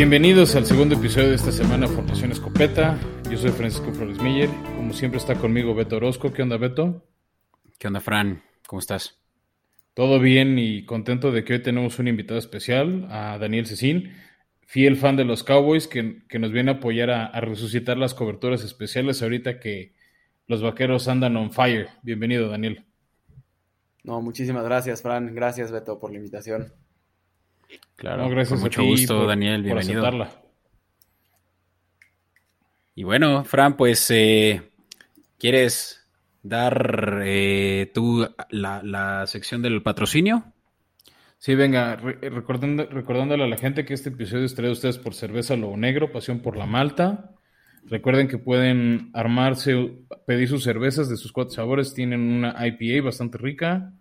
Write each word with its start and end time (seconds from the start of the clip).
Bienvenidos 0.00 0.56
al 0.56 0.64
segundo 0.64 0.94
episodio 0.94 1.28
de 1.28 1.34
esta 1.34 1.52
semana 1.52 1.86
Formación 1.86 2.32
Escopeta. 2.32 2.98
Yo 3.30 3.36
soy 3.36 3.50
Francisco 3.50 3.92
Flores 3.92 4.18
Miller. 4.18 4.48
Como 4.74 4.94
siempre 4.94 5.18
está 5.18 5.34
conmigo 5.34 5.74
Beto 5.74 5.96
Orozco. 5.96 6.32
¿Qué 6.32 6.40
onda, 6.40 6.56
Beto? 6.56 7.04
¿Qué 7.78 7.86
onda, 7.86 8.00
Fran? 8.00 8.42
¿Cómo 8.66 8.80
estás? 8.80 9.20
Todo 9.92 10.18
bien 10.18 10.58
y 10.58 10.86
contento 10.86 11.32
de 11.32 11.44
que 11.44 11.52
hoy 11.52 11.62
tenemos 11.62 11.98
un 11.98 12.08
invitado 12.08 12.38
especial, 12.38 13.08
a 13.10 13.36
Daniel 13.36 13.66
Cecín, 13.66 14.14
fiel 14.62 14.96
fan 14.96 15.16
de 15.16 15.26
los 15.26 15.44
Cowboys, 15.44 15.86
que, 15.86 16.22
nos 16.38 16.50
viene 16.50 16.70
a 16.70 16.74
apoyar 16.76 17.10
a, 17.10 17.38
resucitar 17.38 17.98
las 17.98 18.14
coberturas 18.14 18.64
especiales 18.64 19.22
ahorita 19.22 19.60
que 19.60 19.92
los 20.46 20.62
vaqueros 20.62 21.08
andan 21.08 21.36
on 21.36 21.52
fire. 21.52 21.88
Bienvenido, 22.02 22.48
Daniel. 22.48 22.86
No, 24.02 24.22
muchísimas 24.22 24.64
gracias, 24.64 25.02
Fran. 25.02 25.34
Gracias, 25.34 25.70
Beto, 25.70 26.00
por 26.00 26.10
la 26.10 26.16
invitación. 26.16 26.72
Claro, 27.96 28.28
gracias 28.28 28.58
con 28.58 28.60
mucho 28.60 28.82
gusto, 28.82 29.26
Daniel, 29.26 29.62
bienvenido. 29.62 30.02
y 32.94 33.04
bueno, 33.04 33.44
Fran, 33.44 33.76
pues, 33.76 34.10
eh, 34.10 34.62
¿quieres 35.38 36.08
dar 36.42 37.20
eh, 37.24 37.90
tú 37.92 38.26
la, 38.50 39.26
sección 39.26 39.60
del 39.62 39.82
patrocinio? 39.82 40.44
Sí, 41.38 41.54
venga, 41.54 41.96
recordando, 41.96 42.86
recordándole 42.86 43.44
a 43.44 43.48
la 43.48 43.56
gente 43.56 43.84
que 43.84 43.94
este 43.94 44.10
episodio 44.10 44.44
es 44.44 44.54
traído 44.54 44.70
a 44.70 44.74
ustedes 44.74 44.98
por 44.98 45.14
Cerveza 45.14 45.56
Lobo 45.56 45.76
Negro, 45.76 46.12
Pasión 46.12 46.40
por 46.40 46.56
la 46.56 46.66
Malta. 46.66 47.34
Recuerden 47.84 48.28
que 48.28 48.38
pueden 48.38 49.10
armarse, 49.14 49.92
pedir 50.26 50.48
sus 50.48 50.64
cervezas 50.64 51.08
de 51.08 51.16
sus 51.16 51.32
cuatro 51.32 51.54
sabores. 51.54 51.94
Tienen 51.94 52.20
una 52.20 52.54
IPA 52.66 53.04
bastante 53.04 53.38
rica, 53.38 53.92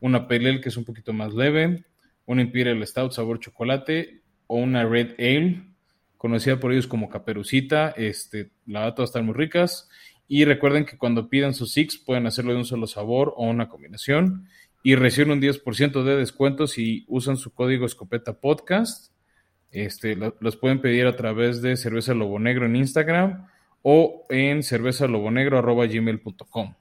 una 0.00 0.28
Pale 0.28 0.60
que 0.60 0.68
es 0.68 0.76
un 0.76 0.84
poquito 0.84 1.12
más 1.12 1.32
leve, 1.32 1.84
una 2.26 2.42
Imperial 2.42 2.86
Stout 2.86 3.12
sabor 3.12 3.40
chocolate 3.40 4.22
o 4.46 4.56
una 4.56 4.84
Red 4.84 5.14
Ale, 5.18 5.64
conocida 6.16 6.60
por 6.60 6.72
ellos 6.72 6.86
como 6.86 7.08
Caperucita. 7.08 7.94
Este, 7.96 8.50
la 8.66 8.80
va 8.80 8.94
a 8.96 9.04
estar 9.04 9.22
muy 9.22 9.34
ricas. 9.34 9.88
Y 10.28 10.44
recuerden 10.44 10.86
que 10.86 10.96
cuando 10.96 11.28
pidan 11.28 11.54
sus 11.54 11.72
Six 11.72 11.98
pueden 11.98 12.26
hacerlo 12.26 12.52
de 12.52 12.58
un 12.58 12.64
solo 12.64 12.86
sabor 12.86 13.34
o 13.36 13.48
una 13.48 13.68
combinación. 13.68 14.48
Y 14.82 14.94
reciben 14.94 15.32
un 15.32 15.40
10% 15.40 16.02
de 16.02 16.16
descuento 16.16 16.66
si 16.66 17.04
usan 17.08 17.36
su 17.36 17.52
código 17.52 17.86
Escopeta 17.86 18.40
Podcast. 18.40 19.12
Este, 19.70 20.16
los 20.16 20.56
pueden 20.56 20.80
pedir 20.80 21.06
a 21.06 21.16
través 21.16 21.62
de 21.62 21.76
Cerveza 21.76 22.14
Lobo 22.14 22.38
Negro 22.38 22.66
en 22.66 22.76
Instagram 22.76 23.46
o 23.82 24.26
en 24.28 24.62
cervezalobonegro.gmail.com. 24.62 26.74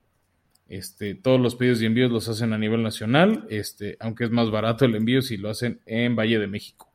Este, 0.71 1.15
todos 1.15 1.37
los 1.37 1.55
pedidos 1.55 1.81
y 1.81 1.85
envíos 1.85 2.09
los 2.09 2.29
hacen 2.29 2.53
a 2.53 2.57
nivel 2.57 2.81
nacional, 2.81 3.45
este, 3.49 3.97
aunque 3.99 4.23
es 4.23 4.31
más 4.31 4.51
barato 4.51 4.85
el 4.85 4.95
envío 4.95 5.21
si 5.21 5.35
lo 5.35 5.49
hacen 5.49 5.81
en 5.85 6.15
Valle 6.15 6.39
de 6.39 6.47
México. 6.47 6.89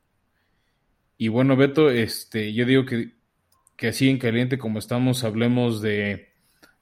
Y 1.19 1.29
bueno, 1.29 1.57
Beto, 1.57 1.91
este, 1.91 2.55
yo 2.55 2.65
digo 2.65 2.87
que, 2.87 3.13
así 3.87 4.09
en 4.09 4.17
caliente 4.17 4.57
como 4.57 4.79
estamos, 4.79 5.25
hablemos 5.25 5.83
de 5.83 6.31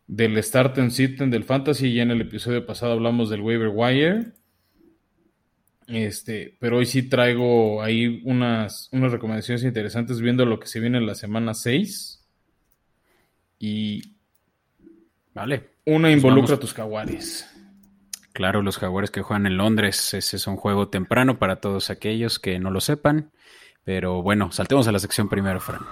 del 0.07 0.41
Start 0.41 0.79
and 0.79 0.93
Sit 0.93 1.19
del 1.19 1.43
Fantasy. 1.43 1.93
Ya 1.93 2.05
en 2.05 2.13
el 2.13 2.21
episodio 2.21 2.65
pasado 2.65 2.93
hablamos 2.93 3.29
del 3.29 3.41
Waiver 3.41 3.73
Wire. 3.75 4.33
Este, 5.89 6.57
pero 6.61 6.77
hoy 6.77 6.87
sí 6.87 7.09
traigo 7.09 7.83
ahí 7.83 8.23
unas, 8.25 8.89
unas 8.93 9.11
recomendaciones 9.11 9.65
interesantes 9.65 10.21
viendo 10.21 10.47
lo 10.47 10.61
que 10.61 10.69
se 10.69 10.79
viene 10.79 10.99
en 10.99 11.07
la 11.07 11.17
semana 11.17 11.55
6. 11.55 12.25
Y. 13.59 14.15
Vale. 15.35 15.74
Pues 15.85 16.13
involucra 16.13 16.55
a 16.55 16.61
tus 16.61 16.73
jaguares. 16.73 17.47
Claro, 18.33 18.63
los 18.63 18.79
jaguares 18.79 19.11
que 19.11 19.21
juegan 19.21 19.47
en 19.47 19.59
Londres. 19.59 20.15
Ese 20.15 20.37
es 20.37 20.47
un 20.47 20.57
juego 20.57 20.89
temprano 20.89 21.39
para 21.39 21.57
todos 21.57 21.91
aquellos 21.91 22.39
que 22.39 22.59
no 22.59 22.71
lo 22.71 22.81
sepan. 22.81 23.33
Pero 23.85 24.23
bueno, 24.23 24.51
saltemos 24.51 24.89
a 24.89 24.93
la 24.93 24.99
sección 24.99 25.29
primero, 25.29 25.61
Fran. 25.61 25.83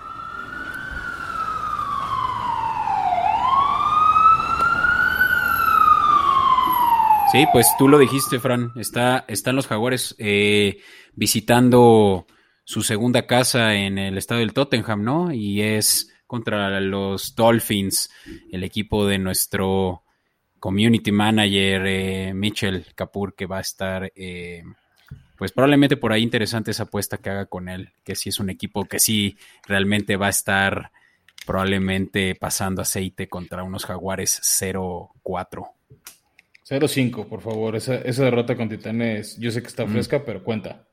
Sí, 7.31 7.47
pues 7.53 7.69
tú 7.79 7.87
lo 7.87 7.99
dijiste, 7.99 8.41
Fran. 8.41 8.73
Está, 8.77 9.27
están 9.29 9.57
los 9.57 9.67
jaguares 9.67 10.15
eh, 10.19 10.79
visitando 11.15 12.27
su 12.65 12.83
segunda 12.83 13.27
casa 13.27 13.75
en 13.75 13.99
el 13.99 14.17
estado 14.17 14.41
del 14.41 14.55
Tottenham, 14.55 15.05
¿no? 15.05 15.33
Y 15.33 15.61
es 15.61 16.11
contra 16.33 16.81
los 16.81 17.37
Dolphins, 17.37 18.09
el 18.51 18.65
equipo 18.65 19.07
de 19.07 19.19
nuestro 19.19 20.03
community 20.59 21.13
manager 21.13 21.87
eh, 21.87 22.33
Mitchell 22.33 22.87
Kapur, 22.95 23.35
que 23.35 23.45
va 23.45 23.59
a 23.59 23.61
estar, 23.61 24.11
eh, 24.17 24.63
pues 25.37 25.53
probablemente 25.53 25.99
por 25.99 26.11
ahí 26.11 26.23
interesante 26.23 26.71
esa 26.71 26.85
apuesta 26.85 27.19
que 27.19 27.29
haga 27.29 27.45
con 27.45 27.69
él, 27.69 27.91
que 28.03 28.17
sí 28.17 28.31
es 28.31 28.41
un 28.41 28.49
equipo 28.49 28.87
que 28.87 28.99
sí 28.99 29.37
realmente 29.69 30.17
va 30.17 30.29
a 30.29 30.31
estar 30.31 30.91
probablemente 31.45 32.35
pasando 32.35 32.81
aceite 32.81 33.29
contra 33.29 33.63
unos 33.63 33.85
jaguares 33.85 34.41
0-4. 34.41 35.69
0-5, 36.67 37.29
por 37.29 37.43
favor. 37.43 37.77
Esa, 37.77 37.99
derrota 37.99 38.57
con 38.57 38.71
Titanes, 38.71 39.37
yo 39.37 39.51
sé 39.51 39.61
que 39.61 39.69
está 39.69 39.87
fresca, 39.87 40.25
pero 40.25 40.43
cuenta. 40.43 40.89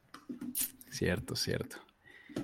Cierto, 0.90 1.38
cierto. 1.38 1.78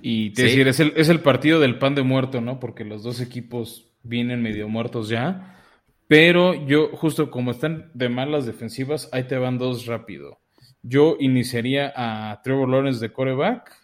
Y 0.02 0.32
te 0.32 0.44
decir, 0.44 0.68
es 0.68 0.80
el, 0.80 0.94
es 0.96 1.10
el 1.10 1.22
partido 1.22 1.60
del 1.60 1.80
pan 1.80 1.96
de 1.96 2.04
muerto, 2.04 2.42
¿no? 2.42 2.60
Porque 2.60 2.86
los 2.86 3.04
dos 3.04 3.22
equipos 3.22 3.94
vienen 4.04 4.42
medio 4.42 4.68
muertos 4.68 5.10
ya. 5.10 5.56
Pero 6.08 6.54
yo, 6.68 6.90
justo 6.96 7.32
como 7.32 7.52
están 7.52 7.92
de 7.94 8.10
malas 8.10 8.46
defensivas, 8.46 9.10
ahí 9.12 9.24
te 9.24 9.38
van 9.38 9.58
dos 9.58 9.86
rápido. 9.86 10.40
Yo 10.84 11.18
iniciaría 11.20 11.92
a 11.96 12.42
Trevor 12.44 12.70
Lawrence 12.70 13.00
de 13.00 13.12
coreback 13.12 13.76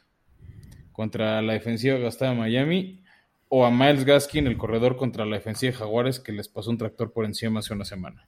contra 0.91 1.41
la 1.41 1.53
defensiva 1.53 1.97
gastada 1.97 2.31
de 2.31 2.37
Miami 2.37 3.03
o 3.47 3.65
a 3.65 3.71
Miles 3.71 4.05
Gaskin, 4.05 4.47
el 4.47 4.57
corredor 4.57 4.97
contra 4.97 5.25
la 5.25 5.37
defensiva 5.37 5.71
de 5.71 5.77
Jaguares, 5.79 6.19
que 6.19 6.31
les 6.31 6.47
pasó 6.47 6.69
un 6.69 6.77
tractor 6.77 7.11
por 7.11 7.25
encima 7.25 7.59
hace 7.59 7.73
una 7.73 7.85
semana. 7.85 8.27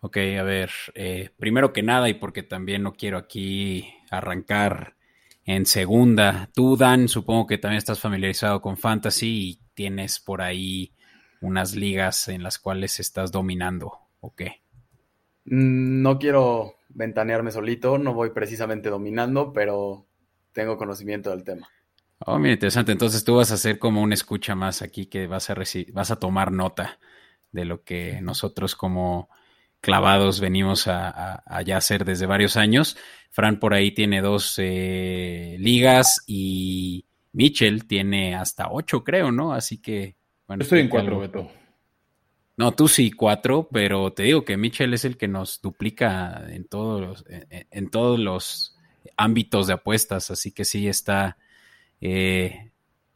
Ok, 0.00 0.16
a 0.38 0.42
ver, 0.42 0.70
eh, 0.94 1.30
primero 1.36 1.72
que 1.72 1.82
nada, 1.82 2.08
y 2.08 2.14
porque 2.14 2.42
también 2.42 2.82
no 2.82 2.92
quiero 2.92 3.18
aquí 3.18 3.92
arrancar 4.10 4.96
en 5.50 5.66
segunda. 5.66 6.48
Tú, 6.54 6.76
Dan, 6.76 7.08
supongo 7.08 7.46
que 7.46 7.58
también 7.58 7.78
estás 7.78 8.00
familiarizado 8.00 8.60
con 8.60 8.76
Fantasy 8.76 9.26
y 9.26 9.60
tienes 9.74 10.20
por 10.20 10.42
ahí 10.42 10.94
unas 11.40 11.74
ligas 11.74 12.28
en 12.28 12.42
las 12.42 12.58
cuales 12.58 13.00
estás 13.00 13.32
dominando, 13.32 13.92
¿o 14.20 14.34
qué? 14.34 14.62
Mm, 15.44 16.02
no 16.02 16.18
quiero 16.18 16.74
ventanearme 16.90 17.50
solito, 17.50 17.98
no 17.98 18.14
voy 18.14 18.30
precisamente 18.30 18.90
dominando, 18.90 19.52
pero 19.52 20.06
tengo 20.52 20.76
conocimiento 20.76 21.30
del 21.30 21.44
tema. 21.44 21.68
Oh, 22.26 22.38
mira, 22.38 22.54
interesante. 22.54 22.92
Entonces 22.92 23.24
tú 23.24 23.36
vas 23.36 23.50
a 23.50 23.54
hacer 23.54 23.78
como 23.78 24.02
una 24.02 24.14
escucha 24.14 24.54
más 24.54 24.82
aquí 24.82 25.06
que 25.06 25.26
vas 25.26 25.50
a, 25.50 25.56
vas 25.92 26.10
a 26.10 26.16
tomar 26.16 26.52
nota 26.52 26.98
de 27.50 27.64
lo 27.64 27.82
que 27.82 28.20
nosotros 28.20 28.76
como 28.76 29.30
clavados 29.80 30.40
venimos 30.40 30.86
a, 30.86 31.42
ya 31.64 31.76
hacer 31.76 32.04
desde 32.04 32.26
varios 32.26 32.56
años. 32.56 32.96
Fran 33.30 33.58
por 33.58 33.74
ahí 33.74 33.92
tiene 33.92 34.20
dos 34.20 34.54
eh, 34.58 35.56
ligas 35.58 36.22
y 36.26 37.06
Mitchell 37.32 37.86
tiene 37.86 38.34
hasta 38.34 38.70
ocho, 38.70 39.04
creo, 39.04 39.30
¿no? 39.30 39.52
Así 39.52 39.80
que, 39.80 40.16
bueno. 40.46 40.62
Estoy 40.62 40.80
en 40.80 40.88
cuatro, 40.88 41.20
Beto. 41.20 41.50
No, 42.56 42.72
tú 42.72 42.88
sí 42.88 43.10
cuatro, 43.10 43.68
pero 43.72 44.12
te 44.12 44.24
digo 44.24 44.44
que 44.44 44.58
Mitchell 44.58 44.92
es 44.92 45.06
el 45.06 45.16
que 45.16 45.28
nos 45.28 45.62
duplica 45.62 46.44
en 46.50 46.66
todos 46.66 47.00
los, 47.00 47.24
en, 47.28 47.88
todos 47.88 48.18
los 48.18 48.76
ámbitos 49.16 49.66
de 49.66 49.72
apuestas, 49.72 50.30
así 50.30 50.52
que 50.52 50.66
sí 50.66 50.86
está, 50.86 51.38
eh, 52.02 52.70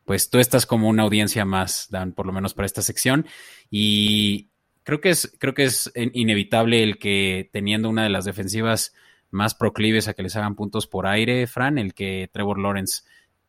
pues 0.07 0.31
tú 0.31 0.39
estás 0.39 0.65
como 0.65 0.89
una 0.89 1.03
audiencia 1.03 1.45
más, 1.45 1.89
Dan, 1.91 2.13
por 2.13 2.25
lo 2.25 2.33
menos 2.33 2.55
para 2.55 2.65
esta 2.65 2.81
sección. 2.81 3.27
Y 3.71 4.49
creo 4.85 5.01
que 5.01 5.11
es, 5.11 5.35
creo 5.41 5.55
que 5.55 5.65
es 5.65 5.91
inevitable 5.95 6.83
el 6.83 6.99
que 6.99 7.49
teniendo 7.53 7.89
una 7.89 8.05
de 8.05 8.11
las 8.11 8.25
defensivas 8.25 8.95
más 9.31 9.55
proclives 9.55 10.07
a 10.07 10.15
que 10.15 10.23
les 10.23 10.37
hagan 10.37 10.55
puntos 10.55 10.87
por 10.87 11.07
aire, 11.07 11.47
Fran, 11.49 11.79
el 11.79 11.95
que 11.95 12.31
Trevor 12.33 12.61
Lawrence 12.61 13.03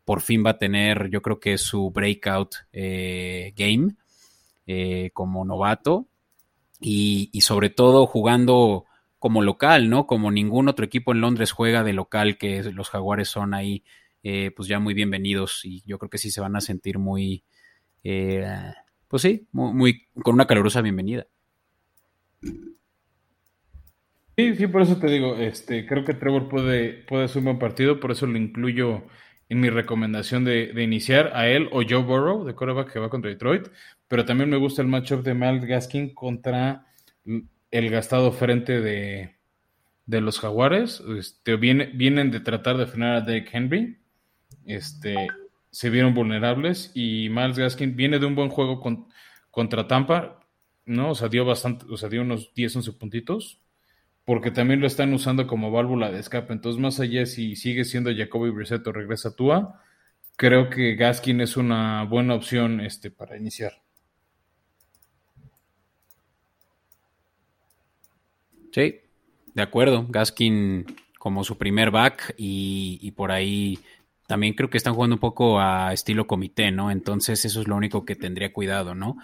por 0.03 0.21
fin 0.21 0.43
va 0.45 0.51
a 0.51 0.57
tener, 0.57 1.09
yo 1.09 1.21
creo 1.21 1.39
que 1.39 1.57
su 1.57 1.91
breakout 1.91 2.55
eh, 2.73 3.53
game 3.55 3.95
eh, 4.65 5.11
como 5.13 5.45
novato 5.45 6.07
y, 6.79 7.29
sobre 7.41 7.69
todo 7.69 8.05
jugando 8.05 8.85
como 9.19 9.41
local, 9.41 9.89
¿no? 9.89 10.05
Como 10.05 10.31
ningún 10.31 10.67
otro 10.67 10.85
equipo 10.85 11.11
en 11.11 11.21
Londres 11.21 11.51
juega 11.51 11.83
de 11.83 11.93
local, 11.93 12.37
que 12.37 12.63
los 12.63 12.89
jaguares 12.89 13.29
son 13.29 13.53
ahí, 13.53 13.83
eh, 14.23 14.51
pues 14.55 14.67
ya 14.67 14.79
muy 14.79 14.93
bienvenidos 14.93 15.61
y 15.65 15.81
yo 15.85 15.97
creo 15.97 16.09
que 16.09 16.17
sí 16.17 16.29
se 16.31 16.41
van 16.41 16.55
a 16.55 16.61
sentir 16.61 16.99
muy, 16.99 17.43
pues 19.07 19.21
sí, 19.21 19.47
muy, 19.51 20.07
con 20.23 20.35
una 20.35 20.47
calurosa 20.47 20.81
bienvenida. 20.81 21.27
Sí, 24.37 24.55
sí, 24.55 24.67
por 24.67 24.81
eso 24.81 24.97
te 24.97 25.07
digo, 25.07 25.37
este, 25.37 25.87
creo 25.87 26.03
que 26.03 26.13
Trevor 26.13 26.49
puede, 26.49 27.03
puede 27.03 27.27
ser 27.27 27.39
un 27.39 27.45
buen 27.45 27.59
partido, 27.59 27.99
por 27.99 28.11
eso 28.11 28.27
lo 28.27 28.37
incluyo 28.37 29.03
en 29.47 29.61
mi 29.61 29.69
recomendación 29.69 30.43
de, 30.43 30.71
iniciar 30.83 31.31
a 31.33 31.47
él 31.47 31.69
o 31.71 31.83
Joe 31.87 32.03
Burrow, 32.03 32.43
de 32.43 32.55
coreback 32.55 32.91
que 32.91 32.99
va 32.99 33.09
contra 33.09 33.29
Detroit, 33.29 33.67
pero 34.07 34.25
también 34.25 34.49
me 34.49 34.57
gusta 34.57 34.81
el 34.81 34.87
matchup 34.87 35.23
de 35.23 35.33
Miles 35.33 35.65
Gaskin 35.65 36.13
contra 36.13 36.87
el 37.71 37.89
gastado 37.89 38.31
frente 38.31 38.81
de, 38.81 39.35
de 40.05 40.21
los 40.21 40.39
Jaguares. 40.39 41.01
Este, 41.17 41.55
vienen 41.55 42.31
de 42.31 42.39
tratar 42.39 42.77
de 42.77 42.87
frenar 42.87 43.15
a 43.15 43.21
Derek 43.21 43.49
Henry 43.53 43.97
este, 44.65 45.27
se 45.75 45.89
vieron 45.89 46.13
vulnerables 46.13 46.89
y 46.93 47.27
Miles 47.27 47.57
Gaskin 47.59 47.97
viene 47.97 48.17
de 48.17 48.25
un 48.25 48.33
buen 48.33 48.47
juego 48.47 48.81
contra 49.51 49.89
Tampa, 49.89 50.39
¿no? 50.85 51.09
O 51.09 51.15
sea, 51.15 51.27
dio 51.27 51.43
bastante, 51.43 51.85
o 51.89 51.97
sea, 51.97 52.07
dio 52.07 52.21
unos 52.21 52.53
10, 52.53 52.77
11 52.77 52.93
puntitos, 52.93 53.59
porque 54.23 54.51
también 54.51 54.79
lo 54.79 54.87
están 54.87 55.13
usando 55.13 55.47
como 55.47 55.71
válvula 55.71 56.11
de 56.13 56.21
escape. 56.21 56.53
Entonces, 56.53 56.81
más 56.81 57.01
allá 57.01 57.25
si 57.25 57.57
sigue 57.57 57.83
siendo 57.83 58.09
Jacoby 58.15 58.51
Brissett 58.51 58.87
o 58.87 58.93
regresa 58.93 59.35
Tua, 59.35 59.81
creo 60.37 60.69
que 60.69 60.95
Gaskin 60.95 61.41
es 61.41 61.57
una 61.57 62.05
buena 62.05 62.35
opción 62.35 62.79
este, 62.79 63.11
para 63.11 63.35
iniciar. 63.35 63.73
Sí, 68.71 69.01
de 69.53 69.61
acuerdo. 69.61 70.05
Gaskin 70.07 70.85
como 71.19 71.43
su 71.43 71.57
primer 71.57 71.91
back 71.91 72.33
y, 72.37 73.11
por 73.11 73.33
ahí 73.33 73.77
también 74.27 74.53
creo 74.53 74.69
que 74.69 74.77
están 74.77 74.93
jugando 74.93 75.15
un 75.15 75.19
poco 75.19 75.59
a 75.59 75.93
estilo 75.93 76.27
comité, 76.27 76.71
¿no? 76.71 76.91
Entonces 76.91 77.45
eso 77.45 77.61
es 77.61 77.67
lo 77.67 77.75
único 77.75 78.05
que 78.05 78.15
tendría 78.15 78.53
cuidado, 78.53 78.95
¿no? 78.95 79.17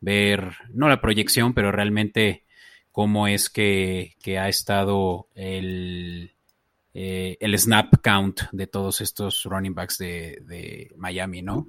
Ver, 0.00 0.56
no 0.70 0.88
la 0.88 1.00
proyección, 1.00 1.54
pero 1.54 1.72
realmente 1.72 2.44
cómo 2.92 3.28
es 3.28 3.48
que, 3.50 4.16
ha 4.38 4.48
estado 4.48 5.28
el, 5.34 6.32
eh, 6.94 7.36
el 7.40 7.58
snap 7.58 7.94
count 8.02 8.42
de 8.52 8.66
todos 8.66 9.00
estos 9.00 9.44
running 9.44 9.74
backs 9.74 9.98
de, 9.98 10.42
de 10.44 10.92
Miami, 10.96 11.42
¿no? 11.42 11.66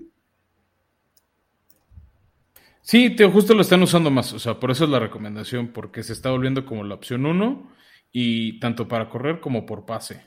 Sí, 2.81 3.11
te, 3.11 3.29
justo 3.29 3.53
lo 3.53 3.61
están 3.61 3.83
usando 3.83 4.09
más, 4.09 4.33
o 4.33 4.39
sea, 4.39 4.59
por 4.59 4.71
eso 4.71 4.85
es 4.85 4.89
la 4.89 4.97
recomendación, 4.97 5.67
porque 5.67 6.01
se 6.01 6.13
está 6.13 6.31
volviendo 6.31 6.65
como 6.65 6.83
la 6.83 6.95
opción 6.95 7.27
uno 7.27 7.71
y 8.11 8.59
tanto 8.59 8.87
para 8.87 9.09
correr 9.09 9.39
como 9.39 9.67
por 9.67 9.85
pase. 9.85 10.25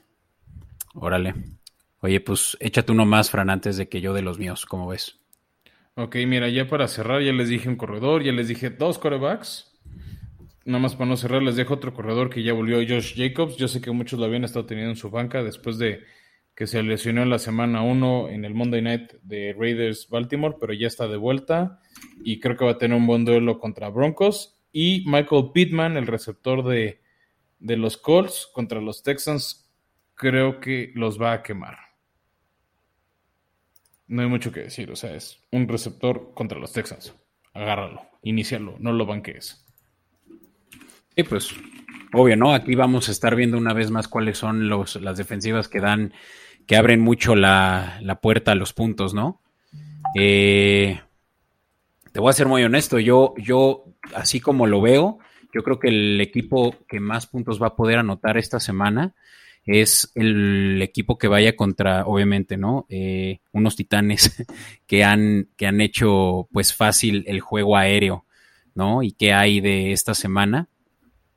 Órale. 0.95 1.35
Oye, 2.03 2.21
pues 2.21 2.57
échate 2.61 2.93
uno 2.93 3.07
más, 3.07 3.31
Fran, 3.31 3.49
antes 3.49 3.77
de 3.77 3.89
que 3.89 4.01
yo 4.01 4.13
de 4.13 4.23
los 4.23 4.39
míos, 4.39 4.67
¿cómo 4.67 4.89
ves? 4.89 5.21
Ok, 5.95 6.17
mira, 6.27 6.49
ya 6.49 6.69
para 6.69 6.89
cerrar, 6.89 7.23
ya 7.23 7.33
les 7.33 7.49
dije 7.49 7.69
un 7.69 7.77
corredor, 7.77 8.23
ya 8.23 8.33
les 8.33 8.49
dije 8.49 8.71
dos 8.71 8.99
corebacks. 8.99 9.73
Nada 10.65 10.81
más 10.81 10.95
para 10.95 11.11
no 11.11 11.17
cerrar, 11.17 11.43
les 11.43 11.57
dejo 11.57 11.75
otro 11.75 11.95
corredor 11.95 12.29
que 12.29 12.43
ya 12.43 12.53
volvió 12.53 12.77
Josh 12.79 13.15
Jacobs. 13.17 13.57
Yo 13.57 13.69
sé 13.69 13.81
que 13.81 13.91
muchos 13.91 14.19
lo 14.19 14.27
habían 14.27 14.45
estado 14.45 14.67
teniendo 14.67 14.91
en 14.91 14.97
su 14.97 15.11
banca 15.11 15.43
después 15.43 15.79
de 15.79 16.01
que 16.55 16.67
se 16.67 16.83
lesionó 16.83 17.23
en 17.23 17.31
la 17.31 17.39
semana 17.39 17.83
1 17.83 18.29
en 18.29 18.45
el 18.45 18.55
Monday 18.55 18.83
Night 18.83 19.13
de 19.23 19.55
Raiders 19.59 20.09
Baltimore, 20.09 20.57
pero 20.61 20.73
ya 20.73 20.87
está 20.87 21.09
de 21.09 21.17
vuelta 21.17 21.81
y 22.25 22.41
creo 22.41 22.57
que 22.57 22.65
va 22.65 22.73
a 22.73 22.79
tener 22.79 22.97
un 22.97 23.07
buen 23.07 23.25
duelo 23.25 23.59
contra 23.59 23.89
Broncos. 23.89 24.61
Y 24.71 25.05
Michael 25.07 25.51
Pittman, 25.55 25.97
el 25.97 26.07
receptor 26.07 26.65
de 26.65 27.03
de 27.63 27.77
los 27.77 27.97
Colts 27.97 28.51
contra 28.53 28.81
los 28.81 29.03
Texans, 29.03 29.71
creo 30.15 30.61
que 30.61 30.91
los 30.95 31.21
va 31.21 31.33
a 31.33 31.43
quemar. 31.43 31.92
No 34.07 34.23
hay 34.23 34.29
mucho 34.29 34.53
que 34.53 34.61
decir, 34.61 34.91
o 34.91 34.97
sea, 34.97 35.15
es 35.15 35.41
un 35.51 35.69
receptor 35.69 36.33
contra 36.35 36.59
los 36.59 36.73
Texans. 36.73 37.15
Agárralo, 37.55 38.03
inicialo, 38.23 38.77
no 38.79 38.93
lo 38.93 39.07
banquees. 39.07 39.65
Sí, 41.17 41.23
pues, 41.25 41.55
obvio, 42.13 42.37
¿no? 42.37 42.55
Aquí 42.55 42.75
vamos 42.75 43.09
a 43.09 43.13
estar 43.13 43.37
viendo 43.37 43.59
una 43.59 43.75
vez 43.75 43.91
más 43.91 44.09
cuáles 44.09 44.39
son 44.39 44.69
los, 44.69 44.97
las 44.97 45.19
defensivas 45.19 45.69
que 45.69 45.81
dan, 45.81 46.13
que 46.67 46.77
abren 46.77 47.01
mucho 47.01 47.35
la, 47.35 47.99
la 48.03 48.21
puerta 48.21 48.53
a 48.53 48.57
los 48.57 48.73
puntos, 48.73 49.15
¿no? 49.15 49.41
Eh, 50.15 51.01
te 52.13 52.21
voy 52.21 52.31
a 52.31 52.35
ser 52.35 52.47
muy 52.47 52.63
honesto, 52.63 52.99
yo, 52.99 53.35
yo, 53.39 53.85
así 54.15 54.41
como 54.41 54.67
lo 54.67 54.81
veo, 54.81 55.19
yo 55.55 55.63
creo 55.63 55.79
que 55.79 55.89
el 55.89 56.21
equipo 56.21 56.75
que 56.89 57.01
más 57.01 57.27
puntos 57.27 57.63
va 57.63 57.69
a 57.69 57.77
poder 57.77 57.99
anotar 57.99 58.39
esta 58.39 58.61
semana 58.61 59.15
es 59.65 60.11
el 60.15 60.81
equipo 60.83 61.19
que 61.19 61.29
vaya 61.29 61.55
contra, 61.55 62.07
obviamente, 62.07 62.57
¿no? 62.57 62.87
Eh, 62.89 63.41
unos 63.53 63.77
titanes 63.77 64.45
que 64.87 65.05
han, 65.05 65.49
que 65.57 65.67
han 65.67 65.81
hecho 65.81 66.49
pues 66.53 66.75
fácil 66.75 67.25
el 67.27 67.41
juego 67.41 67.77
aéreo, 67.77 68.27
¿no? 68.75 69.03
Y 69.03 69.13
que 69.13 69.33
hay 69.33 69.61
de 69.61 69.93
esta 69.93 70.15
semana, 70.15 70.69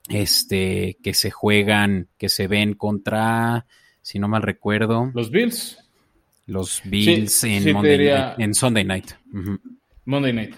este, 0.10 0.98
que 1.04 1.13
se 1.13 1.31
juegan, 1.31 2.07
que 2.18 2.30
se 2.30 2.48
ven 2.48 2.74
contra, 2.74 3.66
si 4.01 4.19
no 4.19 4.27
mal 4.27 4.42
recuerdo. 4.42 5.12
Los 5.13 5.30
Bills. 5.31 5.80
Los 6.48 6.81
Bills 6.86 7.44
en, 7.44 7.68
en 7.68 8.54
Sunday 8.54 8.83
Night. 8.83 9.12
Monday 10.06 10.33
Night. 10.33 10.56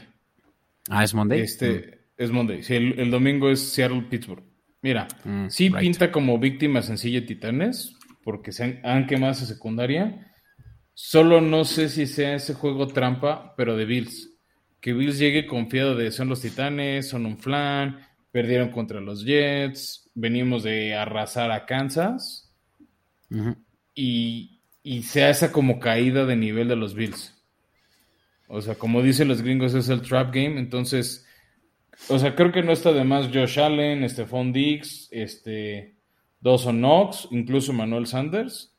Ah, 0.90 1.04
es 1.04 1.14
Monday. 1.14 1.42
Este, 1.42 2.00
es 2.18 2.32
Monday. 2.32 2.64
Sí, 2.64 2.76
el, 2.76 3.12
domingo 3.12 3.50
es 3.50 3.62
Seattle-Pittsburgh. 3.72 4.44
Mira, 4.82 5.08
mm, 5.24 5.48
sí 5.50 5.70
pinta 5.70 6.12
como 6.12 6.38
víctima 6.40 6.82
sencilla 6.82 7.26
Titanes, 7.26 7.96
porque 8.24 8.52
se 8.52 8.80
han, 8.84 9.08
quemado 9.08 9.34
esa 9.34 9.46
secundaria. 9.46 10.34
Solo 10.94 11.42
no 11.42 11.66
sé 11.66 11.90
si 11.90 12.08
sea 12.08 12.36
ese 12.36 12.54
juego 12.54 12.88
trampa, 12.88 13.54
pero 13.56 13.76
de 13.76 13.86
Bills. 13.86 14.34
Que 14.80 14.94
Bills 14.94 15.20
llegue 15.20 15.48
confiado 15.48 15.96
de 15.96 16.12
son 16.12 16.30
los 16.30 16.42
Titanes, 16.42 17.08
son 17.08 17.26
un 17.26 17.38
flan, 17.38 18.00
perdieron 18.32 18.72
contra 18.72 19.02
los 19.02 19.26
Jets, 19.26 20.10
venimos 20.14 20.64
de 20.64 20.96
arrasar 20.96 21.52
a 21.52 21.66
Kansas. 21.66 22.54
y, 23.94 24.62
y 24.84 25.04
sea 25.04 25.30
esa 25.30 25.52
como 25.52 25.80
caída 25.80 26.26
de 26.26 26.36
nivel 26.36 26.68
de 26.68 26.76
los 26.76 26.96
Bills. 26.96 27.34
O 28.48 28.62
sea, 28.62 28.76
como 28.76 29.02
dicen 29.02 29.28
los 29.28 29.42
gringos, 29.42 29.74
es 29.74 29.90
el 29.90 30.02
trap 30.02 30.34
game. 30.34 30.60
Entonces, 30.60 31.27
o 32.10 32.20
sea, 32.20 32.36
creo 32.36 32.52
que 32.52 32.64
no 32.64 32.72
está 32.72 32.94
de 32.94 33.04
más 33.04 33.28
Josh 33.28 33.60
Allen, 33.60 34.08
Stephon 34.10 34.54
Diggs, 34.54 35.10
este, 35.12 35.96
Dawson 36.40 36.78
Knox, 36.78 37.28
incluso 37.32 37.74
Manuel 37.74 38.08
Sanders, 38.08 38.74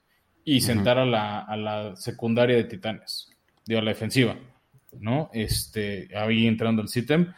y 0.45 0.61
sentar 0.61 0.99
a, 0.99 1.05
la, 1.05 1.41
a 1.41 1.57
la 1.57 1.97
secundaria 1.97 2.57
de 2.57 2.65
Titanes, 2.65 3.31
digo, 3.67 3.81
a 3.81 3.85
la 3.85 3.91
defensiva, 3.91 4.39
¿no? 4.99 5.29
Este, 5.33 6.09
ahí 6.17 6.47
entrando 6.47 6.81
el 6.81 6.89
sitem. 6.89 7.33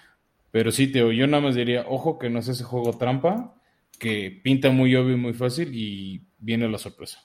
Pero 0.52 0.70
sí, 0.70 0.88
Teo, 0.88 1.10
yo 1.10 1.26
nada 1.26 1.42
más 1.42 1.54
diría, 1.54 1.84
ojo 1.88 2.18
que 2.18 2.30
no 2.30 2.38
es 2.38 2.48
ese 2.48 2.64
juego 2.64 2.96
trampa, 2.96 3.54
que 3.98 4.40
pinta 4.42 4.70
muy 4.70 4.94
obvio 4.96 5.14
y 5.14 5.18
muy 5.18 5.32
fácil 5.32 5.74
y 5.74 6.22
viene 6.38 6.68
la 6.68 6.78
sorpresa. 6.78 7.24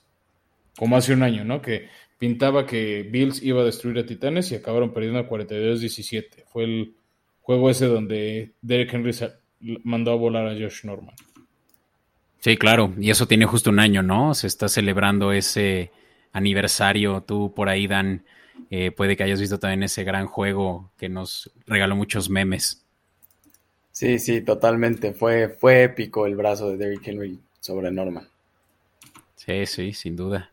Como 0.76 0.98
hace 0.98 1.14
un 1.14 1.24
año, 1.24 1.44
¿no? 1.46 1.62
Que 1.62 1.88
pintaba 2.18 2.66
que 2.66 3.04
Bills 3.04 3.44
iba 3.44 3.62
a 3.62 3.66
destruir 3.66 4.00
a 4.00 4.06
Titanes 4.06 4.52
y 4.52 4.56
acabaron 4.56 4.94
perdiendo 4.94 5.28
42-17. 5.28 6.46
Fue 6.48 6.64
el 6.64 6.96
juego 7.46 7.70
ese 7.70 7.86
donde 7.86 8.54
Derek 8.64 8.92
Henry 8.92 9.12
mandó 9.84 10.12
a 10.12 10.16
volar 10.16 10.48
a 10.48 10.54
Josh 10.54 10.84
Norman. 10.84 11.14
Sí, 12.40 12.58
claro, 12.58 12.94
y 13.00 13.12
eso 13.12 13.28
tiene 13.28 13.46
justo 13.46 13.70
un 13.70 13.80
año, 13.80 14.02
¿no? 14.02 14.34
Se 14.34 14.48
está 14.48 14.68
celebrando 14.68 15.32
ese 15.32 15.92
aniversario. 16.32 17.22
Tú 17.22 17.54
por 17.56 17.70
ahí, 17.70 17.86
Dan, 17.86 18.26
eh, 18.72 18.90
puede 18.90 19.16
que 19.16 19.24
hayas 19.24 19.40
visto 19.40 19.60
también 19.60 19.84
ese 19.84 20.04
gran 20.04 20.26
juego 20.26 20.92
que 20.98 21.08
nos 21.08 21.52
regaló 21.68 21.96
muchos 21.96 22.32
memes. 22.32 22.84
Sí, 23.92 24.18
sí, 24.18 24.42
totalmente. 24.42 25.14
Fue, 25.14 25.50
fue 25.50 25.84
épico 25.84 26.26
el 26.26 26.36
brazo 26.36 26.72
de 26.72 26.78
Derrick 26.78 27.08
Henry 27.08 27.40
sobre 27.60 27.92
Norman. 27.92 28.28
Sí, 29.36 29.68
sí, 29.68 29.94
sin 29.94 30.16
duda. 30.16 30.52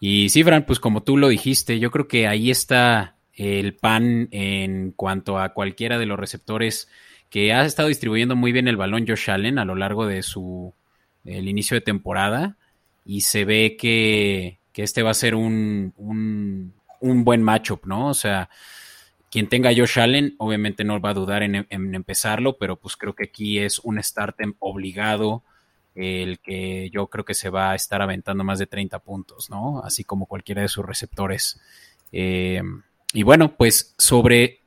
Y 0.00 0.30
sí, 0.30 0.42
Fran, 0.42 0.64
pues 0.64 0.80
como 0.80 1.02
tú 1.02 1.18
lo 1.18 1.28
dijiste, 1.28 1.78
yo 1.78 1.90
creo 1.90 2.08
que 2.08 2.26
ahí 2.26 2.50
está 2.50 3.16
el 3.40 3.74
pan 3.74 4.28
en 4.32 4.92
cuanto 4.92 5.38
a 5.38 5.54
cualquiera 5.54 5.98
de 5.98 6.04
los 6.04 6.18
receptores 6.18 6.90
que 7.30 7.54
ha 7.54 7.64
estado 7.64 7.88
distribuyendo 7.88 8.36
muy 8.36 8.52
bien 8.52 8.68
el 8.68 8.76
balón 8.76 9.06
Josh 9.08 9.30
Allen 9.30 9.58
a 9.58 9.64
lo 9.64 9.76
largo 9.76 10.06
de 10.06 10.22
su 10.22 10.74
el 11.24 11.48
inicio 11.48 11.74
de 11.74 11.80
temporada 11.80 12.58
y 13.02 13.22
se 13.22 13.46
ve 13.46 13.78
que, 13.78 14.58
este 14.74 15.02
va 15.02 15.10
a 15.10 15.14
ser 15.14 15.34
un, 15.34 15.92
un, 15.98 17.24
buen 17.24 17.42
matchup, 17.42 17.84
¿no? 17.84 18.08
O 18.08 18.14
sea, 18.14 18.48
quien 19.30 19.46
tenga 19.46 19.74
Josh 19.76 19.98
Allen 19.98 20.34
obviamente 20.38 20.84
no 20.84 20.98
va 21.00 21.10
a 21.10 21.14
dudar 21.14 21.42
en, 21.42 21.66
empezarlo, 21.70 22.56
pero 22.56 22.76
pues 22.76 22.96
creo 22.96 23.14
que 23.14 23.24
aquí 23.24 23.58
es 23.58 23.78
un 23.78 24.02
startem 24.02 24.54
obligado 24.58 25.44
el 25.94 26.40
que 26.40 26.88
yo 26.90 27.08
creo 27.08 27.26
que 27.26 27.34
se 27.34 27.50
va 27.50 27.72
a 27.72 27.74
estar 27.74 28.00
aventando 28.00 28.42
más 28.42 28.58
de 28.58 28.66
30 28.66 28.98
puntos, 29.00 29.50
¿no? 29.50 29.82
Así 29.82 30.04
como 30.04 30.24
cualquiera 30.24 30.62
de 30.62 30.68
sus 30.68 30.86
receptores. 30.86 31.60
Eh, 32.12 32.62
y 33.12 33.22
bueno, 33.22 33.56
pues 33.56 33.94
sobre 33.98 34.60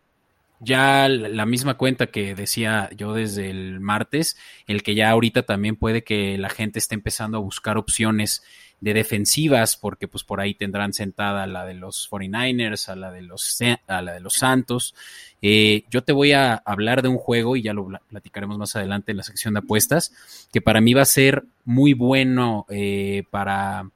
ya 0.60 1.10
la 1.10 1.46
misma 1.46 1.76
cuenta 1.76 2.08
que 2.08 2.36
decía 2.36 2.90
yo 2.96 3.14
desde 3.14 3.50
el 3.50 3.80
martes, 3.80 4.38
el 4.66 4.82
que 4.82 4.96
ya 4.96 5.10
ahorita 5.10 5.44
también 5.44 5.76
puede 5.76 6.04
que 6.04 6.38
la 6.38 6.50
gente 6.50 6.80
esté 6.80 6.96
empezando 6.96 7.38
a 7.38 7.42
buscar 7.42 7.78
opciones 7.78 8.44
de 8.84 8.94
defensivas, 8.94 9.78
porque 9.78 10.10
pues 10.10 10.26
por 10.26 10.42
ahí 10.42 10.56
tendrán 10.56 10.92
sentada 10.92 11.48
la 11.48 11.66
de 11.66 11.74
los 11.74 12.10
49ers, 12.10 12.90
a 12.90 12.98
la 12.98 13.12
de 13.12 13.22
los, 13.22 13.58
a 13.88 14.02
la 14.02 14.14
de 14.14 14.20
los 14.20 14.34
Santos. 14.34 14.94
Eh, 15.42 15.86
yo 15.90 16.04
te 16.04 16.12
voy 16.12 16.34
a 16.34 16.56
hablar 16.56 17.02
de 17.02 17.08
un 17.08 17.18
juego, 17.18 17.56
y 17.56 17.62
ya 17.62 17.74
lo 17.74 17.88
platicaremos 18.10 18.58
más 18.58 18.76
adelante 18.76 19.12
en 19.12 19.18
la 19.18 19.24
sección 19.24 19.54
de 19.54 19.62
apuestas, 19.62 20.48
que 20.52 20.60
para 20.60 20.82
mí 20.82 20.94
va 20.94 21.04
a 21.04 21.06
ser 21.06 21.46
muy 21.64 21.94
bueno 21.94 22.66
eh, 22.68 23.24
para 23.32 23.90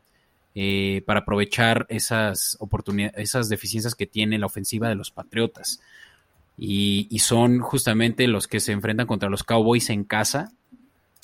eh, 0.59 1.03
para 1.05 1.19
aprovechar 1.19 1.85
esas 1.87 2.57
oportunidades, 2.59 3.15
esas 3.19 3.47
deficiencias 3.47 3.93
que 3.93 4.07
tiene 4.07 4.39
la 4.39 4.47
ofensiva 4.47 4.89
de 4.89 4.95
los 4.95 5.11
Patriotas. 5.11 5.81
Y, 6.57 7.19
son 7.19 7.59
justamente 7.59 8.27
los 8.27 8.47
que 8.47 8.59
se 8.59 8.71
enfrentan 8.71 9.05
contra 9.05 9.29
los 9.29 9.43
Cowboys 9.43 9.91
en 9.91 10.03
casa 10.03 10.51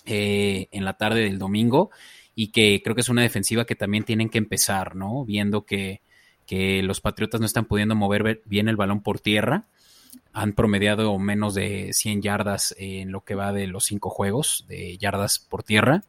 eh, 0.05 0.67
en 0.71 0.85
la 0.85 0.93
tarde 0.93 1.21
del 1.21 1.39
domingo 1.39 1.89
y 2.35 2.49
que 2.49 2.81
creo 2.83 2.93
que 2.93 3.01
es 3.01 3.09
una 3.09 3.23
defensiva 3.23 3.65
que 3.65 3.75
también 3.75 4.03
tienen 4.03 4.29
que 4.29 4.37
empezar, 4.37 4.95
¿no? 4.95 5.25
Viendo 5.25 5.65
que 5.65 6.01
que 6.45 6.83
los 6.83 7.01
Patriotas 7.01 7.39
no 7.39 7.45
están 7.45 7.65
pudiendo 7.65 7.95
mover 7.95 8.41
bien 8.45 8.67
el 8.67 8.75
balón 8.75 9.01
por 9.01 9.19
tierra. 9.19 9.65
Han 10.33 10.53
promediado 10.53 11.17
menos 11.17 11.55
de 11.55 11.93
100 11.93 12.21
yardas 12.21 12.75
en 12.77 13.11
lo 13.11 13.23
que 13.23 13.35
va 13.35 13.53
de 13.53 13.67
los 13.67 13.85
cinco 13.85 14.09
juegos 14.09 14.65
de 14.67 14.97
yardas 14.97 15.39
por 15.39 15.63
tierra. 15.63 16.03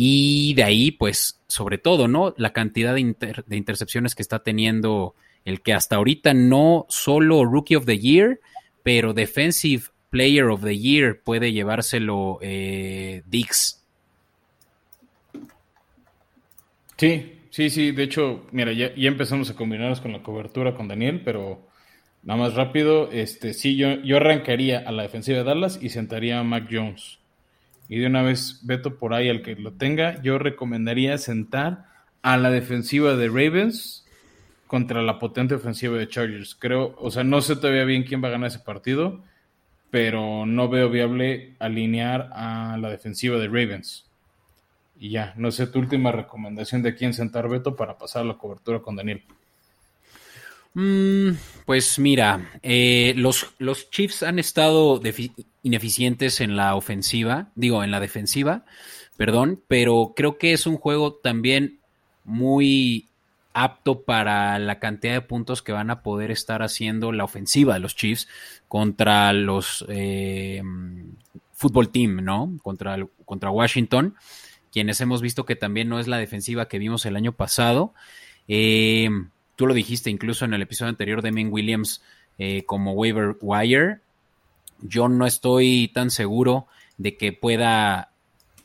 Y 0.00 0.54
de 0.54 0.62
ahí, 0.62 0.92
pues, 0.92 1.40
sobre 1.48 1.76
todo, 1.76 2.06
¿no? 2.06 2.32
La 2.36 2.52
cantidad 2.52 2.94
de, 2.94 3.00
intercepciones 3.50 4.14
que 4.14 4.22
está 4.22 4.44
teniendo 4.44 5.16
el 5.44 5.60
que 5.60 5.74
hasta 5.74 5.96
ahorita 5.96 6.34
no 6.34 6.86
solo 6.88 7.44
Rookie 7.44 7.74
of 7.74 7.84
the 7.84 7.98
Year, 7.98 8.38
pero 8.84 9.12
Defensive 9.12 9.86
Player 10.10 10.44
of 10.44 10.62
the 10.62 10.78
Year 10.78 11.20
puede 11.20 11.50
llevárselo 11.50 12.38
eh, 12.42 13.24
Dix. 13.26 13.84
Sí, 16.96 17.40
sí, 17.50 17.68
sí. 17.68 17.90
De 17.90 18.04
hecho, 18.04 18.46
mira, 18.52 18.72
ya, 18.72 18.92
empezamos 18.94 19.50
a 19.50 19.56
combinarnos 19.56 20.00
con 20.00 20.12
la 20.12 20.22
cobertura 20.22 20.76
con 20.76 20.86
Daniel, 20.86 21.22
pero 21.24 21.66
nada 22.22 22.38
más 22.38 22.54
rápido. 22.54 23.10
Este, 23.10 23.52
sí, 23.52 23.74
yo, 23.74 24.00
yo 24.04 24.18
arrancaría 24.18 24.78
a 24.78 24.92
la 24.92 25.02
defensiva 25.02 25.38
de 25.38 25.44
Dallas 25.44 25.80
y 25.82 25.88
sentaría 25.88 26.38
a 26.38 26.44
Mac 26.44 26.68
Jones. 26.70 27.18
Y 27.88 27.98
de 27.98 28.06
una 28.06 28.22
vez, 28.22 28.60
veto 28.64 28.98
por 28.98 29.14
ahí 29.14 29.28
al 29.28 29.42
que 29.42 29.56
lo 29.56 29.72
tenga, 29.72 30.20
yo 30.22 30.38
recomendaría 30.38 31.16
sentar 31.18 31.86
a 32.22 32.36
la 32.36 32.50
defensiva 32.50 33.16
de 33.16 33.28
Ravens 33.28 34.06
contra 34.66 35.02
la 35.02 35.18
potente 35.18 35.54
ofensiva 35.54 35.96
de 35.96 36.08
Chargers. 36.08 36.54
Creo, 36.54 36.94
o 36.98 37.10
sea, 37.10 37.24
no 37.24 37.40
sé 37.40 37.56
todavía 37.56 37.84
bien 37.84 38.04
quién 38.04 38.22
va 38.22 38.28
a 38.28 38.32
ganar 38.32 38.48
ese 38.48 38.58
partido, 38.58 39.22
pero 39.90 40.44
no 40.44 40.68
veo 40.68 40.90
viable 40.90 41.56
alinear 41.58 42.28
a 42.32 42.76
la 42.78 42.90
defensiva 42.90 43.38
de 43.38 43.46
Ravens. 43.46 44.06
Y 44.98 45.10
ya, 45.10 45.32
no 45.36 45.50
sé 45.50 45.66
tu 45.66 45.78
última 45.78 46.12
recomendación 46.12 46.82
de 46.82 46.94
quién 46.94 47.14
sentar 47.14 47.48
Beto 47.48 47.76
para 47.76 47.96
pasar 47.96 48.26
la 48.26 48.36
cobertura 48.36 48.80
con 48.80 48.96
Daniel. 48.96 49.22
Mm, 50.80 51.30
pues 51.66 51.98
mira, 51.98 52.52
eh, 52.62 53.12
los, 53.16 53.52
los 53.58 53.90
Chiefs 53.90 54.22
han 54.22 54.38
estado 54.38 55.00
ineficientes 55.64 56.40
en 56.40 56.54
la 56.54 56.76
ofensiva, 56.76 57.50
digo, 57.56 57.82
en 57.82 57.90
la 57.90 57.98
defensiva, 57.98 58.64
perdón, 59.16 59.60
pero 59.66 60.12
creo 60.14 60.38
que 60.38 60.52
es 60.52 60.68
un 60.68 60.76
juego 60.76 61.14
también 61.14 61.80
muy 62.22 63.08
apto 63.54 64.04
para 64.04 64.56
la 64.60 64.78
cantidad 64.78 65.14
de 65.14 65.20
puntos 65.20 65.62
que 65.62 65.72
van 65.72 65.90
a 65.90 66.04
poder 66.04 66.30
estar 66.30 66.62
haciendo 66.62 67.10
la 67.10 67.24
ofensiva 67.24 67.74
de 67.74 67.80
los 67.80 67.96
Chiefs 67.96 68.28
contra 68.68 69.32
los 69.32 69.84
eh, 69.88 70.62
team, 71.92 72.24
¿no? 72.24 72.56
Contra, 72.62 73.04
contra 73.24 73.50
Washington, 73.50 74.14
quienes 74.70 75.00
hemos 75.00 75.22
visto 75.22 75.44
que 75.44 75.56
también 75.56 75.88
no 75.88 75.98
es 75.98 76.06
la 76.06 76.18
defensiva 76.18 76.68
que 76.68 76.78
vimos 76.78 77.04
el 77.04 77.16
año 77.16 77.32
pasado. 77.32 77.94
Eh, 78.46 79.10
tú 79.58 79.66
lo 79.66 79.74
dijiste 79.74 80.08
incluso 80.08 80.44
en 80.44 80.54
el 80.54 80.62
episodio 80.62 80.90
anterior 80.90 81.20
de 81.20 81.32
Min 81.32 81.48
Williams 81.50 82.00
eh, 82.38 82.62
como 82.64 82.92
waiver 82.92 83.36
wire. 83.40 83.98
Yo 84.82 85.08
no 85.08 85.26
estoy 85.26 85.90
tan 85.92 86.12
seguro 86.12 86.68
de 86.96 87.16
que 87.16 87.32
pueda 87.32 88.12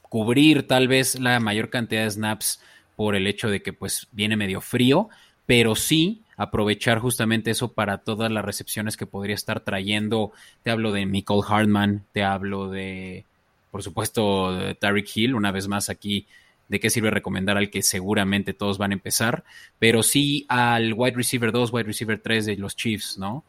cubrir 0.03 0.67
tal 0.67 0.87
vez 0.87 1.19
la 1.19 1.39
mayor 1.39 1.71
cantidad 1.71 2.03
de 2.03 2.11
snaps 2.11 2.61
por 2.95 3.15
el 3.15 3.25
hecho 3.25 3.49
de 3.49 3.63
que 3.63 3.73
pues 3.73 4.07
viene 4.11 4.35
medio 4.35 4.61
frío, 4.61 5.09
pero 5.47 5.73
sí 5.73 6.21
aprovechar 6.37 6.99
justamente 6.99 7.49
eso 7.49 7.73
para 7.73 7.97
todas 7.97 8.31
las 8.31 8.45
recepciones 8.45 8.95
que 8.95 9.07
podría 9.07 9.33
estar 9.33 9.61
trayendo. 9.61 10.31
Te 10.61 10.69
hablo 10.69 10.91
de 10.91 11.07
Michael 11.07 11.41
Hartman, 11.47 12.05
te 12.11 12.23
hablo 12.23 12.69
de, 12.69 13.25
por 13.71 13.81
supuesto, 13.81 14.55
de 14.55 14.75
Tariq 14.75 15.09
Hill, 15.15 15.33
una 15.33 15.51
vez 15.51 15.67
más 15.67 15.89
aquí, 15.89 16.27
de 16.73 16.79
qué 16.79 16.89
sirve 16.89 17.11
recomendar 17.11 17.55
al 17.55 17.69
que 17.69 17.83
seguramente 17.83 18.55
todos 18.55 18.79
van 18.79 18.89
a 18.89 18.95
empezar, 18.95 19.43
pero 19.77 20.01
sí 20.01 20.47
al 20.49 20.93
wide 20.93 21.15
receiver 21.15 21.51
2, 21.51 21.71
wide 21.71 21.83
receiver 21.83 22.19
3 22.19 22.47
de 22.47 22.57
los 22.57 22.75
Chiefs, 22.75 23.19
¿no? 23.19 23.43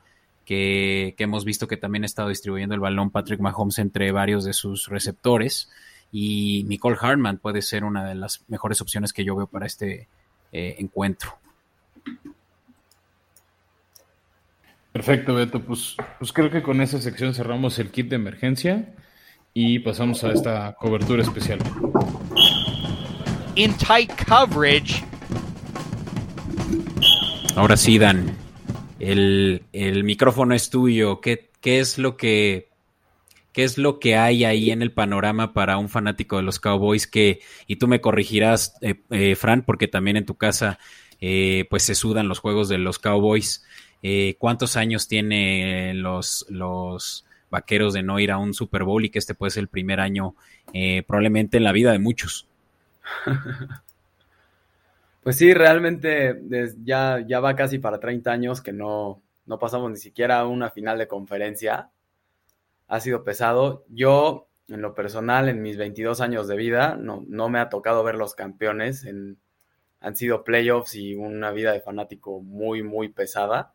Que, 0.45 1.15
que 1.17 1.25
hemos 1.25 1.47
visto 1.47 1.67
que 1.67 1.79
también 1.79 2.03
ha 2.03 2.07
estado 2.07 2.29
distribuyendo 2.29 2.75
el 2.75 2.83
balón 2.83 3.11
Patrick 3.11 3.41
Mahomes 3.41 3.79
entre 3.79 4.13
varios 4.13 4.45
de 4.45 4.53
sus 4.53 4.89
receptores 4.89 5.71
y 6.13 6.65
Nicole 6.69 6.99
Hartman 7.01 7.39
puede 7.39 7.63
ser 7.63 7.83
una 7.83 8.05
de 8.05 8.15
las 8.15 8.45
mejores 8.49 8.83
opciones 8.83 9.15
que 9.15 9.25
yo 9.25 9.35
veo 9.37 9.47
para 9.47 9.65
este 9.65 10.07
eh, 10.53 10.77
encuentro. 10.79 11.39
Perfecto, 14.93 15.35
Beto. 15.35 15.61
Pues, 15.61 15.97
pues 16.19 16.31
creo 16.31 16.51
que 16.51 16.63
con 16.63 16.83
esa 16.83 17.01
sección 17.01 17.33
cerramos 17.33 17.79
el 17.79 17.91
kit 17.91 18.11
de 18.11 18.17
emergencia 18.17 18.95
y 19.55 19.79
pasamos 19.79 20.23
a 20.25 20.33
esta 20.33 20.75
cobertura 20.75 21.23
especial. 21.23 21.61
In 23.57 23.73
tight 23.75 24.11
coverage. 24.27 25.05
Ahora 27.57 27.77
sí, 27.77 27.99
Dan. 27.99 28.37
El, 28.99 29.63
el 29.73 30.05
micrófono 30.05 30.55
es 30.55 30.71
tuyo. 30.71 31.21
¿Qué, 31.21 31.51
¿Qué 31.61 31.81
es 31.81 31.99
lo 31.99 32.17
que 32.17 32.69
¿Qué 33.55 33.63
es 33.63 33.79
lo 33.79 34.01
que 34.01 34.17
hay 34.17 34.45
ahí 34.45 34.73
en 34.73 34.83
el 34.83 34.91
panorama 34.91 35.53
para 35.53 35.79
un 35.79 35.89
fanático 35.89 36.39
de 36.39 36.43
los 36.43 36.59
Cowboys 36.59 37.07
que, 37.07 37.39
y 37.69 37.77
tú 37.77 37.87
me 37.87 38.01
corregirás, 38.01 38.77
eh, 38.81 38.97
eh, 39.11 39.37
Fran, 39.37 39.63
porque 39.63 39.87
también 39.87 40.17
en 40.17 40.27
tu 40.27 40.35
casa 40.35 40.81
eh, 41.21 41.65
pues 41.71 41.85
se 41.85 41.95
sudan 41.95 42.27
los 42.27 42.41
juegos 42.41 42.69
de 42.69 42.79
los 42.79 42.99
Cowboys. 42.99 43.65
¿Cuántos 44.39 44.77
años 44.77 45.09
tienen 45.09 46.03
los, 46.03 46.45
los 46.51 47.25
vaqueros 47.49 47.95
de 47.95 48.03
no 48.03 48.19
ir 48.19 48.33
a 48.33 48.39
un 48.39 48.53
Super 48.53 48.83
Bowl 48.83 49.03
y 49.03 49.09
que 49.09 49.19
este 49.19 49.35
puede 49.35 49.51
ser 49.51 49.63
el 49.63 49.69
primer 49.69 49.99
año 49.99 50.35
probablemente 51.07 51.57
en 51.57 51.65
la 51.65 51.73
vida 51.73 51.91
de 51.91 52.01
muchos? 52.01 52.47
Pues 55.23 55.39
sí, 55.39 55.55
realmente 55.55 56.39
ya, 56.85 57.25
ya 57.27 57.41
va 57.41 57.57
casi 57.57 57.79
para 57.79 57.99
30 57.99 58.31
años 58.31 58.61
que 58.61 58.75
no, 58.75 59.23
no 59.47 59.59
pasamos 59.59 59.91
ni 59.91 59.97
siquiera 59.97 60.45
una 60.47 60.69
final 60.69 60.99
de 60.99 61.09
conferencia 61.09 61.91
ha 62.89 63.01
sido 63.01 63.25
pesado. 63.25 63.85
Yo, 63.89 64.49
en 64.69 64.83
lo 64.83 64.95
personal, 64.95 65.49
en 65.49 65.63
mis 65.63 65.77
22 65.77 66.21
años 66.21 66.49
de 66.49 66.57
vida, 66.57 66.97
no, 66.97 67.25
no 67.27 67.49
me 67.49 67.59
ha 67.59 67.69
tocado 67.69 68.05
ver 68.05 68.17
los 68.17 68.35
campeones. 68.35 69.07
Han 70.01 70.17
sido 70.17 70.45
playoffs 70.45 70.95
y 70.95 71.15
una 71.15 71.51
vida 71.51 71.73
de 71.73 71.81
fanático 71.81 72.41
muy, 72.41 72.83
muy 72.83 73.09
pesada. 73.09 73.73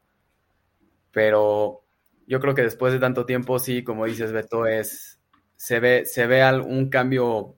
Pero 1.12 1.84
yo 2.28 2.40
creo 2.40 2.56
que 2.56 2.62
después 2.62 2.94
de 2.94 3.00
tanto 3.00 3.26
tiempo, 3.26 3.60
sí, 3.60 3.84
como 3.84 4.06
dices, 4.06 4.32
Beto, 4.32 4.68
es, 4.68 5.20
se 5.56 5.80
ve, 5.80 6.06
se 6.06 6.28
ve 6.28 6.44
un 6.62 6.90
cambio, 6.90 7.58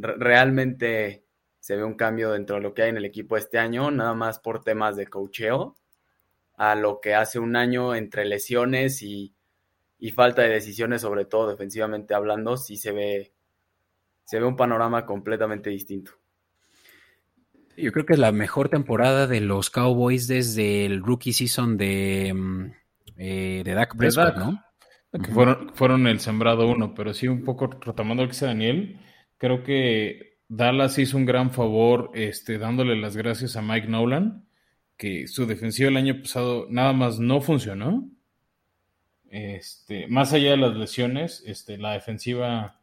realmente 0.00 1.24
se 1.60 1.76
ve 1.76 1.84
un 1.84 1.94
cambio 1.94 2.32
dentro 2.32 2.56
de 2.56 2.62
lo 2.62 2.74
que 2.74 2.82
hay 2.82 2.90
en 2.90 2.96
el 2.96 3.04
equipo 3.04 3.36
este 3.36 3.58
año, 3.58 3.90
nada 3.90 4.14
más 4.14 4.38
por 4.38 4.64
temas 4.64 4.96
de 4.96 5.06
cocheo, 5.06 5.76
a 6.56 6.74
lo 6.74 7.00
que 7.00 7.14
hace 7.14 7.38
un 7.38 7.56
año 7.56 7.94
entre 7.94 8.24
lesiones 8.24 9.02
y, 9.02 9.34
y 9.98 10.10
falta 10.10 10.42
de 10.42 10.48
decisiones, 10.48 11.02
sobre 11.02 11.26
todo 11.26 11.50
defensivamente 11.50 12.14
hablando, 12.14 12.56
sí 12.56 12.76
se 12.76 12.92
ve, 12.92 13.32
se 14.24 14.40
ve 14.40 14.46
un 14.46 14.56
panorama 14.56 15.04
completamente 15.04 15.70
distinto. 15.70 16.12
Yo 17.76 17.92
creo 17.92 18.04
que 18.04 18.14
es 18.14 18.18
la 18.18 18.32
mejor 18.32 18.68
temporada 18.68 19.26
de 19.26 19.40
los 19.40 19.70
Cowboys 19.70 20.26
desde 20.26 20.84
el 20.86 21.02
rookie 21.02 21.32
season 21.32 21.76
de, 21.76 22.32
mm, 22.34 22.72
eh, 23.16 23.62
de 23.64 23.74
Dak 23.74 23.96
Prescott, 23.96 24.36
¿no? 24.36 24.62
Que 25.12 25.32
fueron, 25.32 25.72
fueron 25.74 26.06
el 26.06 26.20
sembrado 26.20 26.68
uno, 26.68 26.94
pero 26.94 27.12
sí 27.12 27.26
un 27.26 27.42
poco 27.42 27.66
retomando 27.66 28.22
lo 28.22 28.28
que 28.28 28.32
dice 28.32 28.46
Daniel, 28.46 29.00
creo 29.40 29.64
que 29.64 30.36
Dallas 30.46 30.96
hizo 30.98 31.16
un 31.16 31.26
gran 31.26 31.50
favor 31.50 32.12
este, 32.14 32.58
dándole 32.58 32.94
las 32.94 33.16
gracias 33.16 33.56
a 33.56 33.62
Mike 33.62 33.88
Nolan, 33.88 34.46
que 34.96 35.26
su 35.26 35.46
defensiva 35.46 35.88
el 35.88 35.96
año 35.96 36.20
pasado 36.22 36.68
nada 36.70 36.92
más 36.92 37.18
no 37.18 37.40
funcionó 37.40 38.08
este, 39.30 40.08
más 40.08 40.32
allá 40.32 40.50
de 40.50 40.56
las 40.56 40.76
lesiones, 40.76 41.42
este, 41.46 41.78
la 41.78 41.92
defensiva 41.92 42.80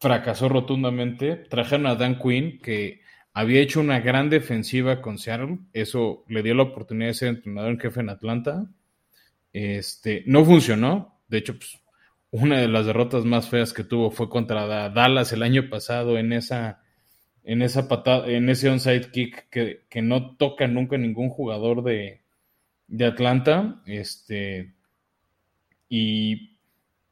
fracasó 0.00 0.48
rotundamente. 0.48 1.36
Trajeron 1.36 1.86
a 1.86 1.94
Dan 1.94 2.18
Quinn, 2.18 2.58
que 2.58 3.00
había 3.32 3.60
hecho 3.60 3.80
una 3.80 4.00
gran 4.00 4.28
defensiva 4.28 5.00
con 5.00 5.18
Seattle. 5.18 5.60
Eso 5.72 6.24
le 6.28 6.42
dio 6.42 6.54
la 6.54 6.64
oportunidad 6.64 7.10
de 7.10 7.14
ser 7.14 7.28
entrenador 7.28 7.70
en 7.70 7.80
jefe 7.80 8.00
en 8.00 8.10
Atlanta. 8.10 8.66
Este, 9.52 10.24
no 10.26 10.44
funcionó. 10.44 11.20
De 11.28 11.38
hecho, 11.38 11.56
pues, 11.56 11.79
una 12.30 12.60
de 12.60 12.68
las 12.68 12.86
derrotas 12.86 13.24
más 13.24 13.48
feas 13.48 13.72
que 13.72 13.84
tuvo 13.84 14.10
fue 14.10 14.28
contra 14.28 14.90
Dallas 14.90 15.32
el 15.32 15.42
año 15.42 15.68
pasado 15.68 16.16
en 16.18 16.32
esa, 16.32 16.82
en 17.44 17.62
esa 17.62 17.88
patada, 17.88 18.28
en 18.28 18.48
ese 18.48 18.68
onside 18.68 19.10
kick 19.10 19.48
que, 19.50 19.84
que 19.88 20.02
no 20.02 20.36
toca 20.36 20.66
nunca 20.68 20.96
ningún 20.96 21.30
jugador 21.30 21.82
de, 21.82 22.22
de 22.86 23.04
Atlanta. 23.04 23.82
Este, 23.86 24.74
y, 25.88 26.56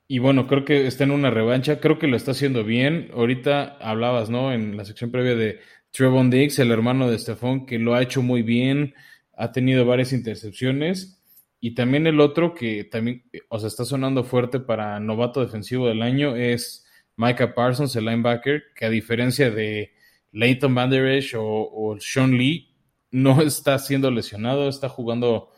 y, 0.07 0.19
bueno, 0.21 0.47
creo 0.47 0.65
que 0.65 0.87
está 0.87 1.05
en 1.05 1.11
una 1.11 1.31
revancha, 1.31 1.81
creo 1.81 1.99
que 1.99 2.07
lo 2.07 2.17
está 2.17 2.31
haciendo 2.31 2.63
bien. 2.65 3.11
Ahorita 3.13 3.77
hablabas, 3.81 4.31
¿no? 4.31 4.53
En 4.53 4.77
la 4.77 4.85
sección 4.85 5.11
previa 5.11 5.35
de 5.35 5.59
Trevon 5.91 6.31
Diggs, 6.31 6.59
el 6.59 6.71
hermano 6.71 7.11
de 7.11 7.19
Stephon, 7.19 7.67
que 7.67 7.79
lo 7.79 7.95
ha 7.95 8.03
hecho 8.03 8.23
muy 8.23 8.43
bien, 8.43 8.95
ha 9.37 9.53
tenido 9.53 9.85
varias 9.85 10.13
intercepciones. 10.13 11.18
Y 11.61 11.75
también 11.75 12.07
el 12.07 12.21
otro 12.21 12.55
que 12.55 12.85
también, 12.85 13.25
o 13.49 13.59
sea, 13.59 13.69
está 13.69 13.85
sonando 13.85 14.23
fuerte 14.25 14.61
para 14.61 15.00
novato 15.00 15.41
defensivo 15.41 15.88
del 15.88 16.03
año 16.03 16.37
es 16.37 16.87
Micah 17.17 17.55
Parsons, 17.55 17.97
el 17.97 18.05
linebacker, 18.05 18.62
que 18.77 18.85
a 18.85 18.91
diferencia 18.91 19.50
de 19.50 19.93
Leighton 20.33 20.75
Van 20.75 20.93
o, 21.37 21.97
Sean 21.99 22.38
Lee, 22.38 22.75
no 23.11 23.43
está 23.43 23.79
siendo 23.79 24.11
lesionado, 24.11 24.69
está 24.69 24.88
jugando 24.88 25.50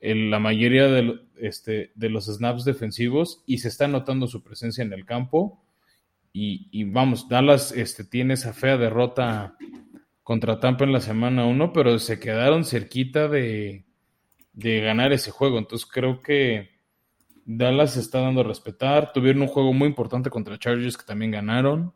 la 0.00 0.38
mayoría 0.38 0.86
de, 0.88 1.20
este, 1.36 1.92
de 1.94 2.08
los 2.08 2.26
snaps 2.26 2.64
defensivos 2.64 3.42
y 3.46 3.58
se 3.58 3.68
está 3.68 3.86
notando 3.86 4.26
su 4.26 4.42
presencia 4.42 4.82
en 4.82 4.92
el 4.92 5.04
campo. 5.04 5.62
Y, 6.32 6.84
vamos, 6.84 7.28
Dallas 7.28 7.72
este, 7.72 8.04
tiene 8.04 8.34
esa 8.34 8.54
fea 8.54 8.78
derrota 8.78 9.54
contra 10.22 10.60
Tampa 10.60 10.84
en 10.84 10.92
la 10.92 11.00
semana 11.00 11.44
1, 11.44 11.72
pero 11.72 11.98
se 11.98 12.18
quedaron 12.18 12.64
cerquita 12.64 13.28
de, 13.28 13.84
de 14.52 14.80
ganar 14.80 15.12
ese 15.12 15.30
juego. 15.30 15.58
Entonces 15.58 15.88
creo 15.90 16.20
que 16.20 16.70
Dallas 17.44 17.96
está 17.96 18.20
dando 18.20 18.42
a 18.42 18.44
respetar. 18.44 19.12
Tuvieron 19.12 19.42
un 19.42 19.48
juego 19.48 19.72
muy 19.72 19.88
importante 19.88 20.30
contra 20.30 20.58
Chargers 20.58 20.96
que 20.96 21.04
también 21.04 21.30
ganaron. 21.30 21.92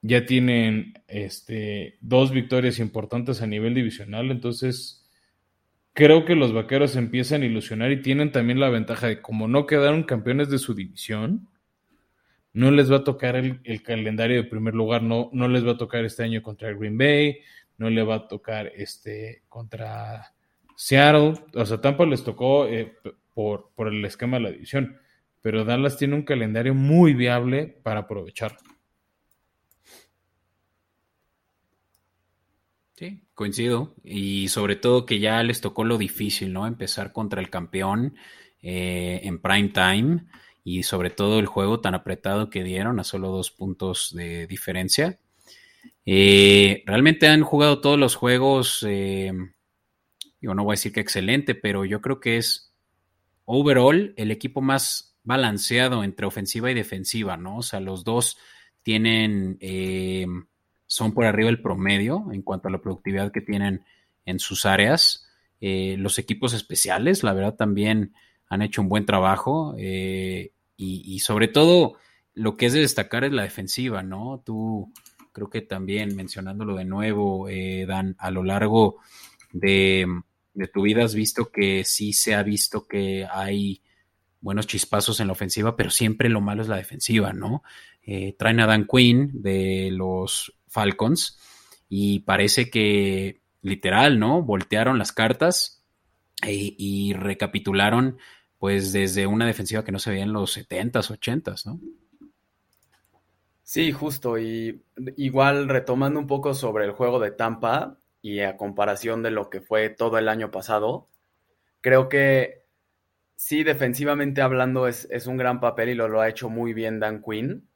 Ya 0.00 0.26
tienen 0.26 0.94
este, 1.06 1.98
dos 2.00 2.32
victorias 2.32 2.78
importantes 2.78 3.42
a 3.42 3.46
nivel 3.46 3.74
divisional. 3.74 4.30
Entonces 4.30 5.08
creo 5.92 6.24
que 6.24 6.34
los 6.34 6.52
vaqueros 6.52 6.96
empiezan 6.96 7.42
a 7.42 7.46
ilusionar 7.46 7.92
y 7.92 8.02
tienen 8.02 8.32
también 8.32 8.60
la 8.60 8.70
ventaja 8.70 9.08
de 9.08 9.20
como 9.20 9.48
no 9.48 9.66
quedaron 9.66 10.04
campeones 10.04 10.48
de 10.48 10.58
su 10.58 10.74
división 10.74 11.48
no 12.54 12.70
les 12.70 12.90
va 12.90 12.96
a 12.96 13.04
tocar 13.04 13.36
el, 13.36 13.82
calendario 13.82 14.42
de 14.42 14.48
primer 14.48 14.74
lugar, 14.74 15.02
no, 15.02 15.30
no 15.32 15.48
les 15.48 15.66
va 15.66 15.72
a 15.72 15.78
tocar 15.78 16.04
este 16.04 16.22
año 16.22 16.42
contra 16.42 16.72
Green 16.72 16.98
Bay, 16.98 17.38
no 17.78 17.88
le 17.88 18.02
va 18.02 18.16
a 18.16 18.28
tocar 18.28 18.70
este 18.76 19.42
contra 19.48 20.34
Seattle, 20.76 21.34
o 21.54 21.66
sea, 21.66 21.80
Tampa 21.80 22.06
les 22.06 22.24
tocó 22.24 22.66
eh, 22.66 22.96
por, 23.34 23.70
por 23.74 23.88
el 23.88 24.04
esquema 24.04 24.38
de 24.38 24.42
la 24.42 24.50
división, 24.50 24.98
pero 25.40 25.64
Dallas 25.64 25.96
tiene 25.96 26.14
un 26.14 26.22
calendario 26.22 26.74
muy 26.74 27.14
viable 27.14 27.66
para 27.82 28.00
aprovechar. 28.00 28.56
Sí, 32.94 33.24
coincido. 33.34 33.94
Y 34.04 34.48
sobre 34.48 34.76
todo 34.76 35.06
que 35.06 35.18
ya 35.18 35.42
les 35.42 35.60
tocó 35.60 35.84
lo 35.84 35.98
difícil, 35.98 36.52
¿no? 36.52 36.66
Empezar 36.66 37.12
contra 37.12 37.40
el 37.40 37.50
campeón 37.50 38.14
eh, 38.62 39.20
en 39.24 39.40
prime 39.40 39.70
time 39.70 40.26
y 40.62 40.84
sobre 40.84 41.10
todo 41.10 41.40
el 41.40 41.46
juego 41.46 41.80
tan 41.80 41.94
apretado 41.94 42.48
que 42.48 42.62
dieron 42.62 43.00
a 43.00 43.04
solo 43.04 43.30
dos 43.30 43.50
puntos 43.50 44.12
de 44.14 44.46
diferencia. 44.46 45.18
Eh, 46.06 46.84
realmente 46.86 47.26
han 47.26 47.42
jugado 47.42 47.80
todos 47.80 47.98
los 47.98 48.14
juegos, 48.14 48.86
yo 50.42 50.54
no 50.54 50.64
voy 50.64 50.72
a 50.72 50.74
decir 50.74 50.92
que 50.92 51.00
excelente, 51.00 51.54
pero 51.54 51.84
yo 51.84 52.00
creo 52.02 52.20
que 52.20 52.36
es 52.36 52.74
overall 53.46 54.12
el 54.16 54.30
equipo 54.30 54.60
más 54.60 55.16
balanceado 55.24 56.04
entre 56.04 56.26
ofensiva 56.26 56.70
y 56.70 56.74
defensiva, 56.74 57.36
¿no? 57.36 57.58
O 57.58 57.62
sea, 57.62 57.80
los 57.80 58.04
dos 58.04 58.36
tienen, 58.82 59.56
eh, 59.60 60.26
son 60.86 61.14
por 61.14 61.24
arriba 61.24 61.46
del 61.46 61.62
promedio 61.62 62.26
en 62.32 62.42
cuanto 62.42 62.68
a 62.68 62.70
la 62.70 62.82
productividad 62.82 63.32
que 63.32 63.40
tienen 63.40 63.84
en 64.26 64.38
sus 64.38 64.66
áreas. 64.66 65.28
los 65.60 66.18
equipos 66.18 66.54
especiales, 66.54 67.22
la 67.22 67.32
verdad, 67.32 67.54
también 67.54 68.14
han 68.52 68.60
hecho 68.60 68.82
un 68.82 68.90
buen 68.90 69.06
trabajo 69.06 69.74
eh, 69.78 70.52
y, 70.76 71.20
sobre 71.20 71.48
todo 71.48 71.94
lo 72.34 72.58
que 72.58 72.66
es 72.66 72.74
de 72.74 72.80
destacar 72.80 73.24
es 73.24 73.32
la 73.32 73.44
defensiva, 73.44 74.02
¿no? 74.02 74.42
Tú 74.44 74.92
creo 75.32 75.48
que 75.48 75.62
también 75.62 76.14
mencionándolo 76.14 76.74
de 76.76 76.84
nuevo, 76.84 77.48
eh, 77.48 77.86
Dan, 77.86 78.14
a 78.18 78.30
lo 78.30 78.44
largo 78.44 78.98
de, 79.52 80.06
tu 80.72 80.82
vida 80.82 81.04
has 81.04 81.14
visto 81.14 81.50
que 81.50 81.84
sí 81.84 82.12
se 82.12 82.34
ha 82.34 82.42
visto 82.42 82.86
que 82.86 83.26
hay 83.30 83.82
buenos 84.40 84.66
chispazos 84.66 85.20
en 85.20 85.28
la 85.28 85.32
ofensiva, 85.32 85.76
pero 85.76 85.90
siempre 85.90 86.28
lo 86.28 86.40
malo 86.40 86.62
es 86.62 86.68
la 86.68 86.76
defensiva, 86.76 87.32
¿no? 87.32 87.62
Eh, 88.02 88.34
traen 88.38 88.60
a 88.60 88.66
Dan 88.66 88.86
Quinn 88.86 89.30
de 89.34 89.90
los 89.92 90.52
Falcons 90.68 91.38
y 91.88 92.20
parece 92.20 92.70
que 92.70 93.40
literal, 93.62 94.18
¿no? 94.18 94.42
Voltearon 94.42 94.98
las 94.98 95.12
cartas 95.12 95.84
y 96.44 97.12
recapitularon 97.12 98.18
pues 98.58 98.92
desde 98.92 99.26
una 99.26 99.46
defensiva 99.46 99.84
que 99.84 99.92
no 99.92 99.98
se 99.98 100.10
veía 100.10 100.24
en 100.24 100.32
los 100.32 100.56
70s, 100.56 101.10
80s, 101.10 101.66
¿no? 101.66 101.80
Sí, 103.64 103.90
justo. 103.90 104.38
Y 104.38 104.84
igual 105.16 105.68
retomando 105.68 106.20
un 106.20 106.26
poco 106.26 106.52
sobre 106.54 106.84
el 106.84 106.92
juego 106.92 107.18
de 107.18 107.30
Tampa 107.30 107.98
y 108.22 108.40
a 108.40 108.56
comparación 108.56 109.22
de 109.22 109.32
lo 109.32 109.50
que 109.50 109.60
fue 109.60 109.90
todo 109.90 110.16
el 110.16 110.28
año 110.28 110.50
pasado, 110.50 111.08
creo 111.80 112.08
que 112.08 112.64
sí, 113.36 113.64
defensivamente 113.64 114.40
hablando 114.40 114.86
es, 114.86 115.08
es 115.10 115.26
un 115.26 115.36
gran 115.36 115.60
papel 115.60 115.90
y 115.90 115.94
lo, 115.94 116.08
lo 116.08 116.20
ha 116.20 116.28
hecho 116.28 116.48
muy 116.48 116.72
bien 116.72 117.00
Dan 117.00 117.22
Quinn. 117.22 117.68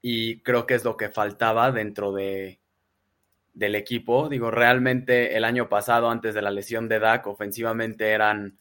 Y 0.00 0.40
creo 0.42 0.66
que 0.66 0.74
es 0.74 0.84
lo 0.84 0.96
que 0.96 1.08
faltaba 1.08 1.72
dentro 1.72 2.12
de, 2.12 2.60
del 3.52 3.74
equipo. 3.74 4.28
Digo, 4.28 4.50
realmente 4.52 5.36
el 5.36 5.44
año 5.44 5.68
pasado, 5.68 6.08
antes 6.08 6.34
de 6.34 6.42
la 6.42 6.52
lesión 6.52 6.88
de 6.88 7.00
Dak, 7.00 7.26
ofensivamente 7.26 8.10
eran 8.12 8.58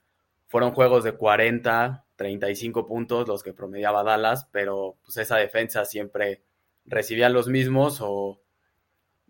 fueron 0.48 0.72
juegos 0.72 1.04
de 1.04 1.12
40, 1.12 2.06
35 2.16 2.88
puntos 2.88 3.28
los 3.28 3.44
que 3.44 3.54
promediaba 3.54 4.04
Dallas, 4.04 4.48
pero 4.52 4.98
pues 5.04 5.18
esa 5.18 5.38
defensa 5.38 5.86
siempre 5.86 6.42
recibía 6.86 7.30
los 7.30 7.48
mismos 7.48 8.00
o 8.02 8.40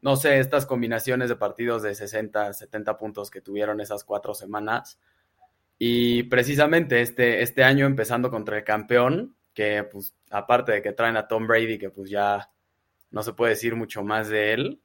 no 0.07 0.15
sé, 0.15 0.39
estas 0.39 0.65
combinaciones 0.65 1.27
de 1.27 1.35
partidos 1.35 1.83
de 1.83 1.93
60, 1.93 2.53
70 2.53 2.97
puntos 2.97 3.29
que 3.29 3.41
tuvieron 3.41 3.81
esas 3.81 4.05
cuatro 4.05 4.33
semanas. 4.33 4.97
Y 5.77 6.23
precisamente 6.23 7.01
este, 7.01 7.41
este 7.41 7.65
año 7.65 7.85
empezando 7.85 8.31
contra 8.31 8.55
el 8.55 8.63
campeón, 8.63 9.35
que 9.53 9.83
pues 9.83 10.15
aparte 10.29 10.71
de 10.71 10.81
que 10.81 10.93
traen 10.93 11.17
a 11.17 11.27
Tom 11.27 11.45
Brady, 11.45 11.77
que 11.77 11.89
pues 11.89 12.09
ya 12.09 12.49
no 13.11 13.21
se 13.21 13.33
puede 13.33 13.49
decir 13.49 13.75
mucho 13.75 14.01
más 14.01 14.29
de 14.29 14.53
él, 14.53 14.81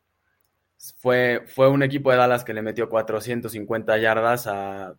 fue, 0.98 1.44
fue 1.46 1.68
un 1.68 1.84
equipo 1.84 2.10
de 2.10 2.16
Dallas 2.16 2.42
que 2.42 2.52
le 2.52 2.62
metió 2.62 2.88
450 2.88 3.98
yardas 3.98 4.48
a 4.48 4.96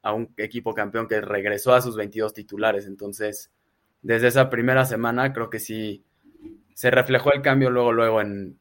a 0.00 0.14
un 0.14 0.32
equipo 0.38 0.72
campeón 0.72 1.08
que 1.08 1.20
regresó 1.20 1.74
a 1.74 1.82
sus 1.82 1.94
22 1.94 2.32
titulares. 2.32 2.86
Entonces, 2.86 3.52
desde 4.00 4.28
esa 4.28 4.48
primera 4.48 4.86
semana 4.86 5.34
creo 5.34 5.50
que 5.50 5.58
sí 5.58 6.06
se 6.72 6.90
reflejó 6.90 7.34
el 7.34 7.42
cambio 7.42 7.68
luego, 7.68 7.92
luego 7.92 8.22
en, 8.22 8.58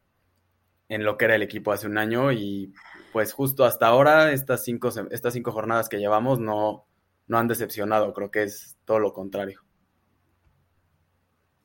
en 0.90 1.04
lo 1.04 1.18
que 1.18 1.26
era 1.26 1.36
el 1.36 1.44
equipo 1.44 1.72
hace 1.72 1.88
un 1.88 1.98
año 1.98 2.32
y 2.32 2.74
pues 3.12 3.34
justo 3.34 3.66
hasta 3.66 3.88
ahora 3.88 4.32
estas 4.32 4.64
cinco, 4.64 4.90
estas 5.12 5.34
cinco 5.34 5.52
jornadas 5.52 5.90
que 5.90 5.98
llevamos 5.98 6.40
no, 6.40 6.86
no 7.28 7.38
han 7.38 7.48
decepcionado, 7.48 8.14
creo 8.14 8.32
que 8.32 8.44
es 8.44 8.78
todo 8.86 9.00
lo 9.00 9.14
contrario. 9.14 9.62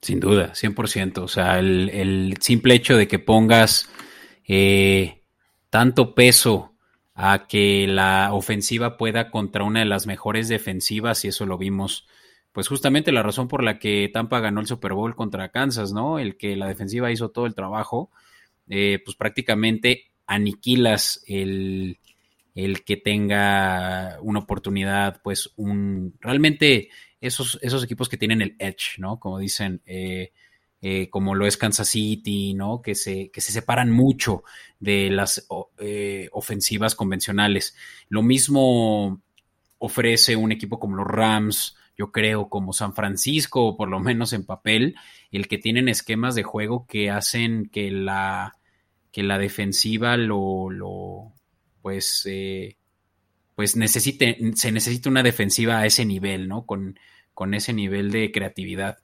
Sin 0.01 0.19
duda, 0.19 0.53
100%. 0.53 1.19
O 1.19 1.29
sea, 1.29 1.61
el, 1.61 2.37
simple 2.41 2.75
hecho 2.75 2.97
de 2.97 3.07
que 3.07 3.21
pongas 3.21 3.89
eh, 4.49 5.23
tanto 5.71 6.15
peso 6.15 6.75
a 7.15 7.47
que 7.47 7.87
la 7.87 8.33
ofensiva 8.33 8.97
pueda 8.97 9.31
contra 9.31 9.63
una 9.63 9.81
de 9.81 9.87
las 9.87 10.07
mejores 10.07 10.49
defensivas 10.49 11.25
y 11.25 11.29
eso 11.29 11.47
lo 11.47 11.59
vimos 11.59 12.09
pues 12.53 12.69
justamente 12.69 13.13
la 13.13 13.23
razón 13.23 13.49
por 13.49 13.65
la 13.65 13.79
que 13.79 14.11
Tampa 14.13 14.41
ganó 14.41 14.61
el 14.61 14.67
Super 14.67 14.93
Bowl 14.93 15.17
contra 15.17 15.51
Kansas, 15.51 15.93
¿no? 15.93 16.19
El 16.19 16.37
que 16.37 16.55
la 16.55 16.69
defensiva 16.69 17.11
hizo 17.11 17.31
todo 17.31 17.47
el 17.47 17.55
trabajo, 17.55 18.11
eh, 18.69 19.01
pues 19.05 19.17
prácticamente 19.17 20.13
aniquilas 20.27 21.23
el, 21.27 21.99
el, 22.55 22.85
que 22.85 22.97
tenga 22.97 24.19
una 24.23 24.41
oportunidad, 24.41 25.21
pues 25.23 25.53
un, 25.57 26.15
realmente 26.21 26.91
esos, 27.21 27.59
esos 27.63 27.85
equipos 27.85 28.09
que 28.09 28.17
tienen 28.17 28.43
el 28.43 28.57
edge, 28.59 28.99
¿no? 28.99 29.19
Como 29.21 29.39
dicen, 29.39 29.83
eh, 29.87 30.33
eh, 30.81 31.09
como 31.11 31.35
lo 31.35 31.47
es 31.47 31.57
Kansas 31.57 31.89
City, 31.89 32.55
¿no? 32.55 32.83
Que 32.83 32.95
se, 32.95 33.31
que 33.31 33.41
se 33.41 33.53
separan 33.53 33.91
mucho 33.91 34.43
de 34.81 35.11
las 35.11 35.47
ofensivas 36.33 36.95
convencionales. 36.95 37.77
Lo 38.09 38.23
mismo 38.23 39.23
ofrece 39.79 40.37
un 40.37 40.53
equipo 40.53 40.79
como 40.79 40.97
los 40.97 41.07
Rams, 41.07 41.77
yo 41.97 42.11
creo, 42.11 42.49
como 42.49 42.73
San 42.73 42.95
Francisco, 42.95 43.77
por 43.77 43.89
lo 43.89 44.01
menos 44.01 44.33
en 44.33 44.45
papel, 44.45 44.97
el 45.31 45.49
que 45.49 45.59
tienen 45.59 45.89
esquemas 45.89 46.35
de 46.35 46.43
juego 46.43 46.87
que 46.87 47.11
hacen 47.11 47.69
que 47.71 47.91
la, 47.91 48.57
que 49.13 49.23
la 49.23 49.39
defensiva 49.39 50.17
lo, 50.17 50.71
lo 50.71 51.33
pues, 51.83 52.27
eh, 52.27 52.77
pues 53.55 53.77
necesite, 53.77 54.39
se 54.55 54.73
necesita 54.73 55.11
una 55.11 55.23
defensiva 55.23 55.79
a 55.79 55.87
ese 55.87 56.05
nivel, 56.05 56.49
¿no? 56.49 56.65
Con, 56.65 56.99
con 57.35 57.55
ese 57.55 57.73
nivel 57.73 58.11
de 58.11 58.33
creatividad. 58.33 58.99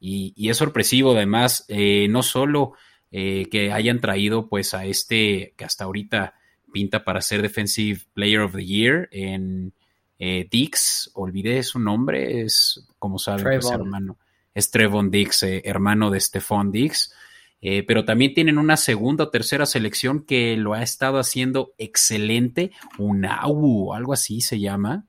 Y, 0.00 0.48
es 0.48 0.56
sorpresivo 0.56 1.12
además, 1.12 1.64
eh, 1.68 2.06
no 2.08 2.22
solo 2.22 2.74
eh, 3.10 3.48
que 3.50 3.72
hayan 3.72 4.00
traído 4.00 4.48
pues 4.48 4.74
a 4.74 4.84
este 4.84 5.54
que 5.56 5.64
hasta 5.64 5.84
ahorita 5.84 6.34
pinta 6.72 7.04
para 7.04 7.20
ser 7.20 7.42
Defensive 7.42 8.02
Player 8.12 8.40
of 8.40 8.54
the 8.54 8.64
Year 8.64 9.08
en 9.10 9.72
eh, 10.18 10.48
Dix, 10.50 11.10
olvidé 11.14 11.62
su 11.62 11.78
nombre, 11.78 12.42
es 12.42 12.86
como 12.98 13.18
saben, 13.18 13.44
pues, 13.44 13.70
hermano, 13.70 14.18
es 14.54 14.70
Trevon 14.70 15.10
Dix, 15.10 15.42
hermano 15.42 16.10
de 16.10 16.20
Stephon 16.20 16.72
Dix. 16.72 17.14
pero 17.60 18.04
también 18.04 18.34
tienen 18.34 18.58
una 18.58 18.76
segunda 18.76 19.24
o 19.24 19.30
tercera 19.30 19.66
selección 19.66 20.24
que 20.24 20.56
lo 20.56 20.74
ha 20.74 20.82
estado 20.82 21.18
haciendo 21.18 21.72
excelente, 21.78 22.72
un 22.98 23.24
AU, 23.24 23.92
algo 23.94 24.12
así 24.12 24.40
se 24.40 24.58
llama. 24.58 25.06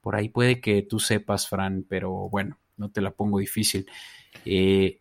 Por 0.00 0.14
ahí 0.14 0.28
puede 0.28 0.60
que 0.60 0.82
tú 0.82 1.00
sepas, 1.00 1.48
Fran, 1.48 1.84
pero 1.88 2.28
bueno, 2.28 2.58
no 2.76 2.90
te 2.90 3.00
la 3.00 3.10
pongo 3.10 3.38
difícil. 3.38 3.86
Eh, 4.44 5.00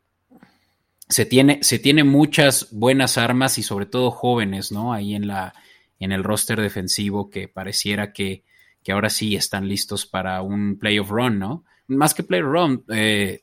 se, 1.08 1.26
tiene, 1.26 1.60
se 1.62 1.80
tiene 1.80 2.04
muchas 2.04 2.70
buenas 2.72 3.18
armas 3.18 3.58
y 3.58 3.64
sobre 3.64 3.86
todo 3.86 4.12
jóvenes, 4.12 4.72
¿no? 4.72 4.94
Ahí 4.94 5.16
en 5.16 5.28
la, 5.28 5.54
en 6.00 6.12
el 6.12 6.24
roster 6.24 6.60
defensivo 6.60 7.30
que 7.30 7.48
pareciera 7.48 8.14
que, 8.14 8.44
que 8.86 8.92
ahora 8.92 9.10
sí 9.10 9.36
están 9.36 9.68
listos 9.68 10.06
para 10.06 10.44
un 10.44 10.78
playoff 10.78 11.10
run, 11.10 11.40
¿no? 11.40 11.66
Más 11.88 12.14
que 12.14 12.22
playoff 12.22 12.52
run, 12.52 12.86
eh, 12.94 13.42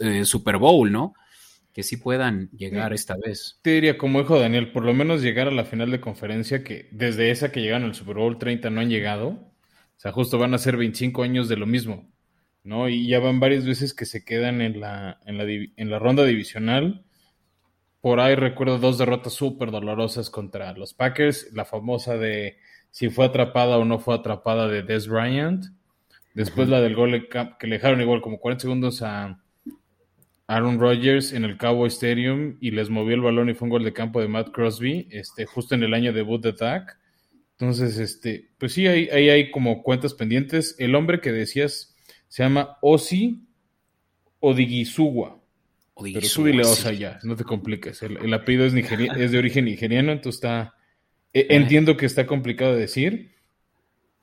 eh, 0.00 0.24
Super 0.24 0.58
Bowl, 0.58 0.90
¿no? 0.90 1.14
Que 1.72 1.84
sí 1.84 1.96
puedan 1.96 2.50
llegar 2.50 2.92
esta 2.92 3.14
vez. 3.16 3.60
Te 3.62 3.70
diría, 3.70 3.96
como 3.96 4.18
dijo 4.18 4.36
Daniel, 4.36 4.72
por 4.72 4.84
lo 4.84 4.92
menos 4.92 5.22
llegar 5.22 5.46
a 5.46 5.52
la 5.52 5.64
final 5.64 5.92
de 5.92 6.00
conferencia, 6.00 6.64
que 6.64 6.88
desde 6.90 7.30
esa 7.30 7.52
que 7.52 7.60
llegaron 7.60 7.84
al 7.84 7.94
Super 7.94 8.16
Bowl 8.16 8.36
30 8.36 8.68
no 8.70 8.80
han 8.80 8.90
llegado. 8.90 9.28
O 9.28 9.96
sea, 9.96 10.10
justo 10.10 10.38
van 10.38 10.54
a 10.54 10.58
ser 10.58 10.76
25 10.76 11.22
años 11.22 11.48
de 11.48 11.56
lo 11.56 11.66
mismo, 11.66 12.12
¿no? 12.64 12.88
Y 12.88 13.06
ya 13.06 13.20
van 13.20 13.38
varias 13.38 13.64
veces 13.64 13.94
que 13.94 14.06
se 14.06 14.24
quedan 14.24 14.60
en 14.60 14.80
la, 14.80 15.20
en 15.24 15.38
la, 15.38 15.44
en 15.44 15.88
la 15.88 16.00
ronda 16.00 16.24
divisional 16.24 17.04
por 18.04 18.20
ahí 18.20 18.34
recuerdo 18.34 18.76
dos 18.76 18.98
derrotas 18.98 19.32
súper 19.32 19.70
dolorosas 19.70 20.28
contra 20.28 20.74
los 20.74 20.92
Packers, 20.92 21.48
la 21.54 21.64
famosa 21.64 22.18
de 22.18 22.58
si 22.94 23.10
fue 23.10 23.24
atrapada 23.24 23.76
o 23.76 23.84
no 23.84 23.98
fue 23.98 24.14
atrapada 24.14 24.68
de 24.68 24.84
Des 24.84 25.08
Bryant. 25.08 25.64
Después 26.32 26.68
la 26.68 26.80
del 26.80 26.94
gol 26.94 27.28
que 27.28 27.66
le 27.66 27.74
dejaron 27.74 28.00
igual 28.00 28.20
como 28.20 28.38
40 28.38 28.62
segundos 28.62 29.02
a 29.02 29.42
Aaron 30.46 30.78
Rodgers 30.78 31.32
en 31.32 31.44
el 31.44 31.58
Cowboy 31.58 31.88
Stadium 31.88 32.56
y 32.60 32.70
les 32.70 32.90
movió 32.90 33.16
el 33.16 33.20
balón 33.20 33.50
y 33.50 33.54
fue 33.54 33.66
un 33.66 33.70
gol 33.70 33.82
de 33.82 33.92
campo 33.92 34.20
de 34.20 34.28
Matt 34.28 34.52
Crosby, 34.52 35.08
este, 35.10 35.44
justo 35.44 35.74
en 35.74 35.82
el 35.82 35.92
año 35.92 36.12
debut 36.12 36.40
de 36.40 36.52
Dak. 36.52 36.96
Entonces, 37.58 37.98
este, 37.98 38.52
pues 38.58 38.72
sí, 38.74 38.86
ahí, 38.86 39.08
ahí 39.08 39.28
hay 39.28 39.50
como 39.50 39.82
cuentas 39.82 40.14
pendientes. 40.14 40.76
El 40.78 40.94
hombre 40.94 41.20
que 41.20 41.32
decías 41.32 41.96
se 42.28 42.44
llama 42.44 42.78
Osi 42.80 43.42
Odigisuwa. 44.38 45.40
Pero 46.00 46.20
súbile 46.28 46.62
Osa 46.62 46.92
ya, 46.92 47.18
no 47.24 47.34
te 47.34 47.42
compliques. 47.42 48.04
El, 48.04 48.32
apellido 48.32 48.64
es, 48.66 48.72
es 48.72 49.32
de 49.32 49.38
origen 49.38 49.64
nigeriano, 49.64 50.12
entonces 50.12 50.36
está. 50.36 50.74
E, 51.34 51.48
entiendo 51.50 51.96
que 51.96 52.06
está 52.06 52.26
complicado 52.26 52.74
de 52.74 52.80
decir. 52.80 53.34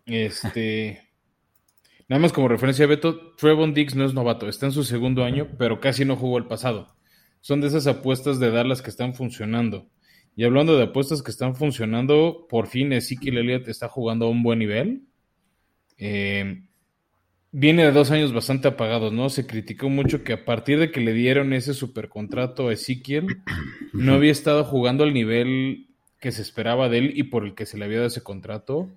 Este. 0.06 1.08
Nada 2.08 2.21
más 2.21 2.34
como 2.34 2.47
referencia, 2.47 2.88
Beto, 2.88 3.34
Trevon 3.36 3.74
Diggs 3.74 3.95
no 3.95 4.04
es 4.04 4.13
novato, 4.13 4.50
está 4.50 4.65
en 4.65 4.74
su 4.74 4.84
segundo 4.84 5.24
año, 5.24 5.47
pero 5.58 5.80
casi 5.80 6.04
no 6.04 6.17
jugó 6.17 6.38
el 6.38 6.45
pasado. 6.45 6.95
Son 7.39 7.62
de 7.62 7.67
esas 7.67 7.88
apuestas 7.88 8.39
de 8.39 8.52
Dallas 8.52 8.82
que 8.82 8.89
están 8.89 9.13
funcionando. 9.13 9.89
Y 10.36 10.43
hablando 10.43 10.78
de 10.78 10.84
apuestas 10.84 11.21
que 11.21 11.32
están 11.32 11.56
funcionando, 11.56 12.47
por 12.50 12.67
fin 12.67 12.91
Ezekiel 12.91 13.38
Elliott 13.38 13.67
está 13.67 13.88
jugando 13.88 14.26
a 14.26 14.30
un 14.30 14.43
buen 14.43 14.60
nivel. 14.60 15.04
Eh, 15.97 16.63
viene 17.52 17.86
de 17.86 17.91
dos 17.91 18.12
años 18.12 18.34
bastante 18.34 18.67
apagados, 18.67 19.13
¿no? 19.13 19.30
Se 19.30 19.45
criticó 19.47 19.89
mucho 19.89 20.24
que 20.24 20.34
a 20.34 20.45
partir 20.45 20.80
de 20.80 20.91
que 20.91 21.02
le 21.02 21.13
dieron 21.13 21.54
ese 21.54 21.74
supercontrato 21.74 22.67
a 22.67 22.74
Ezequiel, 22.74 23.28
no 23.93 24.15
había 24.15 24.32
estado 24.32 24.63
jugando 24.63 25.04
al 25.04 25.13
nivel 25.13 25.90
que 26.21 26.31
se 26.31 26.43
esperaba 26.43 26.88
de 26.88 26.99
él 26.99 27.13
y 27.15 27.23
por 27.23 27.43
el 27.43 27.55
que 27.55 27.65
se 27.65 27.77
le 27.77 27.86
había 27.86 27.97
dado 27.97 28.07
ese 28.07 28.23
contrato. 28.23 28.89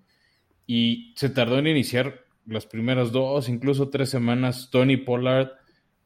Y 0.66 1.14
se 1.16 1.30
tardó 1.30 1.58
en 1.58 1.66
iniciar 1.66 2.20
las 2.46 2.66
primeras 2.66 3.12
dos, 3.12 3.48
incluso 3.48 3.88
tres 3.88 4.10
semanas. 4.10 4.68
Tony 4.70 4.98
Pollard 4.98 5.50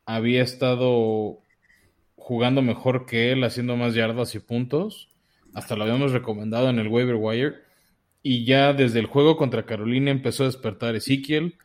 había 0.07 0.43
estado 0.43 1.41
jugando 2.15 2.63
mejor 2.63 3.05
que 3.05 3.33
él, 3.33 3.43
haciendo 3.45 3.77
más 3.77 3.95
yardas 3.95 4.35
y 4.37 4.39
puntos. 4.39 5.09
Hasta 5.55 5.77
lo 5.77 5.83
habíamos 5.85 6.13
recomendado 6.13 6.71
en 6.71 6.79
el 6.79 6.89
waiver 6.89 7.17
wire. 7.17 7.57
Y 8.23 8.45
ya 8.45 8.73
desde 8.73 9.01
el 9.01 9.07
juego 9.07 9.37
contra 9.37 9.67
Carolina 9.67 10.13
empezó 10.13 10.45
a 10.45 10.47
despertar 10.47 10.95
Ezequiel 10.95 11.57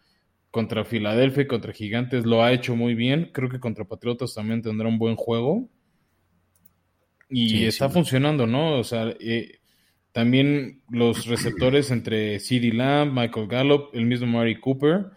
contra 0.50 0.84
Filadelfia 0.84 1.44
y 1.44 1.48
contra 1.48 1.74
Gigantes 1.74 2.26
lo 2.26 2.44
ha 2.44 2.54
hecho 2.54 2.76
muy 2.76 2.96
bien. 2.96 3.30
Creo 3.34 3.50
que 3.50 3.60
contra 3.60 3.86
Patriotas 3.86 4.34
también 4.34 4.64
tendrá 4.64 4.88
un 4.88 4.98
buen 4.98 5.16
juego. 5.16 5.70
Y 7.34 7.66
está 7.66 7.90
funcionando, 7.90 8.48
¿no? 8.48 8.78
O 8.80 8.84
sea, 8.84 9.14
eh, 9.20 9.60
también 10.12 10.82
los 10.90 11.26
receptores 11.26 11.90
entre 11.92 12.40
CD 12.40 12.72
Lamb, 12.72 13.12
Michael 13.12 13.48
Gallup, 13.48 13.90
el 13.94 14.06
mismo 14.06 14.28
Mari 14.28 14.60
Cooper, 14.60 15.08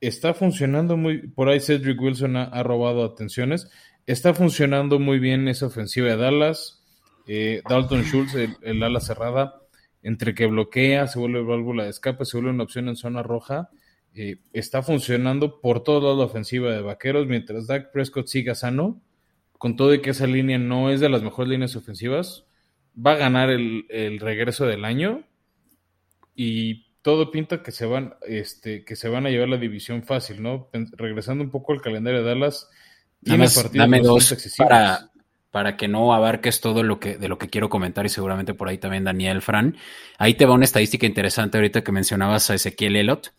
está 0.00 0.34
funcionando 0.34 0.96
muy. 0.96 1.28
Por 1.28 1.48
ahí 1.48 1.60
Cedric 1.60 2.00
Wilson 2.00 2.36
ha, 2.36 2.62
robado 2.62 3.04
atenciones. 3.04 3.70
Está 4.06 4.34
funcionando 4.34 4.98
muy 4.98 5.18
bien 5.18 5.48
esa 5.48 5.66
ofensiva 5.66 6.08
de 6.08 6.16
Dallas. 6.16 6.82
Eh, 7.26 7.62
Dalton 7.68 8.04
Schultz, 8.04 8.34
el, 8.34 8.56
el, 8.62 8.82
ala 8.82 9.00
cerrada, 9.00 9.60
entre 10.02 10.34
que 10.34 10.46
bloquea, 10.46 11.08
se 11.08 11.18
vuelve 11.18 11.42
válvula 11.42 11.84
de 11.84 11.90
escape, 11.90 12.24
se 12.24 12.36
vuelve 12.36 12.52
una 12.52 12.62
opción 12.62 12.88
en 12.88 12.94
zona 12.94 13.24
roja 13.24 13.70
eh, 14.18 14.38
está 14.54 14.82
funcionando 14.82 15.60
por 15.60 15.82
todos 15.82 16.02
lados 16.02 16.18
la 16.18 16.24
ofensiva 16.24 16.72
de 16.72 16.80
Vaqueros, 16.80 17.26
mientras 17.26 17.66
Dak 17.66 17.92
Prescott 17.92 18.28
siga 18.28 18.54
sano, 18.54 19.02
con 19.58 19.76
todo 19.76 19.94
y 19.94 20.00
que 20.00 20.10
esa 20.10 20.26
línea 20.26 20.58
no 20.58 20.90
es 20.90 21.00
de 21.00 21.08
las 21.08 21.22
mejores 21.22 21.50
líneas 21.50 21.76
ofensivas, 21.76 22.44
va 22.94 23.12
a 23.12 23.16
ganar 23.16 23.50
el, 23.50 24.18
regreso 24.20 24.66
del 24.66 24.84
año 24.84 25.24
y 26.34 26.86
todo 27.02 27.30
pinta 27.30 27.62
que 27.62 27.72
se 27.72 27.86
van, 27.86 28.14
este, 28.26 28.84
que 28.84 28.96
se 28.96 29.08
van 29.08 29.26
a 29.26 29.30
llevar 29.30 29.48
la 29.48 29.58
división 29.58 30.02
fácil, 30.02 30.42
¿no? 30.42 30.68
Regresando 30.72 31.44
un 31.44 31.50
poco 31.50 31.72
al 31.72 31.80
calendario 31.80 32.22
de 32.22 32.28
Dallas, 32.28 32.68
tiene 33.22 33.46
dame 33.72 34.00
dos 34.00 34.34
para, 34.58 35.10
para 35.50 35.76
que 35.76 35.88
no 35.88 36.12
abarques 36.12 36.60
todo 36.60 36.82
lo 36.82 37.00
que, 37.00 37.16
de 37.16 37.28
lo 37.28 37.38
que 37.38 37.48
quiero 37.48 37.68
comentar 37.68 38.04
y 38.04 38.10
seguramente 38.10 38.54
por 38.54 38.68
ahí 38.68 38.78
también 38.78 39.04
Daniel 39.04 39.40
Fran. 39.42 39.76
Ahí 40.18 40.34
te 40.34 40.44
va 40.46 40.54
una 40.54 40.64
estadística 40.64 41.06
interesante 41.06 41.58
ahorita 41.58 41.82
que 41.82 41.92
mencionabas 41.92 42.50
a 42.50 42.54
Ezequiel 42.54 42.96
Elot. 42.96 43.32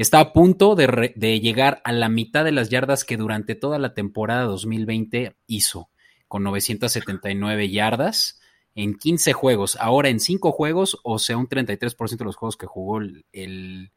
Está 0.00 0.20
a 0.20 0.32
punto 0.32 0.76
de, 0.76 1.40
llegar 1.42 1.82
a 1.84 1.92
la 1.92 2.08
mitad 2.08 2.42
de 2.42 2.52
las 2.52 2.70
yardas 2.70 3.04
que 3.04 3.18
durante 3.18 3.54
toda 3.54 3.78
la 3.78 3.92
temporada 3.92 4.44
2020 4.44 5.36
hizo, 5.46 5.90
con 6.26 6.42
979 6.42 7.68
yardas 7.68 8.40
en 8.74 8.96
15 8.96 9.34
juegos. 9.34 9.76
Ahora 9.78 10.08
en 10.08 10.18
5 10.18 10.52
juegos, 10.52 10.98
o 11.04 11.18
sea, 11.18 11.36
un 11.36 11.50
33% 11.50 12.16
de 12.16 12.24
los 12.24 12.36
juegos 12.36 12.56
que 12.56 12.64
jugó 12.64 12.98
el, 12.98 13.92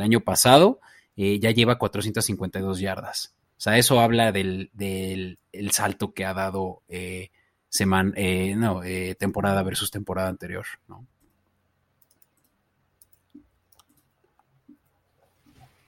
año 0.00 0.22
pasado, 0.22 0.80
eh, 1.14 1.38
ya 1.38 1.52
lleva 1.52 1.78
452 1.78 2.80
yardas. 2.80 3.36
O 3.56 3.60
sea, 3.60 3.78
eso 3.78 4.00
habla 4.00 4.32
del, 4.32 5.38
salto 5.70 6.14
que 6.14 6.24
ha 6.24 6.34
dado 6.34 6.82
eh, 6.88 7.30
semana, 7.68 8.12
eh, 8.16 8.56
no, 8.56 8.80
temporada 9.16 9.62
versus 9.62 9.92
temporada 9.92 10.30
anterior, 10.30 10.66
¿no? 10.88 11.06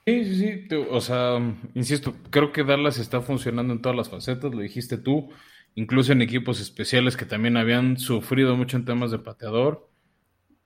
Sí, 0.07 0.23
sí, 0.23 0.65
sí. 0.69 0.75
O 0.89 1.01
sea, 1.01 1.37
insisto, 1.75 2.15
creo 2.29 2.53
que 2.53 2.63
Dallas 2.63 2.97
está 2.97 3.19
funcionando 3.19 3.73
en 3.73 3.81
todas 3.81 3.97
las 3.97 4.07
facetas, 4.07 4.55
lo 4.55 4.61
dijiste 4.61 4.97
tú, 4.97 5.29
incluso 5.75 6.13
en 6.13 6.21
equipos 6.21 6.61
especiales 6.61 7.17
que 7.17 7.25
también 7.25 7.57
habían 7.57 7.97
sufrido 7.97 8.55
mucho 8.55 8.77
en 8.77 8.85
temas 8.85 9.11
de 9.11 9.19
pateador. 9.19 9.91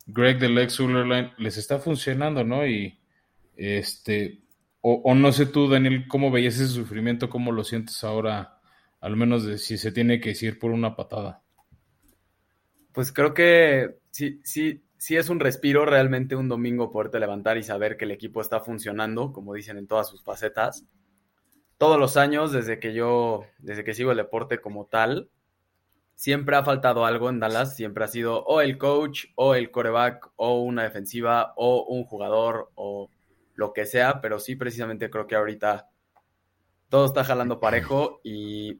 Greg 0.06 0.38
del 0.38 0.60
ex 0.60 0.80
Line 0.80 1.34
les 1.40 1.58
está 1.58 1.80
funcionando, 1.80 2.44
¿no? 2.44 2.68
Y 2.68 3.00
este, 3.56 4.44
o, 4.82 5.16
no 5.16 5.32
sé 5.32 5.48
tú, 5.48 5.68
Daniel, 5.68 6.08
cómo 6.08 6.30
veías 6.30 6.58
ese 6.58 6.68
sufrimiento, 6.68 7.28
cómo 7.28 7.52
lo 7.52 7.64
sientes 7.64 8.04
ahora, 8.04 8.60
al 9.00 9.16
menos 9.16 9.44
de 9.44 9.58
si 9.58 9.80
se 9.80 9.92
tiene 9.92 10.22
que 10.22 10.30
decir 10.30 10.60
por 10.60 10.70
una 10.70 10.96
patada. 10.96 11.42
Pues 12.92 13.12
creo 13.12 13.34
que 13.34 13.98
sí, 14.12 14.40
sí, 14.44 14.84
sí 15.02 15.18
es 15.18 15.30
un 15.30 15.40
respiro 15.40 15.84
realmente 15.84 16.36
un 16.36 16.48
domingo 16.48 16.92
poderte 16.92 17.20
levantar 17.20 17.58
y 17.58 17.64
saber 17.64 17.98
que 17.98 18.06
el 18.06 18.12
equipo 18.12 18.40
está 18.40 18.60
funcionando, 18.60 19.34
como 19.34 19.56
dicen 19.56 19.80
en 19.80 19.88
todas 19.88 20.08
sus 20.08 20.24
facetas. 20.24 20.86
Todos 21.80 21.98
los 21.98 22.18
años, 22.18 22.52
desde 22.52 22.80
que 22.80 22.94
yo, 22.94 23.46
desde 23.58 23.84
que 23.84 23.96
sigo 23.96 24.12
el 24.12 24.18
deporte 24.18 24.62
como 24.62 24.86
tal, 24.86 25.32
siempre 26.14 26.56
ha 26.56 26.64
faltado 26.64 27.04
algo 27.04 27.32
en 27.32 27.40
Dallas, 27.40 27.76
siempre 27.76 28.04
ha 28.04 28.10
sido 28.10 28.44
o 28.44 28.62
el 28.62 28.78
coach, 28.78 29.26
o 29.34 29.56
el 29.56 29.72
coreback, 29.72 30.34
o 30.36 30.62
una 30.62 30.84
defensiva, 30.84 31.54
o 31.56 31.84
un 31.84 32.04
jugador, 32.04 32.70
o 32.76 33.10
lo 33.56 33.74
que 33.74 33.88
sea, 33.88 34.22
pero 34.22 34.38
sí 34.38 34.56
precisamente 34.56 35.10
creo 35.10 35.26
que 35.26 35.36
ahorita 35.36 35.90
todo 36.90 37.06
está 37.06 37.24
jalando 37.24 37.60
parejo 37.60 38.22
y 38.24 38.80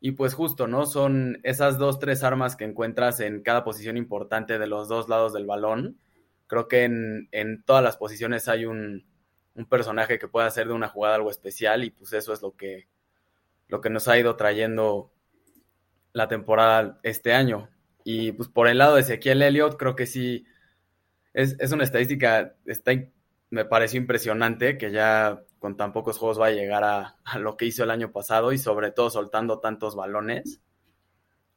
y 0.00 0.12
pues 0.12 0.32
justo, 0.32 0.66
¿no? 0.66 0.86
Son 0.86 1.40
esas 1.42 1.76
dos, 1.76 1.98
tres 1.98 2.22
armas 2.22 2.56
que 2.56 2.64
encuentras 2.64 3.20
en 3.20 3.42
cada 3.42 3.64
posición 3.64 3.98
importante 3.98 4.58
de 4.58 4.66
los 4.66 4.88
dos 4.88 5.10
lados 5.10 5.34
del 5.34 5.46
balón. 5.46 5.98
Creo 6.46 6.68
que 6.68 6.84
en, 6.84 7.62
todas 7.64 7.84
las 7.84 7.98
posiciones 7.98 8.48
hay 8.48 8.64
un, 8.64 9.06
personaje 9.68 10.18
que 10.18 10.26
puede 10.26 10.46
hacer 10.46 10.68
de 10.68 10.72
una 10.72 10.88
jugada 10.88 11.16
algo 11.16 11.30
especial 11.30 11.84
y 11.84 11.90
pues 11.90 12.14
eso 12.14 12.32
es 12.32 12.40
lo 12.40 12.56
que, 12.56 12.88
lo 13.68 13.82
que 13.82 13.90
nos 13.90 14.08
ha 14.08 14.18
ido 14.18 14.34
trayendo 14.34 15.12
la 16.14 16.28
temporada 16.28 16.98
este 17.02 17.34
año. 17.34 17.68
Y 18.02 18.32
pues 18.32 18.48
por 18.48 18.68
el 18.68 18.78
lado 18.78 18.94
de 18.94 19.02
Ezequiel 19.02 19.42
Elliott, 19.42 19.76
creo 19.76 19.96
que 19.96 20.06
sí 20.06 20.46
es, 21.34 21.56
es 21.60 21.72
una 21.72 21.84
estadística, 21.84 22.54
está, 22.64 22.92
me 23.50 23.66
pareció 23.66 24.00
impresionante 24.00 24.78
que 24.78 24.92
ya 24.92 25.42
con 25.60 25.76
tan 25.76 25.92
pocos 25.92 26.18
juegos 26.18 26.40
va 26.40 26.46
a 26.46 26.52
llegar 26.52 26.82
a, 26.82 27.18
lo 27.38 27.56
que 27.56 27.66
hizo 27.66 27.84
el 27.84 27.90
año 27.90 28.10
pasado 28.10 28.52
y 28.52 28.58
sobre 28.58 28.90
todo 28.90 29.10
soltando 29.10 29.60
tantos 29.60 29.94
balones. 29.94 30.60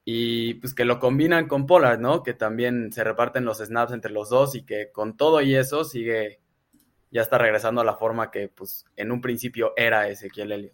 Y 0.06 0.56
pues 0.56 0.74
que 0.76 0.84
lo 0.84 1.00
combinan 1.00 1.48
con 1.48 1.66
Pollard, 1.66 2.00
¿no? 2.00 2.22
Que 2.22 2.34
también 2.34 2.92
se 2.92 3.06
reparten 3.06 3.46
los 3.46 3.60
snaps 3.60 3.94
entre 3.94 4.12
los 4.12 4.30
dos 4.30 4.56
y 4.56 4.66
que 4.66 4.92
con 4.92 5.16
todo 5.16 5.42
y 5.42 5.56
eso 5.56 5.86
sigue, 5.86 6.42
ya 7.12 7.22
está 7.22 7.38
regresando 7.38 7.80
a 7.80 7.86
la 7.86 7.96
forma 7.96 8.30
que 8.30 8.50
pues 8.50 8.86
en 8.98 9.14
un 9.14 9.22
principio 9.22 9.72
era 9.78 10.10
Ezequiel 10.10 10.52
Elliott. 10.52 10.74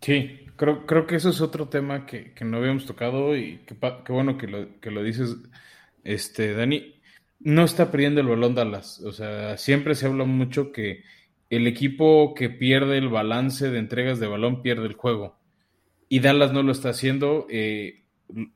Sí, 0.00 0.46
creo, 0.56 0.86
creo 0.86 1.06
que 1.06 1.16
eso 1.16 1.28
es 1.28 1.42
otro 1.42 1.68
tema 1.68 2.06
que, 2.06 2.32
no 2.40 2.56
habíamos 2.56 2.86
tocado 2.86 3.36
y 3.36 3.58
que, 3.66 3.76
bueno 4.08 4.38
que 4.38 4.46
lo, 4.46 4.80
que 4.80 4.90
lo 4.90 5.02
dices, 5.02 5.36
este, 6.02 6.54
Dani. 6.54 6.95
No 7.38 7.64
está 7.64 7.90
perdiendo 7.90 8.20
el 8.20 8.28
balón 8.28 8.54
Dallas. 8.54 9.00
O 9.00 9.12
sea, 9.12 9.56
siempre 9.58 9.94
se 9.94 10.06
habla 10.06 10.24
mucho 10.24 10.72
que 10.72 11.04
el 11.50 11.66
equipo 11.66 12.34
que 12.34 12.50
pierde 12.50 12.98
el 12.98 13.08
balance 13.08 13.70
de 13.70 13.78
entregas 13.78 14.18
de 14.18 14.26
balón 14.26 14.62
pierde 14.62 14.86
el 14.86 14.94
juego. 14.94 15.38
Y 16.08 16.20
Dallas 16.20 16.52
no 16.52 16.62
lo 16.62 16.72
está 16.72 16.90
haciendo. 16.90 17.46
Eh, 17.50 18.04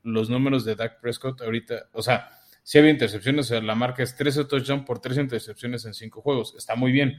los 0.03 0.29
números 0.29 0.65
de 0.65 0.75
Dak 0.75 0.99
Prescott 0.99 1.41
ahorita, 1.41 1.89
o 1.93 2.01
sea, 2.01 2.29
si 2.63 2.77
había 2.77 2.91
intercepciones, 2.91 3.47
o 3.47 3.49
sea, 3.49 3.61
la 3.61 3.75
marca 3.75 4.03
es 4.03 4.15
13 4.15 4.45
touchdowns 4.45 4.85
por 4.85 4.99
3 4.99 5.17
intercepciones 5.17 5.85
en 5.85 5.93
5 5.93 6.21
juegos. 6.21 6.53
Está 6.57 6.75
muy 6.75 6.91
bien. 6.91 7.17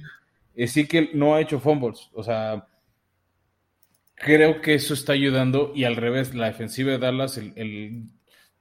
sí 0.67 0.87
que 0.87 1.11
no 1.15 1.35
ha 1.35 1.41
hecho 1.41 1.61
fumbles. 1.61 2.11
O 2.13 2.23
sea, 2.23 2.67
creo 4.15 4.61
que 4.61 4.75
eso 4.75 4.95
está 4.95 5.13
ayudando. 5.13 5.73
Y 5.75 5.85
al 5.85 5.97
revés, 5.97 6.35
la 6.35 6.47
defensiva 6.47 6.93
de 6.93 6.99
Dallas, 6.99 7.39
el, 7.39 8.09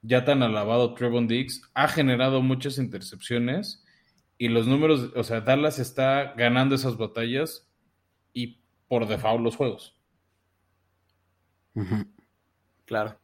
ya 0.02 0.26
tan 0.26 0.44
alabado 0.44 0.94
Trevon 0.94 1.28
Diggs, 1.28 1.62
ha 1.74 1.88
generado 1.88 2.42
muchas 2.42 2.78
intercepciones. 2.78 3.84
Y 4.38 4.48
los 4.48 4.68
números, 4.68 5.12
o 5.16 5.24
sea, 5.24 5.42
Dallas 5.42 5.78
está 5.80 6.34
ganando 6.36 6.76
esas 6.76 6.98
batallas 6.98 7.68
y 8.34 8.60
por 8.88 9.08
default 9.08 9.44
los 9.44 9.56
juegos. 9.56 9.96
Claro. 12.86 13.20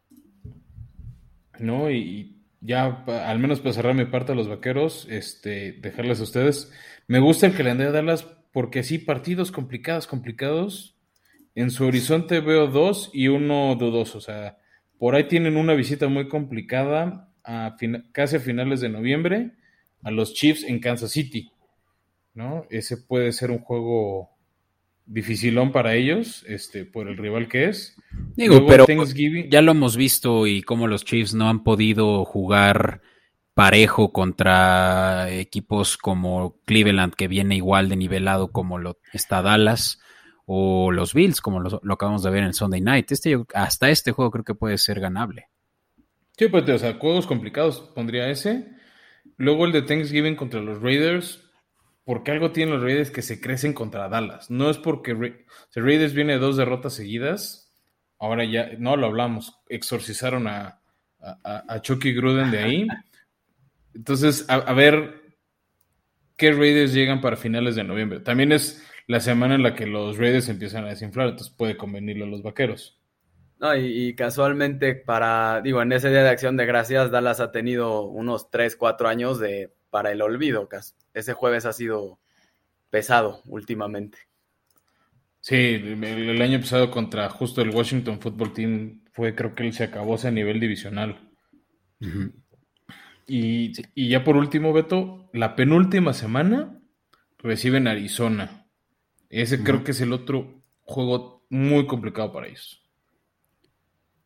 No, 1.59 1.89
y, 1.89 2.37
ya 2.61 3.03
al 3.07 3.39
menos 3.39 3.59
para 3.59 3.73
cerrar 3.73 3.95
mi 3.95 4.05
parte 4.05 4.31
a 4.31 4.35
los 4.35 4.47
vaqueros, 4.47 5.07
este, 5.09 5.73
dejarles 5.73 6.19
a 6.19 6.23
ustedes. 6.23 6.71
Me 7.07 7.19
gusta 7.19 7.47
el 7.47 7.55
calendario 7.55 7.91
de 7.91 7.97
Dallas 7.97 8.27
porque 8.51 8.83
sí, 8.83 8.99
partidos 8.99 9.51
complicados, 9.51 10.07
complicados. 10.07 10.95
En 11.55 11.71
su 11.71 11.85
horizonte 11.85 12.39
veo 12.39 12.67
dos 12.67 13.09
y 13.13 13.27
uno 13.29 13.75
dudoso. 13.75 14.19
O 14.19 14.21
sea, 14.21 14.59
por 14.99 15.15
ahí 15.15 15.25
tienen 15.25 15.57
una 15.57 15.73
visita 15.73 16.07
muy 16.07 16.27
complicada 16.27 17.29
a 17.43 17.75
casi 18.11 18.35
a 18.35 18.39
finales 18.39 18.81
de 18.81 18.89
noviembre 18.89 19.51
a 20.03 20.11
los 20.11 20.33
Chiefs 20.33 20.63
en 20.63 20.79
Kansas 20.79 21.11
City. 21.11 21.51
¿No? 22.33 22.65
Ese 22.69 22.97
puede 22.97 23.31
ser 23.31 23.49
un 23.49 23.59
juego 23.59 24.29
dificilón 25.07 25.71
para 25.71 25.95
ellos, 25.95 26.45
este, 26.47 26.85
por 26.85 27.07
el 27.07 27.17
rival 27.17 27.47
que 27.47 27.69
es. 27.69 27.95
Digo, 28.35 28.67
pero 28.67 28.85
ya 29.49 29.61
lo 29.61 29.71
hemos 29.71 29.97
visto 29.97 30.45
y 30.45 30.61
cómo 30.61 30.87
los 30.87 31.03
Chiefs 31.03 31.33
no 31.33 31.49
han 31.49 31.63
podido 31.63 32.25
jugar 32.25 33.01
parejo 33.55 34.11
contra 34.11 35.31
equipos 35.31 35.97
como 35.97 36.59
Cleveland, 36.65 37.15
que 37.15 37.27
viene 37.27 37.55
igual 37.55 37.89
de 37.89 37.95
nivelado 37.95 38.51
como 38.51 38.77
lo 38.77 38.99
está 39.13 39.41
Dallas, 39.41 39.99
o 40.49 40.91
los 40.93 41.13
Bills, 41.13 41.41
como 41.41 41.59
lo, 41.59 41.93
acabamos 41.93 42.23
de 42.23 42.31
ver 42.31 42.39
en 42.39 42.47
el 42.47 42.53
Sunday 42.53 42.79
Night. 42.79 43.11
Este, 43.11 43.37
hasta 43.53 43.89
este 43.89 44.13
juego 44.13 44.31
creo 44.31 44.45
que 44.45 44.55
puede 44.55 44.77
ser 44.77 45.01
ganable. 45.01 45.49
Sí, 46.37 46.47
pues, 46.47 46.67
o 46.69 46.79
sea, 46.79 46.93
juegos 46.93 47.27
complicados 47.27 47.81
pondría 47.93 48.29
ese. 48.29 48.69
Luego 49.35 49.65
el 49.65 49.73
de 49.73 49.81
Thanksgiving 49.81 50.37
contra 50.37 50.61
los 50.61 50.81
Raiders, 50.81 51.51
porque 52.05 52.31
algo 52.31 52.51
tienen 52.51 52.75
los 52.75 52.81
Raiders 52.81 53.11
que 53.11 53.21
se 53.21 53.41
crecen 53.41 53.73
contra 53.73 54.07
Dallas. 54.07 54.49
No 54.49 54.69
es 54.69 54.77
porque 54.77 55.45
Raiders 55.75 56.13
viene 56.13 56.37
dos 56.37 56.55
derrotas 56.55 56.93
seguidas. 56.93 57.75
Ahora 58.17 58.45
ya, 58.45 58.69
no 58.79 58.95
lo 58.95 59.07
hablamos, 59.07 59.59
exorcizaron 59.67 60.47
a, 60.47 60.79
a, 61.43 61.81
Chucky 61.81 62.13
Gruden 62.13 62.51
de 62.51 62.59
ahí. 62.59 62.87
Entonces, 63.93 64.45
a, 64.47 64.73
ver 64.73 65.35
qué 66.37 66.53
Raiders 66.53 66.93
llegan 66.93 67.19
para 67.19 67.35
finales 67.35 67.75
de 67.75 67.83
noviembre. 67.83 68.21
También 68.21 68.53
es 68.53 68.81
la 69.07 69.21
semana 69.21 69.55
en 69.55 69.63
la 69.63 69.73
que 69.73 69.87
los 69.87 70.17
Raiders 70.17 70.49
empiezan 70.49 70.85
a 70.85 70.89
desinflar, 70.89 71.29
entonces 71.29 71.53
puede 71.55 71.77
convenirle 71.77 72.25
a 72.25 72.27
los 72.27 72.43
vaqueros. 72.43 72.99
No, 73.59 73.75
y, 73.75 74.13
casualmente 74.13 74.93
para, 74.93 75.61
digo, 75.61 75.81
en 75.81 75.91
ese 75.91 76.09
día 76.09 76.21
de 76.21 76.29
acción 76.29 76.57
de 76.57 76.67
gracias, 76.67 77.09
Dallas 77.09 77.39
ha 77.39 77.51
tenido 77.51 78.03
unos 78.03 78.51
3, 78.51 78.75
4 78.75 79.07
años 79.07 79.39
de 79.39 79.73
para 79.89 80.11
el 80.11 80.21
olvido. 80.21 80.69
Ese 81.13 81.33
jueves 81.33 81.65
ha 81.65 81.73
sido 81.73 82.19
pesado 82.91 83.41
últimamente. 83.45 84.19
Sí, 85.39 85.55
el, 85.55 86.41
año 86.41 86.59
pasado 86.59 86.91
contra 86.91 87.29
justo 87.29 87.61
el 87.61 87.69
Washington 87.69 88.19
Football 88.19 88.53
Team 88.53 89.05
fue, 89.13 89.33
creo 89.33 89.55
que 89.55 89.63
él 89.63 89.73
se 89.73 89.85
acabó 89.85 90.17
a 90.21 90.31
nivel 90.31 90.59
divisional. 90.59 91.31
y, 93.27 93.71
y, 93.95 94.09
ya 94.09 94.23
por 94.23 94.35
último, 94.35 94.73
Beto, 94.73 95.29
la 95.33 95.55
penúltima 95.55 96.13
semana 96.13 96.79
reciben 97.39 97.87
Arizona. 97.87 98.66
Ese 99.29 99.63
creo 99.63 99.83
que 99.83 99.91
es 99.91 100.01
el 100.01 100.13
otro 100.13 100.61
juego 100.83 101.45
muy 101.49 101.85
complicado 101.85 102.31
para 102.31 102.47
ellos. 102.47 102.81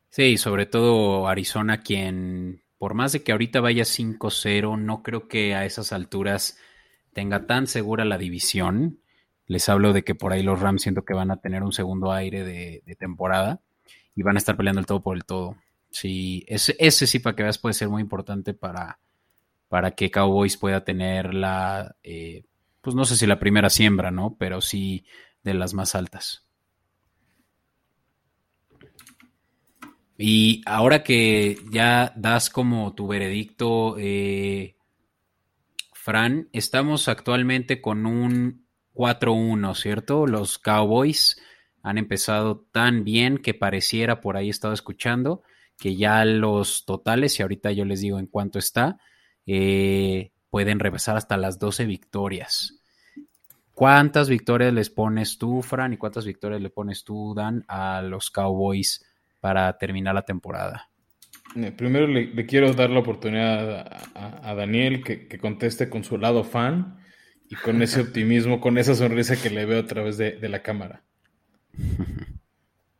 Sí, 0.09 0.37
sobre 0.37 0.65
todo 0.65 1.27
Arizona, 1.27 1.81
quien 1.81 2.63
por 2.77 2.95
más 2.95 3.11
de 3.11 3.21
que 3.23 3.31
ahorita 3.31 3.61
vaya 3.61 3.83
5-0, 3.83 4.75
no 4.75 5.03
creo 5.03 5.27
que 5.27 5.53
a 5.53 5.65
esas 5.65 5.93
alturas 5.93 6.57
tenga 7.13 7.45
tan 7.45 7.67
segura 7.67 8.05
la 8.05 8.17
división. 8.17 8.99
Les 9.45 9.69
hablo 9.69 9.93
de 9.93 10.03
que 10.03 10.15
por 10.15 10.33
ahí 10.33 10.41
los 10.41 10.59
Rams 10.59 10.81
siento 10.81 11.05
que 11.05 11.13
van 11.13 11.29
a 11.29 11.37
tener 11.37 11.61
un 11.61 11.73
segundo 11.73 12.11
aire 12.11 12.43
de, 12.43 12.95
temporada 12.97 13.61
y 14.15 14.23
van 14.23 14.35
a 14.35 14.39
estar 14.39 14.57
peleando 14.57 14.79
el 14.79 14.87
todo 14.87 15.03
por 15.03 15.15
el 15.15 15.25
todo. 15.25 15.57
Sí, 15.91 16.43
ese, 16.47 16.75
ese 16.79 17.05
sí 17.05 17.19
para 17.19 17.35
que 17.35 17.43
veas 17.43 17.59
puede 17.59 17.73
ser 17.73 17.87
muy 17.87 18.01
importante 18.01 18.55
para, 18.55 18.99
para 19.69 19.91
que 19.91 20.09
Cowboys 20.09 20.57
pueda 20.57 20.83
tener 20.83 21.33
la, 21.33 21.95
eh, 22.01 22.45
pues 22.81 22.95
no 22.95 23.05
sé 23.05 23.15
si 23.15 23.27
la 23.27 23.39
primera 23.39 23.69
siembra, 23.69 24.11
¿no? 24.11 24.35
Pero 24.37 24.61
sí 24.61 25.05
de 25.43 25.53
las 25.53 25.73
más 25.73 25.95
altas. 25.95 26.45
Y 30.17 30.61
ahora 30.67 31.01
que 31.01 31.57
ya 31.71 32.13
das 32.15 32.51
como 32.51 32.93
tu 32.93 33.07
veredicto, 33.07 33.95
eh, 33.97 34.75
Fran, 35.93 36.49
estamos 36.51 37.07
actualmente 37.07 37.81
con 37.81 38.05
un 38.05 38.67
4-1, 38.93 39.73
¿cierto? 39.75 40.27
Los 40.27 40.59
Cowboys 40.59 41.41
han 41.81 41.97
empezado 41.97 42.67
tan 42.71 43.03
bien 43.03 43.39
que 43.39 43.55
pareciera, 43.55 44.21
por 44.21 44.37
ahí 44.37 44.47
he 44.47 44.51
estado 44.51 44.73
escuchando, 44.73 45.41
que 45.77 45.95
ya 45.95 46.23
los 46.25 46.85
totales, 46.85 47.39
y 47.39 47.41
ahorita 47.41 47.71
yo 47.71 47.85
les 47.85 48.01
digo 48.01 48.19
en 48.19 48.27
cuánto 48.27 48.59
está, 48.59 48.99
eh, 49.47 50.31
pueden 50.51 50.79
repasar 50.79 51.17
hasta 51.17 51.37
las 51.37 51.57
12 51.57 51.85
victorias. 51.85 52.83
¿Cuántas 53.73 54.29
victorias 54.29 54.73
les 54.73 54.91
pones 54.91 55.39
tú, 55.39 55.63
Fran, 55.63 55.93
y 55.93 55.97
cuántas 55.97 56.25
victorias 56.25 56.61
le 56.61 56.69
pones 56.69 57.03
tú, 57.03 57.33
Dan, 57.33 57.63
a 57.67 58.03
los 58.03 58.29
Cowboys 58.29 59.03
para 59.39 59.75
terminar 59.79 60.13
la 60.13 60.21
temporada? 60.21 60.91
Eh, 61.55 61.71
primero 61.71 62.05
le, 62.05 62.45
quiero 62.45 62.73
dar 62.73 62.89
la 62.89 62.99
oportunidad 62.99 63.87
a, 64.13 64.53
Daniel 64.53 65.03
que, 65.03 65.27
conteste 65.39 65.89
con 65.89 66.03
su 66.03 66.17
lado 66.17 66.43
fan 66.43 66.99
y 67.49 67.55
con 67.55 67.81
ese 67.81 68.01
optimismo, 68.07 68.59
con 68.61 68.77
esa 68.77 68.93
sonrisa 68.93 69.41
que 69.41 69.49
le 69.49 69.65
veo 69.65 69.79
a 69.79 69.85
través 69.85 70.17
de, 70.17 70.37
la 70.47 70.61
cámara. 70.61 71.03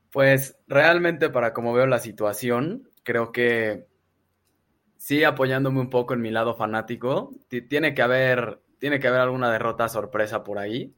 Pues 0.09 0.57
realmente 0.67 1.29
para 1.29 1.53
como 1.53 1.73
veo 1.73 1.85
la 1.85 1.99
situación, 1.99 2.89
creo 3.03 3.31
que 3.31 3.90
sí 5.01 5.23
apoyándome 5.23 5.79
un 5.79 5.89
poco 5.89 6.13
en 6.13 6.21
mi 6.21 6.29
lado 6.29 6.53
fanático, 6.53 7.31
tiene 7.47 7.95
que 7.95 8.03
haber, 8.03 8.61
tiene 8.77 8.99
que 8.99 9.07
haber 9.07 9.21
alguna 9.21 9.51
derrota 9.51 9.89
sorpresa 9.89 10.43
por 10.43 10.59
ahí. 10.59 10.93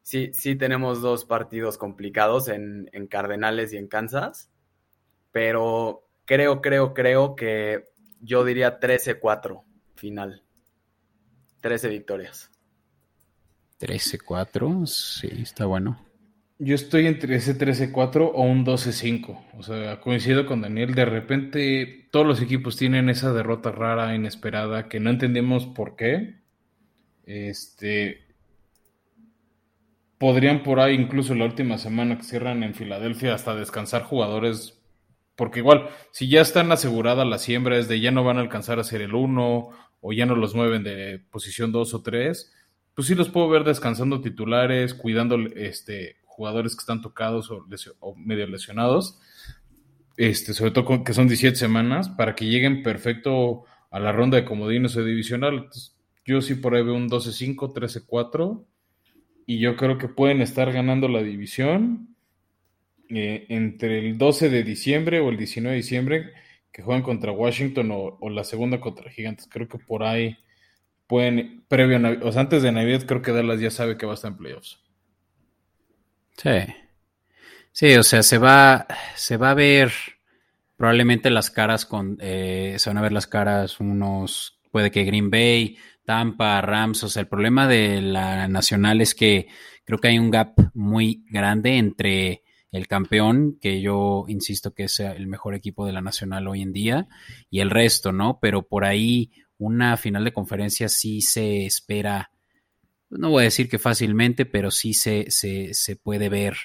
Sí, 0.00 0.30
sí 0.32 0.56
tenemos 0.56 1.02
dos 1.02 1.26
partidos 1.26 1.76
complicados 1.76 2.48
en, 2.48 2.88
en 2.92 3.06
Cardenales 3.06 3.74
y 3.74 3.76
en 3.76 3.88
Kansas 3.88 4.50
pero 5.32 6.08
creo, 6.24 6.60
creo, 6.60 6.94
creo 6.94 7.34
que 7.34 7.84
yo 8.20 8.44
diría 8.44 8.80
13-4 8.80 9.62
final. 9.94 10.42
13 11.60 11.88
victorias. 11.88 12.50
13-4, 13.80 14.86
sí, 14.86 15.28
está 15.42 15.66
bueno. 15.66 16.04
Yo 16.60 16.74
estoy 16.74 17.06
entre 17.06 17.34
ese 17.36 17.58
13-4 17.58 18.32
o 18.34 18.42
un 18.42 18.64
12-5. 18.64 19.40
O 19.58 19.62
sea, 19.62 20.00
coincido 20.00 20.46
con 20.46 20.60
Daniel. 20.60 20.94
De 20.94 21.06
repente, 21.06 22.06
todos 22.12 22.26
los 22.26 22.42
equipos 22.42 22.76
tienen 22.76 23.08
esa 23.08 23.32
derrota 23.32 23.72
rara, 23.72 24.14
inesperada, 24.14 24.88
que 24.88 25.00
no 25.00 25.10
entendemos 25.10 25.66
por 25.66 25.96
qué. 25.96 26.36
Este. 27.24 28.26
Podrían 30.18 30.62
por 30.62 30.80
ahí, 30.80 30.94
incluso 30.94 31.34
la 31.34 31.46
última 31.46 31.78
semana 31.78 32.18
que 32.18 32.24
cierran 32.24 32.62
en 32.62 32.74
Filadelfia, 32.74 33.34
hasta 33.34 33.54
descansar 33.54 34.02
jugadores 34.04 34.80
porque 35.40 35.60
igual, 35.60 35.88
si 36.10 36.28
ya 36.28 36.42
están 36.42 36.70
aseguradas 36.70 37.26
las 37.26 37.40
siembras 37.40 37.88
de 37.88 37.98
ya 37.98 38.10
no 38.10 38.22
van 38.22 38.36
a 38.36 38.42
alcanzar 38.42 38.78
a 38.78 38.84
ser 38.84 39.00
el 39.00 39.14
1 39.14 39.70
o 40.02 40.12
ya 40.12 40.26
no 40.26 40.34
los 40.36 40.54
mueven 40.54 40.84
de 40.84 41.18
posición 41.30 41.72
2 41.72 41.94
o 41.94 42.02
3, 42.02 42.52
pues 42.94 43.08
sí 43.08 43.14
los 43.14 43.30
puedo 43.30 43.48
ver 43.48 43.64
descansando 43.64 44.20
titulares, 44.20 44.92
cuidando 44.92 45.38
este, 45.56 46.16
jugadores 46.40 46.74
que 46.74 46.80
están 46.80 47.02
tocados 47.02 47.50
o, 47.50 48.14
medio 48.16 48.46
lesionados, 48.46 49.18
este, 50.16 50.54
sobre 50.54 50.70
todo 50.70 51.04
que 51.04 51.12
son 51.12 51.28
17 51.28 51.54
semanas, 51.54 52.08
para 52.08 52.34
que 52.34 52.46
lleguen 52.46 52.82
perfecto 52.82 53.64
a 53.90 54.00
la 54.00 54.10
ronda 54.10 54.38
de 54.38 54.46
comodines 54.46 54.96
o 54.96 55.04
divisional. 55.04 55.68
yo 56.24 56.40
sí 56.40 56.54
por 56.54 56.74
ahí 56.74 56.82
veo 56.82 56.94
un 56.94 57.10
12-5, 57.10 57.74
13-4, 57.74 58.64
y 59.44 59.58
yo 59.58 59.76
creo 59.76 59.98
que 59.98 60.08
pueden 60.08 60.40
estar 60.40 60.72
ganando 60.72 61.08
la 61.08 61.22
división 61.22 62.16
eh, 63.10 63.44
entre 63.50 63.98
el 63.98 64.16
12 64.16 64.48
de 64.48 64.62
diciembre 64.62 65.20
o 65.20 65.28
el 65.28 65.36
19 65.36 65.72
de 65.72 65.82
diciembre 65.82 66.32
que 66.72 66.80
juegan 66.80 67.02
contra 67.02 67.32
Washington 67.32 67.90
o, 67.92 68.30
la 68.30 68.44
segunda 68.44 68.80
contra 68.80 69.10
Gigantes. 69.10 69.46
Creo 69.46 69.68
que 69.68 69.76
por 69.78 70.04
ahí 70.04 70.38
pueden, 71.06 71.64
previo 71.68 71.98
o 72.22 72.32
sea, 72.32 72.40
antes 72.40 72.62
de 72.62 72.72
Navidad, 72.72 73.04
creo 73.06 73.20
que 73.20 73.32
Dallas 73.32 73.60
ya 73.60 73.70
sabe 73.70 73.98
que 73.98 74.06
va 74.06 74.12
a 74.12 74.14
estar 74.14 74.30
en 74.30 74.38
playoffs. 74.38 74.80
Sí. 76.42 76.72
Sí, 77.72 77.94
o 77.96 78.02
sea, 78.02 78.22
se 78.22 78.38
va, 78.38 78.86
se 79.14 79.36
va 79.36 79.50
a 79.50 79.54
ver 79.54 79.92
probablemente 80.76 81.28
las 81.28 81.50
caras 81.50 81.84
con, 81.84 82.16
eh, 82.20 82.76
se 82.78 82.88
van 82.88 82.96
a 82.96 83.02
ver 83.02 83.12
las 83.12 83.26
caras 83.26 83.78
unos, 83.78 84.58
puede 84.70 84.90
que 84.90 85.04
Green 85.04 85.30
Bay, 85.30 85.76
Tampa, 86.06 86.62
Rams, 86.62 87.04
o 87.04 87.08
sea, 87.10 87.20
el 87.20 87.28
problema 87.28 87.68
de 87.68 88.00
la 88.00 88.48
nacional 88.48 89.02
es 89.02 89.14
que 89.14 89.48
creo 89.84 89.98
que 89.98 90.08
hay 90.08 90.18
un 90.18 90.30
gap 90.30 90.54
muy 90.72 91.24
grande 91.28 91.76
entre 91.76 92.42
el 92.72 92.88
campeón, 92.88 93.58
que 93.60 93.82
yo 93.82 94.24
insisto 94.28 94.72
que 94.72 94.84
es 94.84 95.00
el 95.00 95.26
mejor 95.26 95.54
equipo 95.54 95.84
de 95.84 95.92
la 95.92 96.00
nacional 96.00 96.48
hoy 96.48 96.62
en 96.62 96.72
día, 96.72 97.08
y 97.50 97.60
el 97.60 97.68
resto, 97.68 98.12
¿no? 98.12 98.38
Pero 98.40 98.66
por 98.66 98.86
ahí 98.86 99.30
una 99.58 99.98
final 99.98 100.24
de 100.24 100.32
conferencia 100.32 100.88
sí 100.88 101.20
se 101.20 101.66
espera, 101.66 102.30
no 103.10 103.30
voy 103.30 103.42
a 103.42 103.44
decir 103.44 103.68
que 103.68 103.78
fácilmente, 103.78 104.46
pero 104.46 104.70
sí 104.70 104.94
se, 104.94 105.26
se, 105.30 105.96
puede 105.96 106.28
ver, 106.28 106.56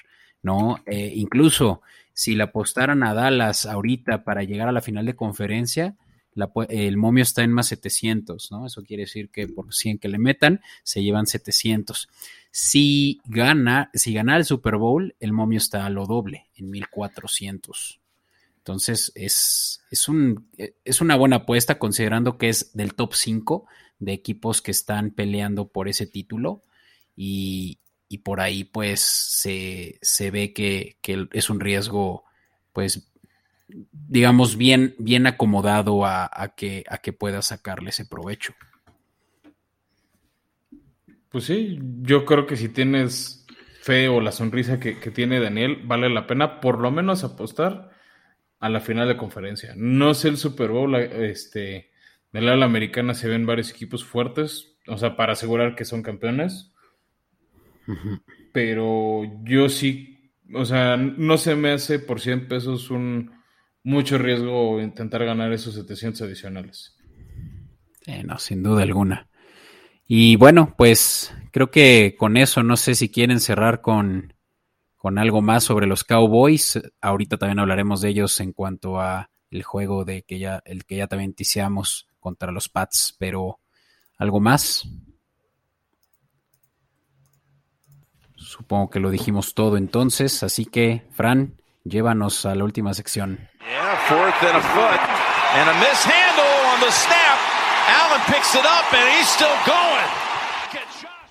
¿no? 0.42 0.82
Eh, 0.86 1.12
incluso 1.14 1.82
si 2.12 2.34
le 2.34 2.44
apostaran 2.44 3.02
a 3.02 3.14
Dallas 3.14 3.66
ahorita 3.66 4.24
para 4.24 4.42
llegar 4.42 4.68
a 4.68 4.72
la 4.72 4.80
final 4.80 5.04
de 5.04 5.16
conferencia, 5.16 5.96
el 6.68 6.96
momio 6.96 7.22
está 7.22 7.42
en 7.42 7.52
más 7.52 7.68
700, 7.68 8.50
¿no? 8.52 8.66
Eso 8.66 8.82
quiere 8.82 9.04
decir 9.04 9.30
que 9.30 9.48
por 9.48 9.72
100 9.72 9.98
que 9.98 10.08
le 10.08 10.18
metan, 10.18 10.60
se 10.82 11.02
llevan 11.02 11.26
700. 11.26 12.08
Si 12.50 13.20
gana, 13.24 13.90
si 13.94 14.12
gana 14.12 14.36
el 14.36 14.44
Super 14.44 14.76
Bowl, 14.76 15.14
el 15.18 15.32
momio 15.32 15.58
está 15.58 15.86
a 15.86 15.90
lo 15.90 16.06
doble, 16.06 16.46
en 16.54 16.70
1400. 16.70 18.00
Entonces, 18.58 19.12
es, 19.14 19.80
es, 19.90 20.08
un, 20.08 20.48
es 20.84 21.00
una 21.00 21.16
buena 21.16 21.36
apuesta 21.36 21.78
considerando 21.78 22.36
que 22.36 22.48
es 22.48 22.72
del 22.74 22.94
top 22.94 23.14
5 23.14 23.66
de 23.98 24.12
equipos 24.12 24.62
que 24.62 24.70
están 24.70 25.10
peleando 25.10 25.68
por 25.68 25.88
ese 25.88 26.06
título. 26.06 26.62
Y, 27.16 27.78
por 28.22 28.40
ahí, 28.40 28.64
pues, 28.64 29.00
se, 29.00 30.30
ve 30.30 30.52
que, 30.52 30.98
que 31.02 31.28
es 31.32 31.50
un 31.50 31.60
riesgo, 31.60 32.24
pues, 32.72 33.12
digamos, 33.68 34.56
bien, 34.56 34.94
bien 34.98 35.26
acomodado 35.26 36.04
a, 36.04 36.54
que, 36.56 36.84
a 36.88 36.98
que 36.98 37.12
pueda 37.12 37.42
sacarle 37.42 37.90
ese 37.90 38.06
provecho. 38.06 38.54
Pues 41.30 41.44
sí, 41.44 41.78
yo 42.02 42.24
creo 42.24 42.46
que 42.46 42.56
si 42.56 42.68
tienes 42.68 43.44
fe 43.82 44.08
o 44.08 44.20
la 44.20 44.32
sonrisa 44.32 44.80
que, 44.80 44.94
tiene 45.10 45.40
Daniel, 45.40 45.82
vale 45.84 46.08
la 46.08 46.26
pena 46.26 46.60
por 46.60 46.80
lo 46.80 46.90
menos 46.90 47.24
apostar 47.24 47.90
a 48.58 48.68
la 48.68 48.80
final 48.80 49.06
de 49.06 49.16
conferencia. 49.16 49.74
No 49.76 50.14
sé 50.14 50.28
el 50.28 50.38
Super 50.38 50.70
Bowl, 50.70 50.94
este, 50.96 51.90
de 52.44 52.56
la 52.56 52.66
americana 52.66 53.14
se 53.14 53.28
ven 53.28 53.46
varios 53.46 53.70
equipos 53.70 54.04
fuertes, 54.04 54.76
o 54.86 54.98
sea, 54.98 55.16
para 55.16 55.32
asegurar 55.32 55.74
que 55.74 55.84
son 55.84 56.02
campeones. 56.02 56.72
Pero 58.52 59.22
yo 59.44 59.68
sí, 59.68 60.32
o 60.52 60.64
sea, 60.64 60.96
no 60.96 61.38
se 61.38 61.54
me 61.54 61.72
hace 61.72 61.98
por 61.98 62.20
100 62.20 62.48
pesos 62.48 62.90
un, 62.90 63.32
mucho 63.86 64.18
riesgo 64.18 64.80
intentar 64.80 65.24
ganar 65.24 65.52
esos 65.52 65.74
700 65.74 66.22
adicionales. 66.22 66.96
no, 68.24 68.38
sin 68.38 68.62
duda 68.62 68.82
alguna. 68.82 69.28
Y 70.08 70.36
bueno, 70.36 70.74
pues 70.76 71.32
creo 71.52 71.70
que 71.70 72.16
con 72.18 72.36
eso, 72.36 72.62
no 72.62 72.76
sé 72.76 72.94
si 72.94 73.08
quieren 73.08 73.40
cerrar 73.40 73.80
con, 73.80 74.34
con 74.96 75.18
algo 75.18 75.40
más 75.40 75.64
sobre 75.64 75.86
los 75.86 76.02
Cowboys. 76.02 76.80
Ahorita 77.00 77.36
también 77.36 77.60
hablaremos 77.60 78.00
de 78.00 78.08
ellos 78.08 78.40
en 78.40 78.52
cuanto 78.52 79.00
a 79.00 79.30
el 79.50 79.62
juego 79.62 80.04
de 80.04 80.22
que 80.22 80.38
ya, 80.38 80.62
el 80.64 80.84
que 80.84 80.96
ya 80.96 81.06
también 81.06 81.34
ticiamos 81.34 82.08
contra 82.26 82.50
los 82.50 82.68
Pats, 82.68 83.14
pero 83.20 83.60
¿algo 84.18 84.40
más? 84.40 84.82
Supongo 88.34 88.90
que 88.90 88.98
lo 88.98 89.12
dijimos 89.12 89.54
todo 89.54 89.76
entonces, 89.76 90.42
así 90.42 90.64
que, 90.64 91.06
Fran, 91.12 91.54
llévanos 91.84 92.44
a 92.44 92.56
la 92.56 92.64
última 92.64 92.94
sección. 92.94 93.48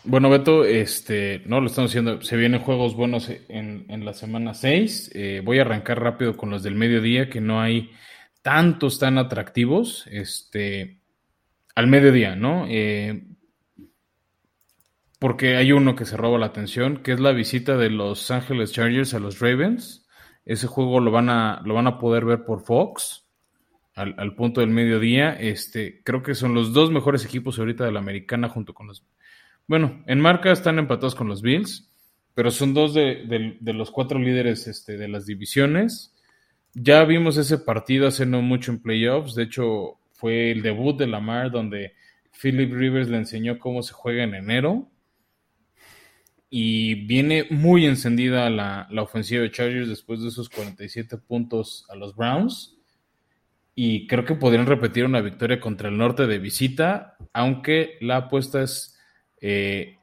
Bueno, 0.06 0.30
Beto, 0.30 0.64
este, 0.64 1.42
no 1.46 1.60
lo 1.60 1.68
estamos 1.68 1.92
haciendo. 1.92 2.22
Se 2.22 2.38
vienen 2.38 2.62
juegos 2.62 2.96
buenos 2.96 3.30
en, 3.50 4.06
la 4.06 4.14
semana 4.14 4.54
6. 4.54 5.12
Eh, 5.14 5.42
voy 5.44 5.60
a 5.60 5.64
arrancar 5.64 6.02
rápido 6.02 6.38
con 6.38 6.52
los 6.52 6.64
del 6.64 6.76
mediodía, 6.76 7.30
que 7.30 7.42
no 7.42 7.60
hay 7.60 7.92
tantos 8.46 9.00
tan 9.00 9.18
atractivos. 9.18 10.06
Este, 10.12 11.00
al 11.74 11.88
mediodía, 11.88 12.36
¿no? 12.36 12.68
Eh, 12.70 13.26
porque 15.20 15.56
hay 15.56 15.72
uno 15.72 15.96
que 15.96 16.06
se 16.06 16.16
roba 16.16 16.38
la 16.38 16.46
atención, 16.46 17.02
que 17.02 17.14
es 17.14 17.20
la 17.20 17.32
visita 17.32 17.76
de 17.76 17.90
los 17.90 18.30
Ángeles 18.30 18.72
Chargers 18.72 19.16
a 19.16 19.20
los 19.20 19.40
Ravens. 19.40 20.08
Ese 20.46 20.68
juego 20.68 21.00
lo 21.00 21.10
van 21.10 21.30
a, 21.30 21.64
lo 21.66 21.74
van 21.74 21.88
a 21.88 21.98
poder 21.98 22.24
ver 22.24 22.46
por 22.46 22.62
Fox 22.62 23.26
al, 23.96 24.36
punto 24.36 24.62
del 24.62 24.70
mediodía. 24.70 25.34
Este, 25.34 26.04
creo 26.04 26.22
que 26.22 26.36
son 26.36 26.54
los 26.54 26.72
dos 26.72 26.92
mejores 26.92 27.26
equipos 27.26 27.58
ahorita 27.58 27.84
de 27.84 27.94
la 27.94 28.00
americana 28.00 28.48
junto 28.48 28.76
con 28.76 28.86
los... 28.86 29.04
Bueno, 29.66 30.04
en 30.06 30.22
marca 30.22 30.52
están 30.52 30.78
empatados 30.78 31.16
con 31.16 31.28
los 31.28 31.42
Bills, 31.42 31.92
pero 32.36 32.52
son 32.52 32.76
dos 32.76 32.94
de, 32.94 33.58
los 33.60 33.90
cuatro 33.90 34.20
líderes 34.20 34.68
este, 34.68 34.98
de 34.98 35.08
las 35.08 35.26
divisiones. 35.26 36.15
Ya 36.76 37.06
vimos 37.06 37.38
ese 37.38 37.58
partido 37.58 38.08
hace 38.08 38.26
no 38.26 38.42
mucho 38.42 38.72
en 38.72 38.82
playoffs. 38.82 39.34
De 39.34 39.44
hecho, 39.44 39.98
fue 40.12 40.52
el 40.52 40.62
debut 40.62 40.98
de 40.98 41.08
Lamar 41.08 41.50
donde 41.50 41.94
Philip 42.40 42.74
Rivers 42.74 43.08
le 43.08 43.18
enseñó 43.18 43.58
cómo 43.58 43.82
se 43.82 43.94
juega 43.94 44.24
en 44.24 44.36
enero 44.36 44.90
y 46.50 46.96
viene 47.06 47.48
muy 47.50 47.86
encendida 47.86 48.50
la, 48.50 48.88
ofensiva 48.98 49.42
de 49.42 49.52
Chargers 49.52 49.88
después 49.88 50.22
de 50.22 50.28
esos 50.28 50.50
47 50.50 51.18
puntos 51.18 51.86
a 51.90 51.96
los 51.96 52.14
Browns. 52.16 52.78
Y 53.74 54.08
creo 54.08 54.26
que 54.26 54.36
podrían 54.36 54.66
repetir 54.66 55.06
una 55.06 55.22
victoria 55.22 55.60
contra 55.60 55.90
el 55.90 55.98
norte 55.98 56.28
de 56.28 56.40
visita, 56.40 57.18
aunque 57.34 57.98
la 58.02 58.18
apuesta 58.18 58.62
es 58.62 58.98
eh, 59.42 59.98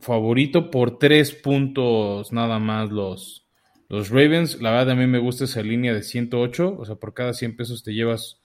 favorito 0.00 0.70
por 0.70 0.98
tres 0.98 1.32
puntos 1.32 2.32
nada 2.32 2.58
más 2.58 2.90
los, 2.90 3.45
los 3.88 4.10
Ravens. 4.10 4.60
La 4.60 4.70
verdad 4.70 4.92
a 4.92 4.94
mí 4.96 5.06
me 5.06 5.18
gusta 5.18 5.44
esa 5.44 5.62
línea 5.62 5.94
de 5.94 6.02
108, 6.02 6.76
o 6.78 6.84
sea, 6.84 6.96
por 6.96 7.14
cada 7.14 7.32
100 7.32 7.56
pesos 7.56 7.82
te 7.82 7.94
llevas 7.94 8.40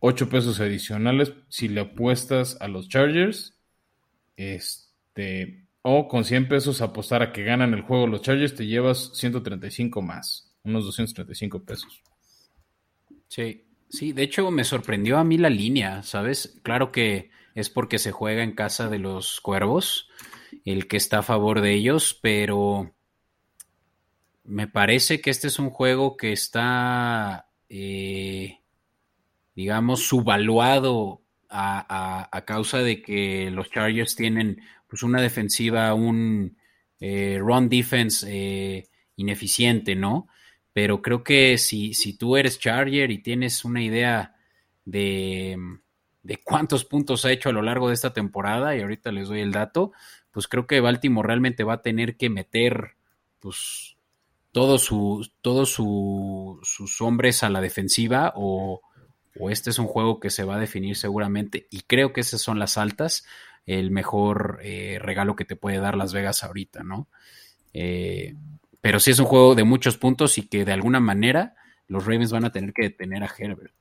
8 0.00 0.28
pesos 0.28 0.60
adicionales 0.60 1.32
si 1.48 1.68
le 1.68 1.80
apuestas 1.80 2.56
a 2.60 2.68
los 2.68 2.88
Chargers. 2.88 3.58
Este, 4.36 5.66
o 5.82 6.06
con 6.06 6.24
100 6.24 6.48
pesos 6.48 6.80
apostar 6.80 7.22
a 7.22 7.32
que 7.32 7.44
ganan 7.44 7.74
el 7.74 7.82
juego 7.82 8.06
los 8.06 8.22
Chargers, 8.22 8.54
te 8.54 8.66
llevas 8.66 9.10
135 9.14 10.02
más, 10.02 10.54
unos 10.62 10.84
235 10.84 11.64
pesos. 11.64 12.02
Sí, 13.26 13.64
sí, 13.88 14.12
de 14.12 14.22
hecho 14.22 14.50
me 14.50 14.64
sorprendió 14.64 15.18
a 15.18 15.24
mí 15.24 15.38
la 15.38 15.50
línea, 15.50 16.02
¿sabes? 16.02 16.60
Claro 16.62 16.92
que 16.92 17.30
es 17.54 17.68
porque 17.68 17.98
se 17.98 18.12
juega 18.12 18.42
en 18.42 18.52
casa 18.52 18.88
de 18.88 18.98
los 18.98 19.40
cuervos, 19.40 20.08
el 20.64 20.86
que 20.86 20.96
está 20.96 21.18
a 21.18 21.22
favor 21.22 21.60
de 21.60 21.74
ellos, 21.74 22.18
pero 22.22 22.94
me 24.48 24.66
parece 24.66 25.20
que 25.20 25.28
este 25.28 25.48
es 25.48 25.58
un 25.58 25.68
juego 25.68 26.16
que 26.16 26.32
está, 26.32 27.50
eh, 27.68 28.60
digamos, 29.54 30.06
subvaluado 30.08 31.22
a, 31.50 32.44
causa 32.46 32.78
de 32.78 33.02
que 33.02 33.50
los 33.50 33.70
Chargers 33.70 34.16
tienen 34.16 34.62
pues 34.86 35.02
una 35.02 35.20
defensiva, 35.20 35.92
un 35.92 36.56
eh, 36.98 37.38
run 37.38 37.68
defense 37.68 38.26
eh, 38.28 38.88
ineficiente, 39.16 39.94
¿no? 39.94 40.28
Pero 40.72 41.02
creo 41.02 41.22
que 41.22 41.58
si, 41.58 41.92
si 41.92 42.16
tú 42.16 42.38
eres 42.38 42.58
Charger 42.58 43.10
y 43.10 43.18
tienes 43.18 43.66
una 43.66 43.82
idea 43.82 44.34
de, 44.86 45.58
de 46.22 46.36
cuántos 46.42 46.86
puntos 46.86 47.26
ha 47.26 47.32
hecho 47.32 47.50
a 47.50 47.52
lo 47.52 47.60
largo 47.60 47.88
de 47.88 47.94
esta 47.94 48.14
temporada, 48.14 48.74
y 48.74 48.80
ahorita 48.80 49.12
les 49.12 49.28
doy 49.28 49.40
el 49.40 49.52
dato, 49.52 49.92
pues 50.30 50.48
creo 50.48 50.66
que 50.66 50.80
Baltimore 50.80 51.26
realmente 51.26 51.64
va 51.64 51.74
a 51.74 51.82
tener 51.82 52.16
que 52.16 52.30
meter 52.30 52.96
pues 53.40 53.97
todos 54.52 54.82
su, 54.82 55.28
todos 55.40 55.70
sus 55.70 57.00
hombres 57.00 57.42
a 57.42 57.50
la 57.50 57.60
defensiva 57.60 58.32
o, 58.34 58.80
o, 59.38 59.50
este 59.50 59.70
es 59.70 59.78
un 59.78 59.86
juego 59.86 60.20
que 60.20 60.30
se 60.30 60.44
va 60.44 60.56
a 60.56 60.60
definir 60.60 60.96
seguramente 60.96 61.66
y 61.70 61.82
creo 61.82 62.12
que 62.12 62.20
esas 62.20 62.40
son 62.40 62.58
las 62.58 62.78
altas 62.78 63.24
el 63.68 63.90
mejor 63.90 64.60
eh, 64.62 64.98
regalo 65.00 65.36
que 65.36 65.44
te 65.44 65.54
puede 65.54 65.78
dar 65.78 65.94
Las 65.94 66.14
Vegas 66.14 66.42
ahorita, 66.42 66.82
¿no? 66.82 67.06
Eh, 67.74 68.34
pero 68.80 68.98
sí 68.98 69.10
es 69.10 69.18
un 69.18 69.26
juego 69.26 69.54
de 69.54 69.64
muchos 69.64 69.98
puntos 69.98 70.38
y 70.38 70.48
que 70.48 70.64
de 70.64 70.72
alguna 70.72 71.00
manera 71.00 71.54
los 71.86 72.06
Ravens 72.06 72.32
van 72.32 72.46
a 72.46 72.52
tener 72.52 72.72
que 72.72 72.84
detener 72.84 73.22
a 73.22 73.30
Herbert. 73.38 73.74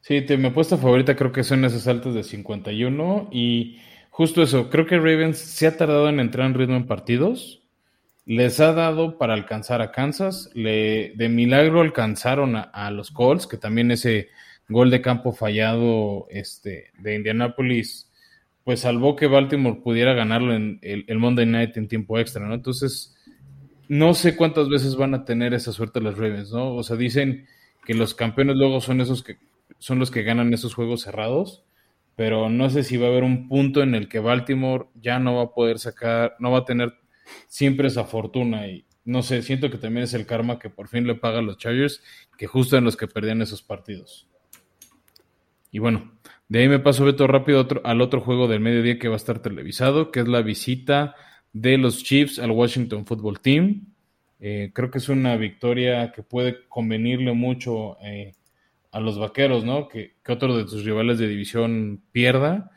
Sí, 0.00 0.20
te, 0.20 0.36
mi 0.36 0.48
apuesta 0.48 0.76
favorita 0.76 1.16
creo 1.16 1.32
que 1.32 1.44
son 1.44 1.64
esas 1.64 1.88
altas 1.88 2.12
de 2.12 2.22
51 2.22 3.30
y 3.32 3.78
justo 4.10 4.42
eso, 4.42 4.68
creo 4.68 4.86
que 4.86 4.98
Ravens 4.98 5.38
se 5.38 5.66
ha 5.66 5.76
tardado 5.76 6.10
en 6.10 6.20
entrar 6.20 6.46
en 6.46 6.54
ritmo 6.54 6.76
en 6.76 6.86
partidos. 6.86 7.62
Les 8.28 8.60
ha 8.60 8.74
dado 8.74 9.16
para 9.16 9.32
alcanzar 9.32 9.80
a 9.80 9.90
Kansas. 9.90 10.50
Le, 10.52 11.14
de 11.16 11.30
milagro 11.30 11.80
alcanzaron 11.80 12.56
a, 12.56 12.90
los 12.90 13.10
Colts, 13.10 13.46
que 13.46 13.56
también 13.56 13.90
ese 13.90 14.28
gol 14.68 14.90
de 14.90 15.00
campo 15.00 15.32
fallado 15.32 16.26
este, 16.28 16.90
de 16.98 17.14
Indianapolis, 17.14 18.12
pues 18.64 18.80
salvó 18.80 19.16
que 19.16 19.28
Baltimore 19.28 19.80
pudiera 19.82 20.12
ganarlo 20.12 20.54
en 20.54 20.78
el, 20.82 21.18
Monday 21.18 21.46
Night 21.46 21.78
en 21.78 21.88
tiempo 21.88 22.18
extra, 22.18 22.46
¿no? 22.46 22.52
Entonces, 22.52 23.16
no 23.88 24.12
sé 24.12 24.36
cuántas 24.36 24.68
veces 24.68 24.94
van 24.94 25.14
a 25.14 25.24
tener 25.24 25.54
esa 25.54 25.72
suerte 25.72 26.02
los 26.02 26.18
Ravens, 26.18 26.52
¿no? 26.52 26.74
O 26.74 26.82
sea, 26.82 26.96
dicen 26.96 27.46
que 27.86 27.94
los 27.94 28.12
campeones 28.12 28.56
luego 28.56 28.82
son 28.82 29.00
esos 29.00 29.22
que 29.22 29.38
son 29.78 29.98
los 29.98 30.10
que 30.10 30.22
ganan 30.22 30.52
esos 30.52 30.74
juegos 30.74 31.00
cerrados, 31.00 31.64
pero 32.14 32.50
no 32.50 32.68
sé 32.68 32.82
si 32.84 32.98
va 32.98 33.06
a 33.06 33.10
haber 33.10 33.24
un 33.24 33.48
punto 33.48 33.82
en 33.82 33.94
el 33.94 34.06
que 34.06 34.18
Baltimore 34.18 34.88
ya 35.00 35.18
no 35.18 35.36
va 35.36 35.44
a 35.44 35.54
poder 35.54 35.78
sacar, 35.78 36.36
no 36.40 36.50
va 36.50 36.58
a 36.58 36.64
tener 36.66 36.92
siempre 37.46 37.88
esa 37.88 38.04
fortuna 38.04 38.66
y 38.66 38.84
no 39.04 39.22
sé, 39.22 39.40
siento 39.40 39.70
que 39.70 39.78
también 39.78 40.04
es 40.04 40.12
el 40.12 40.26
karma 40.26 40.58
que 40.58 40.68
por 40.68 40.88
fin 40.88 41.06
le 41.06 41.14
paga 41.14 41.40
los 41.40 41.56
Chargers, 41.56 42.02
que 42.36 42.46
justo 42.46 42.76
en 42.76 42.84
los 42.84 42.94
que 42.94 43.08
perdían 43.08 43.40
esos 43.40 43.62
partidos. 43.62 44.28
Y 45.70 45.78
bueno, 45.78 46.12
de 46.48 46.60
ahí 46.60 46.68
me 46.68 46.78
paso 46.78 47.06
Beto 47.06 47.26
rápido 47.26 47.66
al 47.84 48.00
otro 48.02 48.20
juego 48.20 48.48
del 48.48 48.60
mediodía 48.60 48.98
que 48.98 49.08
va 49.08 49.14
a 49.14 49.16
estar 49.16 49.40
televisado, 49.40 50.10
que 50.10 50.20
es 50.20 50.28
la 50.28 50.42
visita 50.42 51.14
de 51.54 51.78
los 51.78 52.04
Chiefs 52.04 52.38
al 52.38 52.50
Washington 52.50 53.06
Football 53.06 53.40
Team. 53.40 53.86
Eh, 54.40 54.72
creo 54.74 54.90
que 54.90 54.98
es 54.98 55.08
una 55.08 55.36
victoria 55.36 56.12
que 56.12 56.22
puede 56.22 56.68
convenirle 56.68 57.32
mucho 57.32 57.96
eh, 58.02 58.32
a 58.92 59.00
los 59.00 59.18
vaqueros, 59.18 59.64
¿no? 59.64 59.88
Que, 59.88 60.16
que, 60.22 60.32
otro 60.32 60.56
de 60.56 60.68
sus 60.68 60.84
rivales 60.84 61.18
de 61.18 61.28
división 61.28 62.02
pierda. 62.12 62.70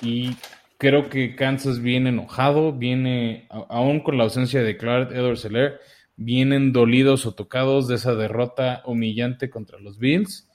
Y 0.00 0.36
Creo 0.84 1.08
que 1.08 1.34
Kansas 1.34 1.80
viene 1.80 2.10
enojado, 2.10 2.70
viene, 2.70 3.48
aún 3.70 4.00
con 4.00 4.18
la 4.18 4.24
ausencia 4.24 4.62
de 4.62 4.76
Clark 4.76 5.12
Edwards 5.12 5.40
Seller, 5.40 5.80
vienen 6.14 6.74
dolidos 6.74 7.24
o 7.24 7.32
tocados 7.32 7.88
de 7.88 7.94
esa 7.94 8.14
derrota 8.14 8.82
humillante 8.84 9.48
contra 9.48 9.78
los 9.78 9.98
Bills 9.98 10.46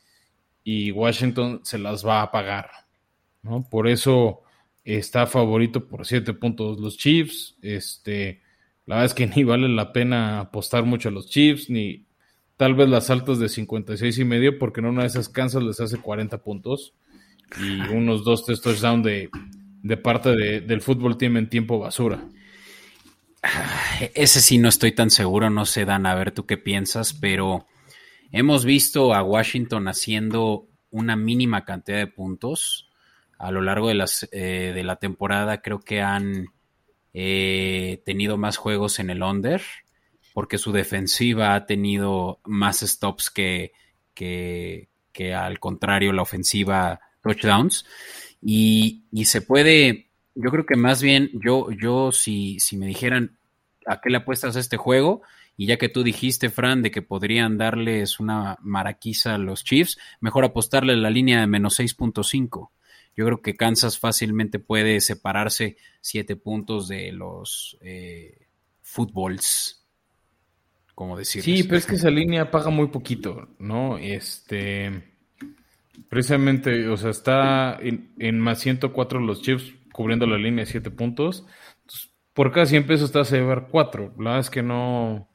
y 0.64 0.92
Washington 0.92 1.62
se 1.64 1.80
las 1.80 2.06
va 2.06 2.22
a 2.22 2.30
pagar. 2.30 2.70
¿no? 3.42 3.68
Por 3.68 3.88
eso 3.88 4.42
está 4.84 5.26
favorito 5.26 5.88
por 5.88 6.06
siete 6.06 6.36
puntos 6.36 6.80
los 6.80 6.96
Chiefs. 6.96 7.58
Este, 7.64 8.44
la 8.86 8.98
verdad 8.98 9.06
es 9.08 9.14
que 9.16 9.26
ni 9.36 9.44
vale 9.44 9.68
la 9.68 9.92
pena 9.92 10.42
apostar 10.42 10.84
mucho 10.86 11.10
a 11.10 11.12
los 11.12 11.28
Chiefs, 11.28 11.72
ni 11.72 12.06
tal 12.56 12.76
vez 12.76 12.88
las 12.88 13.10
altas 13.10 13.40
de 13.40 13.50
56 13.50 14.20
y 14.20 14.26
medio, 14.26 14.60
porque 14.60 14.80
en 14.80 14.86
una 14.86 15.02
de 15.02 15.08
esas 15.08 15.28
Kansas 15.28 15.64
les 15.64 15.80
hace 15.80 15.98
40 15.98 16.44
puntos 16.44 16.94
y 17.60 17.80
unos 17.96 18.24
dos 18.24 18.46
touchdowns 18.46 19.04
de 19.04 19.32
de 19.82 19.98
parte 19.98 20.36
del 20.62 20.82
fútbol 20.82 21.18
team 21.18 21.38
en 21.38 21.50
tiempo 21.50 21.80
basura. 21.80 22.24
Ese 24.14 24.42
sí 24.42 24.58
no 24.58 24.70
estoy 24.70 24.92
tan 24.92 25.10
seguro, 25.10 25.50
no 25.50 25.66
sé, 25.66 25.86
Dan, 25.86 26.06
a 26.06 26.16
ver 26.16 26.32
tú 26.32 26.46
qué 26.46 26.58
piensas, 26.58 27.14
pero 27.14 27.66
hemos 28.32 28.66
visto 28.66 29.14
a 29.14 29.24
Washington 29.24 29.88
haciendo 29.88 30.68
una 30.92 31.16
mínima 31.16 31.66
cantidad 31.66 32.00
de 32.00 32.08
puntos 32.08 32.90
a 33.38 33.52
lo 33.52 33.62
largo 33.62 33.88
de, 33.88 33.96
las, 33.96 34.28
eh, 34.32 34.74
de 34.76 34.84
la 34.84 34.98
temporada. 34.98 35.62
Creo 35.62 35.80
que 35.80 36.02
han 36.02 36.48
eh, 37.14 38.02
tenido 38.06 38.38
más 38.38 38.58
juegos 38.58 39.00
en 39.00 39.10
el 39.10 39.24
under, 39.24 39.62
porque 40.34 40.58
su 40.58 40.74
defensiva 40.74 41.56
ha 41.56 41.66
tenido 41.66 42.42
más 42.44 42.82
stops 42.82 43.30
que, 43.30 43.72
que, 44.14 44.90
que 45.14 45.34
al 45.34 45.60
contrario 45.60 46.12
la 46.12 46.24
ofensiva 46.24 47.00
touchdowns. 47.24 47.86
Y, 48.42 49.04
se 49.26 49.42
puede, 49.42 50.08
yo 50.36 50.50
creo 50.52 50.66
que 50.66 50.76
más 50.76 51.02
bien, 51.02 51.30
yo, 51.34 51.72
yo 51.72 52.12
si, 52.12 52.60
si 52.60 52.78
me 52.78 52.88
dijeran 52.88 53.38
a 53.86 54.00
qué 54.02 54.10
le 54.10 54.18
apuestas 54.18 54.56
a 54.56 54.60
este 54.60 54.78
juego, 54.78 55.22
y 55.58 55.66
ya 55.66 55.78
que 55.78 55.90
tú 55.90 56.04
dijiste, 56.04 56.50
Fran, 56.50 56.82
de 56.82 56.92
que 56.92 57.02
podrían 57.02 57.58
darles 57.58 58.20
una 58.20 58.58
maraquiza 58.62 59.36
a 59.36 59.38
los 59.38 59.64
Chiefs, 59.64 59.98
mejor 60.22 60.46
apostarle 60.46 60.96
la 60.96 61.10
línea 61.10 61.42
de 61.42 61.48
menos 61.48 61.80
6.5. 61.80 62.70
Yo 63.18 63.26
creo 63.26 63.42
que 63.42 63.58
Kansas 63.58 64.00
fácilmente 64.00 64.60
puede 64.60 65.02
separarse 65.02 65.76
siete 66.00 66.38
puntos 66.38 66.88
de 66.88 67.12
los 67.12 67.78
eh, 67.82 68.48
fútbols, 68.82 69.86
como 70.96 71.18
decir. 71.18 71.44
Sí, 71.44 71.64
pero 71.64 71.78
es 71.78 71.86
que 71.86 71.96
esa 71.96 72.10
línea 72.10 72.50
paga 72.50 72.70
muy 72.70 72.88
poquito, 72.88 73.50
¿no? 73.60 73.98
Este 73.98 75.09
Precisamente, 76.08 76.88
o 76.88 76.98
sea, 76.98 77.10
está 77.10 77.78
en, 77.82 78.40
más 78.40 78.60
104 78.60 79.20
los 79.20 79.42
Chiefs 79.42 79.74
cubriendo 79.92 80.26
la 80.26 80.38
línea 80.38 80.66
de 80.66 80.72
7 80.72 80.92
puntos. 80.92 81.46
por 82.34 82.52
cada 82.52 82.66
100 82.66 82.88
pesos 82.88 83.08
estás 83.08 83.34
a 83.34 83.38
llevar 83.38 83.68
4. 83.70 84.14
La 84.18 84.24
verdad 84.24 84.40
es 84.40 84.50
que 84.50 84.64
no. 84.64 85.28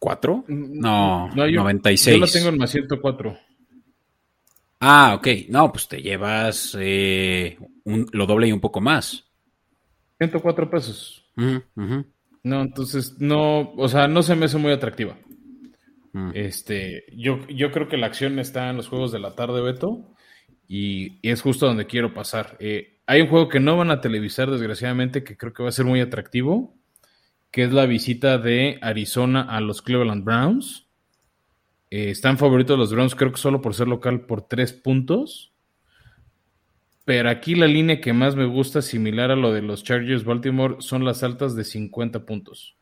¿4? 0.00 0.44
No, 0.48 1.28
no 1.28 1.46
96. 1.50 2.16
Yo 2.16 2.20
lo 2.20 2.30
tengo 2.30 2.48
en 2.48 2.58
más 2.58 2.70
104. 2.70 3.38
Ah, 4.80 5.14
ok. 5.16 5.28
No, 5.48 5.72
pues 5.72 5.88
te 5.88 6.00
llevas 6.00 6.76
eh, 6.78 7.58
lo 7.84 8.26
doble 8.26 8.48
y 8.48 8.52
un 8.52 8.60
poco 8.60 8.80
más. 8.80 9.24
104 10.18 10.70
pesos. 10.70 11.24
No, 11.36 12.62
entonces 12.62 13.16
no, 13.18 13.72
o 13.72 13.88
sea, 13.88 14.06
no 14.08 14.22
se 14.22 14.36
me 14.36 14.46
hace 14.46 14.58
muy 14.58 14.72
atractiva. 14.72 15.16
Mm. 16.16 16.30
Este, 16.32 17.04
yo, 17.14 17.46
yo 17.46 17.70
creo 17.70 17.88
que 17.88 17.98
la 17.98 18.06
acción 18.06 18.38
está 18.38 18.70
en 18.70 18.78
los 18.78 18.88
juegos 18.88 19.12
de 19.12 19.18
la 19.18 19.34
tarde, 19.34 19.60
Beto, 19.60 20.14
y, 20.66 21.18
es 21.20 21.42
justo 21.42 21.66
donde 21.66 21.86
quiero 21.86 22.14
pasar. 22.14 22.56
Eh, 22.58 23.00
hay 23.04 23.20
un 23.20 23.28
juego 23.28 23.50
que 23.50 23.60
no 23.60 23.76
van 23.76 23.90
a 23.90 24.00
televisar, 24.00 24.50
desgraciadamente, 24.50 25.22
que 25.22 25.36
creo 25.36 25.52
que 25.52 25.62
va 25.62 25.68
a 25.68 25.72
ser 25.72 25.84
muy 25.84 26.00
atractivo, 26.00 26.74
que 27.50 27.64
es 27.64 27.72
la 27.72 27.84
visita 27.84 28.38
de 28.38 28.78
Arizona 28.80 29.42
a 29.42 29.60
los 29.60 29.82
Cleveland 29.82 30.24
Browns. 30.24 30.88
Eh, 31.90 32.08
están 32.08 32.38
favoritos 32.38 32.78
los 32.78 32.92
Browns, 32.92 33.14
creo 33.14 33.32
que 33.32 33.38
solo 33.38 33.60
por 33.60 33.74
ser 33.74 33.86
local, 33.86 34.22
por 34.22 34.48
tres 34.48 34.72
puntos. 34.72 35.52
Pero 37.04 37.28
aquí 37.28 37.54
la 37.56 37.66
línea 37.66 38.00
que 38.00 38.14
más 38.14 38.36
me 38.36 38.46
gusta, 38.46 38.80
similar 38.80 39.30
a 39.30 39.36
lo 39.36 39.52
de 39.52 39.60
los 39.60 39.84
Chargers 39.84 40.24
Baltimore, 40.24 40.76
son 40.78 41.04
las 41.04 41.22
altas 41.22 41.54
de 41.54 41.64
50 41.64 42.24
puntos 42.24 42.76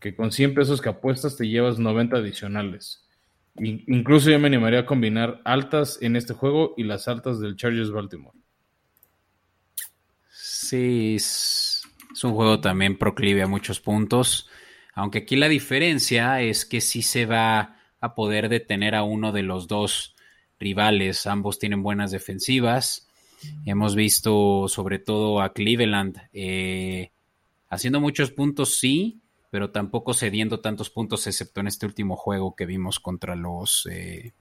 que 0.00 0.14
con 0.14 0.32
100 0.32 0.54
pesos 0.54 0.80
que 0.80 0.88
apuestas 0.88 1.36
te 1.36 1.48
llevas 1.48 1.78
90 1.78 2.16
adicionales. 2.16 3.02
incluso 3.58 4.30
yo 4.30 4.38
me 4.38 4.48
animaría 4.48 4.80
a 4.80 4.86
combinar 4.86 5.40
altas 5.44 5.98
en 6.02 6.16
este 6.16 6.34
juego 6.34 6.74
y 6.76 6.84
las 6.84 7.08
altas 7.08 7.40
del 7.40 7.56
Chargers 7.56 7.90
Baltimore. 7.90 8.38
Sí, 10.28 11.14
es, 11.16 11.82
un 12.22 12.34
juego 12.34 12.60
también 12.60 12.98
proclive 12.98 13.42
a 13.42 13.46
muchos 13.46 13.80
puntos. 13.80 14.48
Aunque 14.94 15.18
aquí 15.18 15.36
la 15.36 15.48
diferencia 15.48 16.40
es 16.40 16.64
que 16.64 16.80
sí 16.80 17.02
se 17.02 17.26
va 17.26 17.78
a 18.00 18.14
poder 18.14 18.48
detener 18.48 18.94
a 18.94 19.02
uno 19.02 19.32
de 19.32 19.42
los 19.42 19.68
dos 19.68 20.14
rivales. 20.58 21.26
Ambos 21.26 21.58
tienen 21.58 21.82
buenas 21.82 22.10
defensivas. 22.10 23.08
Hemos 23.64 23.94
visto 23.94 24.66
sobre 24.68 24.98
todo 24.98 25.40
a 25.40 25.52
Cleveland 25.52 26.16
eh, 26.32 27.12
haciendo 27.68 28.00
muchos 28.00 28.30
puntos, 28.30 28.78
sí, 28.78 29.20
pero 29.50 29.70
tampoco 29.70 30.14
cediendo 30.14 30.60
tantos 30.60 30.90
puntos, 30.90 31.26
excepto 31.26 31.60
en 31.60 31.68
este 31.68 31.86
último 31.86 32.16
juego 32.16 32.54
que 32.54 32.66
vimos 32.66 33.00
contra 33.00 33.36
los. 33.36 33.86
Eh, 33.90 34.32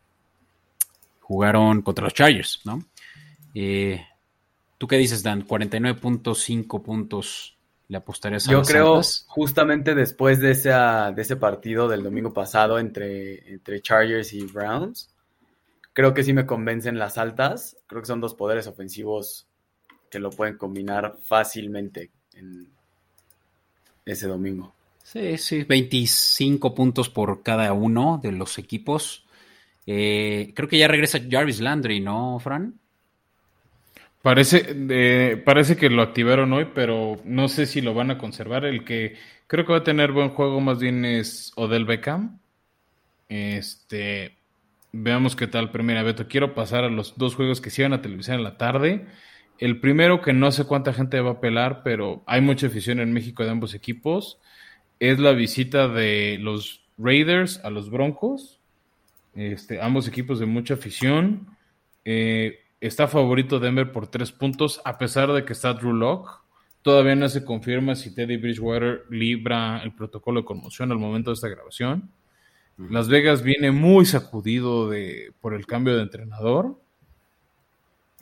jugaron 1.21 1.81
contra 1.81 2.03
los 2.03 2.13
Chargers, 2.13 2.61
¿no? 2.65 2.83
Eh, 3.53 4.05
¿Tú 4.77 4.87
qué 4.87 4.97
dices, 4.97 5.23
Dan? 5.23 5.47
49.5 5.47 6.83
puntos 6.83 7.57
le 7.87 7.97
apostarías 7.97 8.47
a 8.47 8.51
Yo 8.51 8.61
creo, 8.63 9.01
justamente 9.27 9.95
después 9.95 10.39
de, 10.39 10.53
de 10.53 11.21
ese 11.21 11.35
partido 11.35 11.87
del 11.87 12.03
domingo 12.03 12.33
pasado 12.33 12.79
entre, 12.79 13.51
entre 13.51 13.81
Chargers 13.81 14.33
y 14.33 14.45
Browns, 14.45 15.09
creo 15.93 16.13
que 16.13 16.23
sí 16.23 16.33
me 16.33 16.45
convencen 16.45 16.99
las 16.99 17.17
altas. 17.17 17.77
Creo 17.87 18.01
que 18.01 18.07
son 18.07 18.21
dos 18.21 18.35
poderes 18.35 18.67
ofensivos 18.67 19.47
que 20.09 20.19
lo 20.19 20.29
pueden 20.29 20.57
combinar 20.57 21.17
fácilmente 21.23 22.11
en 22.33 22.67
ese 24.05 24.27
domingo. 24.27 24.74
Sí, 25.05 25.37
sí, 25.37 25.63
25 25.63 26.73
puntos 26.73 27.11
por 27.11 27.43
cada 27.43 27.71
uno 27.73 28.19
de 28.23 28.31
los 28.31 28.57
equipos. 28.57 29.27
Eh, 29.85 30.51
creo 30.55 30.67
que 30.67 30.79
ya 30.79 30.87
regresa 30.87 31.19
Jarvis 31.29 31.61
Landry, 31.61 31.99
¿no, 31.99 32.39
Fran? 32.39 32.79
Parece, 34.23 35.37
parece 35.45 35.77
que 35.77 35.91
lo 35.91 36.01
activaron 36.01 36.51
hoy, 36.53 36.69
pero 36.73 37.21
no 37.23 37.47
sé 37.49 37.67
si 37.67 37.81
lo 37.81 37.93
van 37.93 38.09
a 38.09 38.17
conservar. 38.17 38.65
El 38.65 38.83
que 38.83 39.15
creo 39.45 39.63
que 39.67 39.73
va 39.73 39.79
a 39.79 39.83
tener 39.83 40.11
buen 40.11 40.29
juego 40.29 40.59
más 40.59 40.79
bien 40.79 41.05
es 41.05 41.51
Odell 41.55 41.85
Beckham. 41.85 42.39
Este, 43.29 44.35
veamos 44.91 45.35
qué 45.35 45.45
tal. 45.45 45.69
Primera, 45.69 46.01
Beto, 46.01 46.27
quiero 46.27 46.55
pasar 46.55 46.83
a 46.83 46.89
los 46.89 47.15
dos 47.15 47.35
juegos 47.35 47.61
que 47.61 47.69
se 47.69 47.83
iban 47.83 47.93
a 47.93 48.01
televisión 48.01 48.37
en 48.37 48.43
la 48.43 48.57
tarde. 48.57 49.05
El 49.59 49.79
primero 49.79 50.19
que 50.19 50.33
no 50.33 50.51
sé 50.51 50.63
cuánta 50.65 50.93
gente 50.93 51.21
va 51.21 51.33
a 51.33 51.39
pelar, 51.41 51.83
pero 51.83 52.23
hay 52.25 52.41
mucha 52.41 52.65
afición 52.65 52.99
en 52.99 53.13
México 53.13 53.43
de 53.43 53.51
ambos 53.51 53.75
equipos 53.75 54.39
es 54.99 55.19
la 55.19 55.33
visita 55.33 55.87
de 55.87 56.37
los 56.39 56.81
Raiders 56.97 57.59
a 57.63 57.69
los 57.69 57.89
Broncos. 57.89 58.59
Este, 59.35 59.81
ambos 59.81 60.07
equipos 60.07 60.39
de 60.39 60.45
mucha 60.45 60.75
afición. 60.75 61.47
Eh, 62.05 62.59
está 62.79 63.07
favorito 63.07 63.59
Denver 63.59 63.91
por 63.91 64.07
tres 64.07 64.31
puntos, 64.31 64.81
a 64.85 64.97
pesar 64.97 65.31
de 65.33 65.43
que 65.43 65.53
está 65.53 65.73
Drew 65.73 65.93
Locke. 65.93 66.31
Todavía 66.81 67.15
no 67.15 67.27
se 67.29 67.43
confirma 67.43 67.95
si 67.95 68.13
Teddy 68.13 68.37
Bridgewater 68.37 69.05
libra 69.09 69.81
el 69.83 69.93
protocolo 69.93 70.41
de 70.41 70.45
conmoción 70.45 70.91
al 70.91 70.99
momento 70.99 71.31
de 71.31 71.35
esta 71.35 71.49
grabación. 71.49 72.11
Las 72.77 73.07
Vegas 73.07 73.41
viene 73.41 73.71
muy 73.71 74.05
sacudido 74.05 74.89
de, 74.89 75.33
por 75.41 75.53
el 75.53 75.65
cambio 75.65 75.95
de 75.95 76.03
entrenador. 76.03 76.79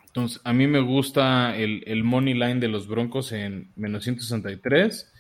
Entonces, 0.06 0.40
a 0.44 0.54
mí 0.54 0.68
me 0.68 0.80
gusta 0.80 1.58
el, 1.58 1.84
el 1.88 2.04
money 2.04 2.36
line 2.36 2.60
de 2.60 2.68
los 2.68 2.88
Broncos 2.88 3.32
en 3.32 3.72
menos 3.76 4.04
163 4.04 5.13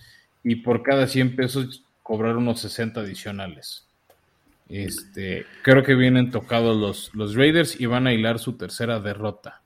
y 0.43 0.57
por 0.57 0.83
cada 0.83 1.07
100 1.07 1.35
pesos 1.35 1.83
cobrar 2.01 2.37
unos 2.37 2.59
60 2.61 2.99
adicionales. 3.01 3.85
Este, 4.69 5.45
creo 5.61 5.83
que 5.83 5.95
vienen 5.95 6.31
tocados 6.31 6.75
los, 6.75 7.11
los 7.13 7.35
Raiders 7.35 7.79
y 7.79 7.85
van 7.85 8.07
a 8.07 8.13
hilar 8.13 8.39
su 8.39 8.53
tercera 8.53 8.99
derrota. 8.99 9.61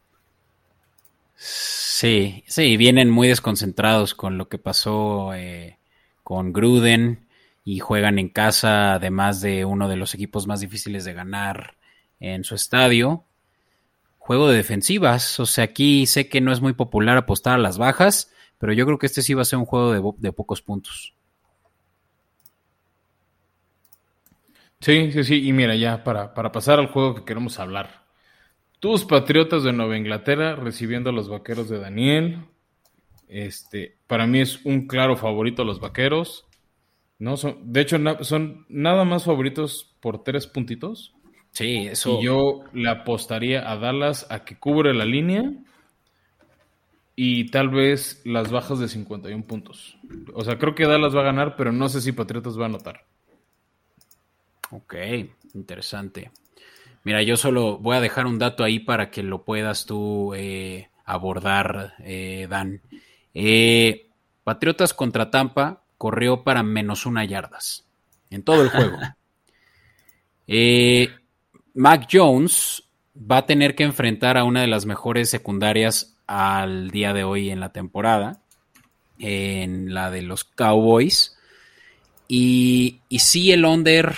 Sí, 1.36 2.43
sí, 2.47 2.78
vienen 2.78 3.09
muy 3.09 3.28
desconcentrados 3.28 4.15
con 4.15 4.38
lo 4.38 4.49
que 4.49 4.57
pasó 4.57 5.34
eh, 5.34 5.78
con 6.23 6.51
Gruden 6.51 7.28
y 7.63 7.80
juegan 7.80 8.17
en 8.17 8.30
casa, 8.30 8.93
además 8.93 9.41
de 9.41 9.65
uno 9.65 9.88
de 9.88 9.97
los 9.97 10.13
equipos 10.13 10.47
más 10.47 10.61
difíciles 10.61 11.05
de 11.05 11.13
ganar 11.13 11.75
en 12.19 12.43
su 12.43 12.55
estadio. 12.55 13.23
Juego 14.17 14.49
de 14.49 14.57
defensivas, 14.57 15.39
o 15.39 15.45
sea, 15.45 15.65
aquí 15.65 16.05
sé 16.05 16.28
que 16.28 16.41
no 16.41 16.51
es 16.51 16.59
muy 16.59 16.73
popular 16.73 17.17
apostar 17.17 17.53
a 17.53 17.57
las 17.57 17.78
bajas, 17.78 18.32
pero 18.58 18.74
yo 18.74 18.86
creo 18.86 18.97
que 18.97 19.05
este 19.05 19.22
sí 19.22 19.34
va 19.34 19.41
a 19.41 19.45
ser 19.45 19.60
un 19.60 19.66
juego 19.66 19.91
de, 19.91 20.14
de 20.18 20.34
pocos 20.34 20.62
puntos. 20.62 21.14
Sí, 24.80 25.12
sí, 25.12 25.24
sí, 25.24 25.47
y 25.47 25.53
mira, 25.53 25.76
ya 25.76 26.03
para, 26.03 26.34
para 26.34 26.51
pasar 26.51 26.80
al 26.80 26.88
juego 26.88 27.16
que 27.16 27.26
queremos 27.26 27.60
hablar. 27.60 28.05
Tus 28.80 29.05
Patriotas 29.05 29.64
de 29.64 29.74
Nueva 29.74 29.97
Inglaterra 29.97 30.55
recibiendo 30.55 31.10
a 31.10 31.14
los 31.14 31.30
Vaqueros 31.30 31.68
de 31.68 31.80
Daniel. 31.80 32.45
Este, 33.28 33.97
para 34.05 34.28
mí 34.28 34.39
es 34.39 34.64
un 34.66 34.88
claro 34.88 35.18
favorito 35.18 35.64
los 35.64 35.80
Vaqueros. 35.80 36.45
No 37.18 37.38
son, 37.38 37.74
de 37.74 37.82
hecho, 37.82 37.97
son 38.24 38.66
nada 38.70 39.03
más 39.03 39.26
favoritos 39.26 39.95
por 39.99 40.24
tres 40.24 40.45
puntitos. 40.45 41.16
Sí, 41.51 41.88
eso. 41.88 42.20
Y 42.20 42.26
yo 42.26 42.62
le 42.74 42.89
apostaría 42.89 43.70
a 43.70 43.78
Dallas 43.78 44.28
a 44.30 44.45
que 44.45 44.60
cubre 44.60 44.93
la 44.93 45.05
línea 45.05 45.51
y 47.20 47.49
tal 47.49 47.70
vez 47.70 48.22
las 48.26 48.51
bajas 48.51 48.78
de 48.78 48.88
51 48.88 49.43
puntos. 49.43 49.97
O 50.36 50.43
sea, 50.43 50.59
creo 50.59 50.76
que 50.76 50.86
Dallas 50.86 51.15
va 51.15 51.22
a 51.22 51.26
ganar, 51.26 51.55
pero 51.55 51.72
no 51.72 51.89
sé 51.89 51.99
si 51.99 52.11
Patriotas 52.11 52.59
va 52.59 52.65
a 52.65 52.68
anotar. 52.68 53.05
Ok, 54.70 54.93
interesante. 55.55 56.30
Mira, 57.03 57.24
yo 57.24 57.36
solo 57.36 57.80
voy 57.80 57.97
a 57.97 58.01
dejar 58.01 58.28
un 58.28 58.38
dato 58.38 58.63
ahí 58.63 58.78
para 58.78 59.09
que 59.09 59.24
lo 59.24 59.43
puedas 59.43 59.88
tú 59.88 60.36
eh, 60.36 60.89
abordar, 61.05 61.95
eh, 62.01 62.45
Dan. 62.51 62.82
Eh, 63.34 64.09
Patriotas 64.43 64.93
contra 64.93 65.32
Tampa 65.32 65.82
corrió 65.97 66.43
para 66.43 66.61
menos 66.61 67.07
una 67.07 67.26
yardas 67.26 67.88
en 68.30 68.43
todo 68.43 68.61
el 68.61 68.70
juego. 68.70 68.97
Mac 71.74 72.07
Jones 72.11 72.84
va 73.15 73.38
a 73.38 73.45
tener 73.47 73.74
que 73.74 73.86
enfrentar 73.86 74.38
a 74.38 74.43
una 74.43 74.61
de 74.61 74.68
las 74.68 74.86
mejores 74.86 75.32
secundarias 75.32 76.16
al 76.28 76.91
día 76.91 77.13
de 77.13 77.23
hoy 77.23 77.49
en 77.49 77.59
la 77.59 77.71
temporada, 77.71 78.41
en 79.17 79.93
la 79.93 80.11
de 80.11 80.21
los 80.21 80.43
Cowboys. 80.43 81.38
Y, 82.28 82.99
y 83.09 83.19
sí, 83.19 83.51
el 83.51 83.65
under 83.65 84.13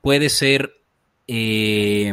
puede 0.00 0.28
ser 0.28 0.74
eh, 1.28 2.12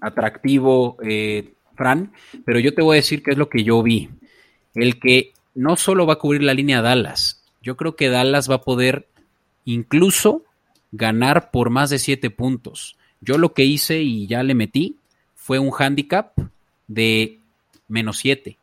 atractivo, 0.00 0.96
eh, 1.02 1.52
Fran, 1.76 2.12
pero 2.44 2.60
yo 2.60 2.72
te 2.74 2.82
voy 2.82 2.96
a 2.96 3.00
decir 3.00 3.22
qué 3.22 3.32
es 3.32 3.38
lo 3.38 3.48
que 3.48 3.64
yo 3.64 3.82
vi. 3.82 4.08
El 4.74 4.98
que 4.98 5.32
no 5.54 5.76
solo 5.76 6.06
va 6.06 6.14
a 6.14 6.18
cubrir 6.18 6.42
la 6.42 6.54
línea 6.54 6.82
Dallas, 6.82 7.42
yo 7.62 7.76
creo 7.76 7.96
que 7.96 8.08
Dallas 8.08 8.50
va 8.50 8.56
a 8.56 8.62
poder 8.62 9.08
incluso 9.64 10.44
ganar 10.92 11.50
por 11.50 11.70
más 11.70 11.90
de 11.90 11.98
7 11.98 12.30
puntos. 12.30 12.96
Yo 13.20 13.38
lo 13.38 13.54
que 13.54 13.64
hice 13.64 14.02
y 14.02 14.26
ya 14.26 14.42
le 14.42 14.54
metí 14.54 14.98
fue 15.34 15.58
un 15.58 15.72
handicap 15.76 16.32
de 16.86 17.40
menos 17.88 18.18
7 18.18 18.58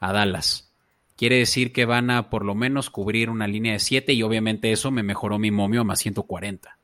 a 0.00 0.12
Dallas. 0.12 0.72
Quiere 1.16 1.38
decir 1.38 1.72
que 1.72 1.84
van 1.84 2.10
a 2.10 2.28
por 2.28 2.44
lo 2.44 2.54
menos 2.54 2.90
cubrir 2.90 3.30
una 3.30 3.46
línea 3.46 3.72
de 3.72 3.78
7 3.78 4.12
y 4.12 4.22
obviamente 4.22 4.72
eso 4.72 4.90
me 4.90 5.02
mejoró 5.02 5.38
mi 5.38 5.50
momio 5.50 5.82
a 5.82 5.84
más 5.84 6.00
140. 6.00 6.76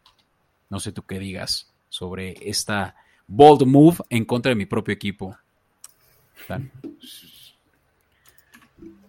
No 0.68 0.78
sé 0.78 0.92
tú 0.92 1.02
qué 1.02 1.18
digas 1.18 1.72
sobre 1.88 2.36
esta 2.48 2.94
bold 3.26 3.66
move 3.66 3.98
en 4.08 4.24
contra 4.24 4.50
de 4.50 4.56
mi 4.56 4.66
propio 4.66 4.94
equipo. 4.94 5.36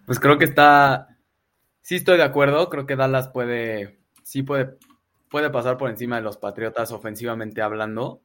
Pues 0.06 0.20
creo 0.20 0.38
que 0.38 0.46
está. 0.46 1.18
Sí, 1.82 1.96
estoy 1.96 2.18
de 2.18 2.24
acuerdo. 2.24 2.70
Creo 2.70 2.86
que 2.86 2.96
Dallas 2.96 3.30
puede. 3.30 4.00
Sí, 4.24 4.44
puede, 4.44 4.78
puede 5.30 5.50
pasar 5.50 5.78
por 5.78 5.90
encima 5.90 6.18
de 6.18 6.22
los 6.22 6.38
Patriotas 6.38 6.92
ofensivamente 6.92 7.62
hablando. 7.62 8.22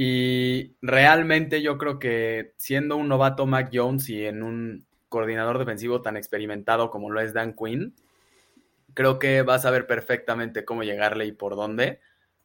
Y 0.00 0.76
realmente 0.80 1.60
yo 1.60 1.76
creo 1.76 1.98
que 1.98 2.52
siendo 2.56 2.96
un 2.96 3.08
novato 3.08 3.46
Mac 3.46 3.70
Jones 3.72 4.08
y 4.10 4.26
en 4.26 4.44
un 4.44 4.86
coordinador 5.08 5.58
defensivo 5.58 6.02
tan 6.02 6.16
experimentado 6.16 6.88
como 6.90 7.10
lo 7.10 7.20
es 7.20 7.32
Dan 7.32 7.54
Quinn, 7.54 7.96
creo 8.94 9.18
que 9.18 9.42
va 9.42 9.56
a 9.56 9.58
saber 9.58 9.88
perfectamente 9.88 10.64
cómo 10.64 10.84
llegarle 10.84 11.26
y 11.26 11.32
por 11.32 11.56
dónde 11.56 11.98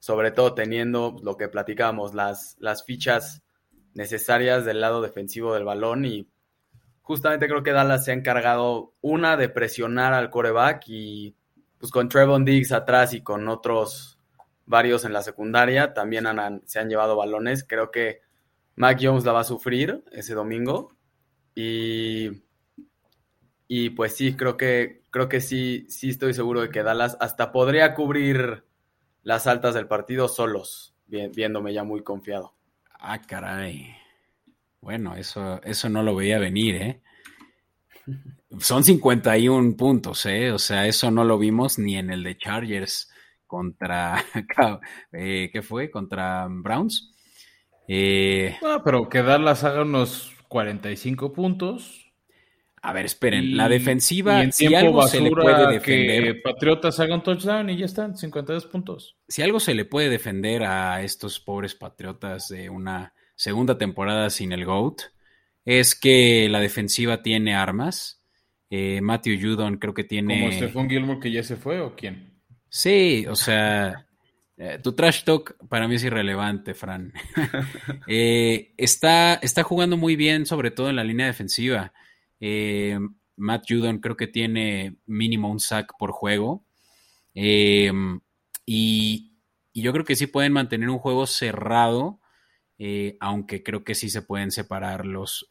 sobre 0.04 0.32
todo 0.32 0.54
teniendo 0.54 1.16
lo 1.24 1.38
que 1.38 1.48
platicábamos, 1.48 2.14
las, 2.14 2.58
las 2.60 2.84
fichas 2.84 3.42
necesarias 3.94 4.66
del 4.66 4.82
lado 4.82 5.02
defensivo 5.02 5.54
del 5.54 5.64
balón 5.64 6.04
y 6.04 6.28
justamente 7.04 7.48
creo 7.48 7.64
que 7.64 7.72
Dallas 7.72 8.04
se 8.04 8.12
ha 8.12 8.14
encargado 8.14 8.96
una 9.00 9.38
de 9.38 9.48
presionar 9.48 10.14
al 10.14 10.30
coreback 10.30 10.84
y 10.88 11.38
pues 11.78 11.90
con 11.90 12.10
Trevon 12.10 12.44
Diggs 12.44 12.74
atrás 12.74 13.14
y 13.14 13.22
con 13.22 13.48
otros 13.48 14.13
varios 14.66 15.06
en 15.06 15.14
la 15.14 15.22
secundaria 15.22 15.94
también 15.94 16.26
se 16.66 16.80
han 16.80 16.90
llevado 16.90 17.16
balones. 17.16 17.66
Creo 17.68 17.92
que 17.92 18.22
Mac 18.76 19.00
Jones 19.02 19.26
la 19.26 19.34
va 19.34 19.42
a 19.42 19.46
sufrir 19.46 20.04
ese 20.12 20.34
domingo 20.34 20.96
y, 21.56 22.44
y 23.68 23.92
pues 23.92 24.16
sí, 24.16 24.36
creo 24.36 24.58
que, 24.58 25.04
creo 25.10 25.30
que 25.30 25.42
sí, 25.42 25.86
sí 25.90 26.10
estoy 26.10 26.34
seguro 26.34 26.62
de 26.62 26.70
que 26.70 26.84
Dallas 26.84 27.18
hasta 27.20 27.52
podría 27.52 27.94
cubrir 27.94 28.66
las 29.22 29.48
altas 29.48 29.74
del 29.74 29.88
partido 29.88 30.28
solos, 30.28 30.96
viéndome 31.08 31.74
ya 31.74 31.84
muy 31.84 32.04
confiado. 32.04 32.56
Ah, 33.00 33.22
caray. 33.22 33.96
Bueno, 34.82 35.16
eso, 35.16 35.62
eso 35.64 35.90
no 35.90 36.04
lo 36.04 36.16
veía 36.16 36.40
venir, 36.40 36.76
¿eh? 36.76 37.02
Son 38.60 38.84
51 38.84 39.76
puntos, 39.76 40.26
¿eh? 40.26 40.52
O 40.52 40.60
sea, 40.60 40.88
eso 40.88 41.10
no 41.10 41.24
lo 41.24 41.38
vimos 41.38 41.80
ni 41.80 41.98
en 41.98 42.12
el 42.12 42.24
de 42.24 42.38
Chargers 42.38 43.13
contra, 43.54 44.26
eh, 45.12 45.52
¿qué 45.54 45.62
fue? 45.62 45.92
Contra 45.92 46.48
Browns. 46.50 47.14
Eh, 47.88 48.58
ah, 48.66 48.82
pero 48.84 49.08
que 49.08 49.22
Dallas 49.22 49.64
haga 49.64 49.84
unos 49.84 50.34
45 50.48 51.34
puntos, 51.34 52.12
a 52.82 52.94
ver, 52.94 53.06
esperen, 53.06 53.56
la 53.56 53.70
defensiva, 53.70 54.52
si 54.52 54.74
algo 54.74 55.08
se 55.08 55.22
le 55.22 55.30
puede 55.30 55.72
defender. 55.72 56.24
Que 56.24 56.42
Patriotas 56.42 57.00
hagan 57.00 57.22
touchdown 57.22 57.70
y 57.70 57.78
ya 57.78 57.86
están, 57.86 58.18
52 58.18 58.66
puntos. 58.66 59.18
Si 59.28 59.44
algo 59.44 59.60
se 59.60 59.76
le 59.76 59.86
puede 59.86 60.10
defender 60.10 60.64
a 60.64 61.04
estos 61.04 61.40
pobres 61.40 61.76
Patriotas 61.76 62.48
de 62.48 62.72
una 62.72 63.14
segunda 63.36 63.78
temporada 63.78 64.32
sin 64.32 64.52
el 64.52 64.66
GOAT, 64.66 65.00
es 65.64 65.94
que 65.94 66.48
la 66.50 66.60
defensiva 66.60 67.22
tiene 67.22 67.54
armas. 67.54 68.24
Eh, 68.72 69.00
Matthew 69.02 69.40
Judon 69.40 69.78
creo 69.78 69.94
que 69.94 70.06
tiene. 70.06 70.40
¿Como 70.40 70.52
Stephon 70.52 70.90
Gilmore 70.90 71.20
que 71.20 71.32
ya 71.32 71.44
se 71.44 71.56
fue 71.56 71.82
o 71.82 71.96
quién? 71.96 72.33
Sí, 72.74 73.26
o 73.30 73.36
sea. 73.36 74.08
Eh, 74.58 74.80
tu 74.84 74.94
trash 74.94 75.24
talk 75.24 75.56
para 75.68 75.88
mí 75.88 75.96
es 75.96 76.04
irrelevante, 76.04 76.74
Fran. 76.74 77.14
Eh, 78.08 78.74
está, 78.78 79.36
está 79.36 79.64
jugando 79.64 79.96
muy 79.96 80.16
bien, 80.16 80.46
sobre 80.48 80.72
todo 80.72 80.90
en 80.90 80.96
la 80.96 81.04
línea 81.04 81.28
defensiva. 81.28 81.94
Eh, 82.40 82.98
Matt 83.36 83.66
Judon 83.70 84.00
creo 84.00 84.18
que 84.18 84.28
tiene 84.28 84.98
mínimo 85.06 85.52
un 85.52 85.60
sack 85.60 85.94
por 86.00 86.12
juego. 86.12 86.66
Eh, 87.36 87.92
y, 88.66 89.38
yo 89.76 89.92
creo 89.94 90.06
que 90.06 90.16
sí 90.16 90.28
pueden 90.28 90.54
mantener 90.54 90.90
un 90.90 91.00
juego 91.00 91.26
cerrado, 91.28 92.20
aunque 93.20 93.64
creo 93.64 93.84
que 93.84 93.96
sí 93.96 94.10
se 94.10 94.22
pueden 94.22 94.52
separar 94.52 95.06
los 95.06 95.48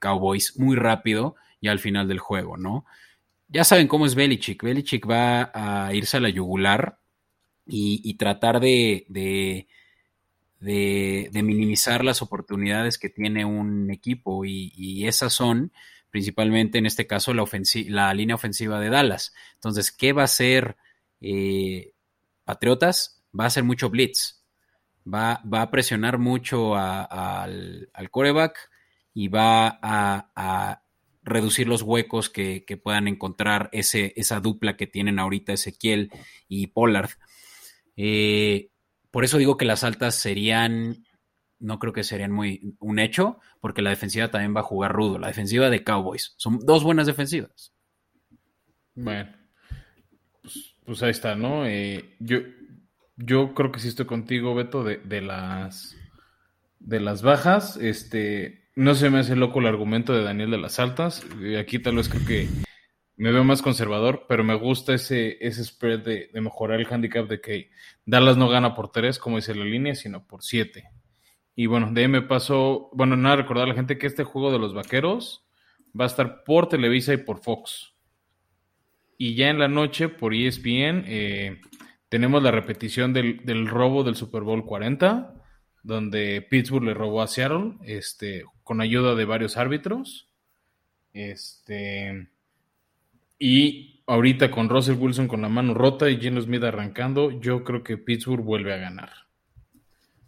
Cowboys 0.00 0.58
muy 0.58 0.76
rápido 0.76 1.36
y 1.60 1.68
al 1.68 1.78
final 1.78 2.08
del 2.08 2.18
juego, 2.18 2.56
¿no? 2.56 2.86
Ya 3.48 3.64
saben 3.64 3.88
cómo 3.88 4.06
es 4.06 4.14
Belichick. 4.14 4.62
Belichick 4.62 5.08
va 5.08 5.50
a 5.54 5.94
irse 5.94 6.16
a 6.16 6.20
la 6.20 6.28
yugular 6.28 6.98
y, 7.66 8.14
tratar 8.14 8.60
de, 8.60 9.06
de, 10.60 11.30
minimizar 11.42 12.04
las 12.04 12.22
oportunidades 12.22 12.98
que 12.98 13.08
tiene 13.08 13.44
un 13.44 13.90
equipo 13.90 14.44
y 14.44 15.06
esas 15.06 15.32
son 15.32 15.72
principalmente 16.16 16.78
en 16.78 16.86
este 16.86 17.06
caso 17.06 17.34
la, 17.34 18.14
línea 18.14 18.36
ofensiva 18.36 18.80
de 18.80 18.88
Dallas. 18.88 19.34
Entonces, 19.54 19.92
¿qué 19.92 20.14
va 20.14 20.22
a 20.22 20.24
hacer 20.24 20.78
eh, 21.20 21.92
Patriotas? 22.44 23.22
Va 23.38 23.44
a 23.44 23.46
hacer 23.48 23.64
mucho 23.64 23.90
blitz, 23.90 24.42
va, 25.06 25.42
va 25.44 25.60
a 25.60 25.70
presionar 25.70 26.16
mucho 26.18 26.74
al, 26.74 27.90
coreback 28.10 28.70
y 29.12 29.28
va 29.28 29.78
a, 29.82 30.82
reducir 31.26 31.66
los 31.66 31.82
huecos 31.82 32.30
que, 32.30 32.80
puedan 32.82 33.08
encontrar 33.08 33.68
ese, 33.72 34.14
esa 34.16 34.40
dupla 34.40 34.76
que 34.76 34.86
tienen 34.86 35.18
ahorita 35.18 35.52
Ezequiel 35.52 36.10
y 36.48 36.68
Pollard. 36.68 37.10
Eh, 37.96 38.70
por 39.10 39.24
eso 39.24 39.36
digo 39.36 39.56
que 39.56 39.64
las 39.64 39.84
altas 39.84 40.14
serían, 40.14 41.04
no 41.58 41.78
creo 41.78 41.92
que 41.92 42.04
serían 42.04 42.30
muy 42.30 42.76
un 42.78 42.98
hecho, 43.00 43.40
porque 43.60 43.82
la 43.82 43.90
defensiva 43.90 44.30
también 44.30 44.54
va 44.54 44.60
a 44.60 44.64
jugar 44.64 44.92
rudo. 44.92 45.18
La 45.18 45.26
defensiva 45.26 45.68
de 45.68 45.82
Cowboys. 45.82 46.34
Son 46.36 46.60
dos 46.60 46.84
buenas 46.84 47.06
defensivas. 47.06 47.74
Bueno, 48.94 49.30
pues, 50.42 50.76
pues 50.84 51.02
ahí 51.02 51.10
está, 51.10 51.34
¿no? 51.34 51.66
Eh, 51.66 52.14
yo, 52.20 52.38
yo 53.16 53.52
creo 53.52 53.72
que 53.72 53.80
sí 53.80 53.88
estoy 53.88 54.06
contigo, 54.06 54.54
Beto, 54.54 54.84
de, 54.84 54.98
de 54.98 55.22
las 55.22 55.96
de 56.78 57.00
las 57.00 57.22
bajas. 57.22 57.76
Este, 57.76 58.65
no 58.76 58.94
se 58.94 59.08
me 59.08 59.20
hace 59.20 59.34
loco 59.34 59.58
el 59.58 59.66
argumento 59.66 60.12
de 60.12 60.22
Daniel 60.22 60.50
de 60.50 60.58
las 60.58 60.78
altas. 60.78 61.26
Aquí 61.58 61.78
tal 61.78 61.96
vez 61.96 62.10
creo 62.10 62.26
que 62.26 62.48
me 63.16 63.32
veo 63.32 63.42
más 63.42 63.62
conservador, 63.62 64.26
pero 64.28 64.44
me 64.44 64.54
gusta 64.54 64.92
ese, 64.94 65.38
ese 65.40 65.64
spread 65.64 66.00
de, 66.00 66.30
mejorar 66.34 66.78
el 66.80 66.86
handicap 66.86 67.26
de 67.26 67.40
que 67.40 67.70
Dallas 68.04 68.36
no 68.36 68.48
gana 68.50 68.74
por 68.74 68.92
tres, 68.92 69.18
como 69.18 69.36
dice 69.36 69.54
la 69.54 69.64
línea, 69.64 69.94
sino 69.94 70.26
por 70.26 70.42
siete. 70.42 70.90
Y 71.54 71.64
bueno, 71.64 71.90
de 71.90 72.02
ahí 72.02 72.08
me 72.08 72.20
pasó, 72.20 72.90
bueno, 72.92 73.16
nada, 73.16 73.36
recordar 73.36 73.64
a 73.64 73.68
la 73.68 73.74
gente 73.74 73.96
que 73.96 74.06
este 74.06 74.24
juego 74.24 74.52
de 74.52 74.58
los 74.58 74.74
vaqueros 74.74 75.46
va 75.98 76.04
a 76.04 76.08
estar 76.08 76.44
por 76.44 76.68
Televisa 76.68 77.14
y 77.14 77.16
por 77.16 77.40
Fox. 77.40 77.94
Y 79.16 79.34
ya 79.34 79.48
en 79.48 79.58
la 79.58 79.68
noche 79.68 80.10
por 80.10 80.34
ESPN 80.34 81.04
eh, 81.06 81.62
tenemos 82.10 82.42
la 82.42 82.50
repetición 82.50 83.14
del, 83.14 83.42
del 83.46 83.66
robo 83.66 84.04
del 84.04 84.16
Super 84.16 84.42
Bowl 84.42 84.66
40 84.66 85.35
donde 85.86 86.42
Pittsburgh 86.42 86.84
le 86.84 86.94
robó 86.94 87.22
a 87.22 87.28
Seattle, 87.28 87.74
este, 87.84 88.44
con 88.64 88.80
ayuda 88.80 89.14
de 89.14 89.24
varios 89.24 89.56
árbitros. 89.56 90.28
Este, 91.12 92.28
y 93.38 94.02
ahorita 94.06 94.50
con 94.50 94.68
Russell 94.68 94.98
Wilson 94.98 95.28
con 95.28 95.42
la 95.42 95.48
mano 95.48 95.74
rota 95.74 96.10
y 96.10 96.20
Geno 96.20 96.40
Smith 96.40 96.64
arrancando, 96.64 97.30
yo 97.40 97.62
creo 97.62 97.84
que 97.84 97.98
Pittsburgh 97.98 98.42
vuelve 98.42 98.74
a 98.74 98.78
ganar. 98.78 99.10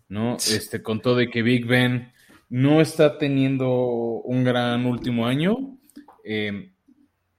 ¿No? 0.09 0.37
Este, 0.37 0.81
con 0.81 1.01
todo 1.03 1.17
de 1.17 1.29
que 1.29 1.43
Big 1.43 1.67
Ben 1.67 2.13
no 2.49 2.81
está 2.81 3.19
teniendo 3.19 3.69
un 3.69 4.45
gran 4.45 4.87
último 4.87 5.27
año. 5.27 5.77
Eh, 6.25 6.71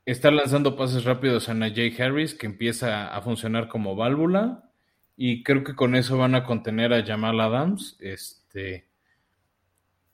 está 0.05 0.29
lanzando 0.29 0.75
pases 0.75 1.05
rápidos 1.05 1.47
a 1.47 1.53
Najee 1.53 1.95
Harris, 1.97 2.35
que 2.35 2.47
empieza 2.47 3.15
a 3.15 3.21
funcionar 3.21 3.69
como 3.69 3.95
válvula 3.95 4.68
y 5.21 5.43
creo 5.43 5.65
que 5.65 5.75
con 5.75 5.95
eso 5.95 6.17
van 6.17 6.33
a 6.33 6.45
contener 6.45 6.93
a 6.93 7.05
Jamal 7.05 7.41
Adams 7.41 7.97
este, 7.99 8.87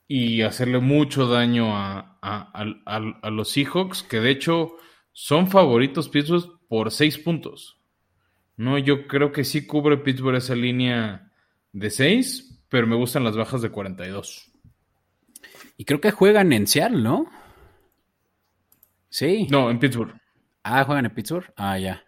y 0.08 0.42
hacerle 0.42 0.80
mucho 0.80 1.28
daño 1.28 1.68
a, 1.76 3.30
los 3.30 3.50
Seahawks, 3.52 4.02
que 4.02 4.18
de 4.18 4.30
hecho 4.30 4.78
son 5.12 5.46
favoritos 5.46 6.08
Pittsburgh 6.08 6.58
por 6.66 6.90
seis 6.90 7.18
puntos. 7.18 7.80
No, 8.56 8.78
yo 8.78 9.06
creo 9.06 9.30
que 9.30 9.44
sí 9.44 9.64
cubre 9.64 9.96
Pittsburgh 9.98 10.38
esa 10.38 10.56
línea 10.56 11.30
de 11.72 11.90
seis, 11.90 12.60
pero 12.68 12.88
me 12.88 12.96
gustan 12.96 13.22
las 13.22 13.36
bajas 13.36 13.62
de 13.62 13.70
42. 13.70 14.50
Y 15.76 15.84
creo 15.84 16.00
que 16.00 16.10
juegan 16.10 16.52
en 16.52 16.66
Seattle, 16.66 17.02
¿no? 17.02 17.30
Sí. 19.08 19.46
No, 19.52 19.70
en 19.70 19.78
Pittsburgh. 19.78 20.20
Ah, 20.64 20.82
juegan 20.82 21.04
en 21.04 21.14
Pittsburgh. 21.14 21.52
Ah, 21.56 21.78
ya. 21.78 22.05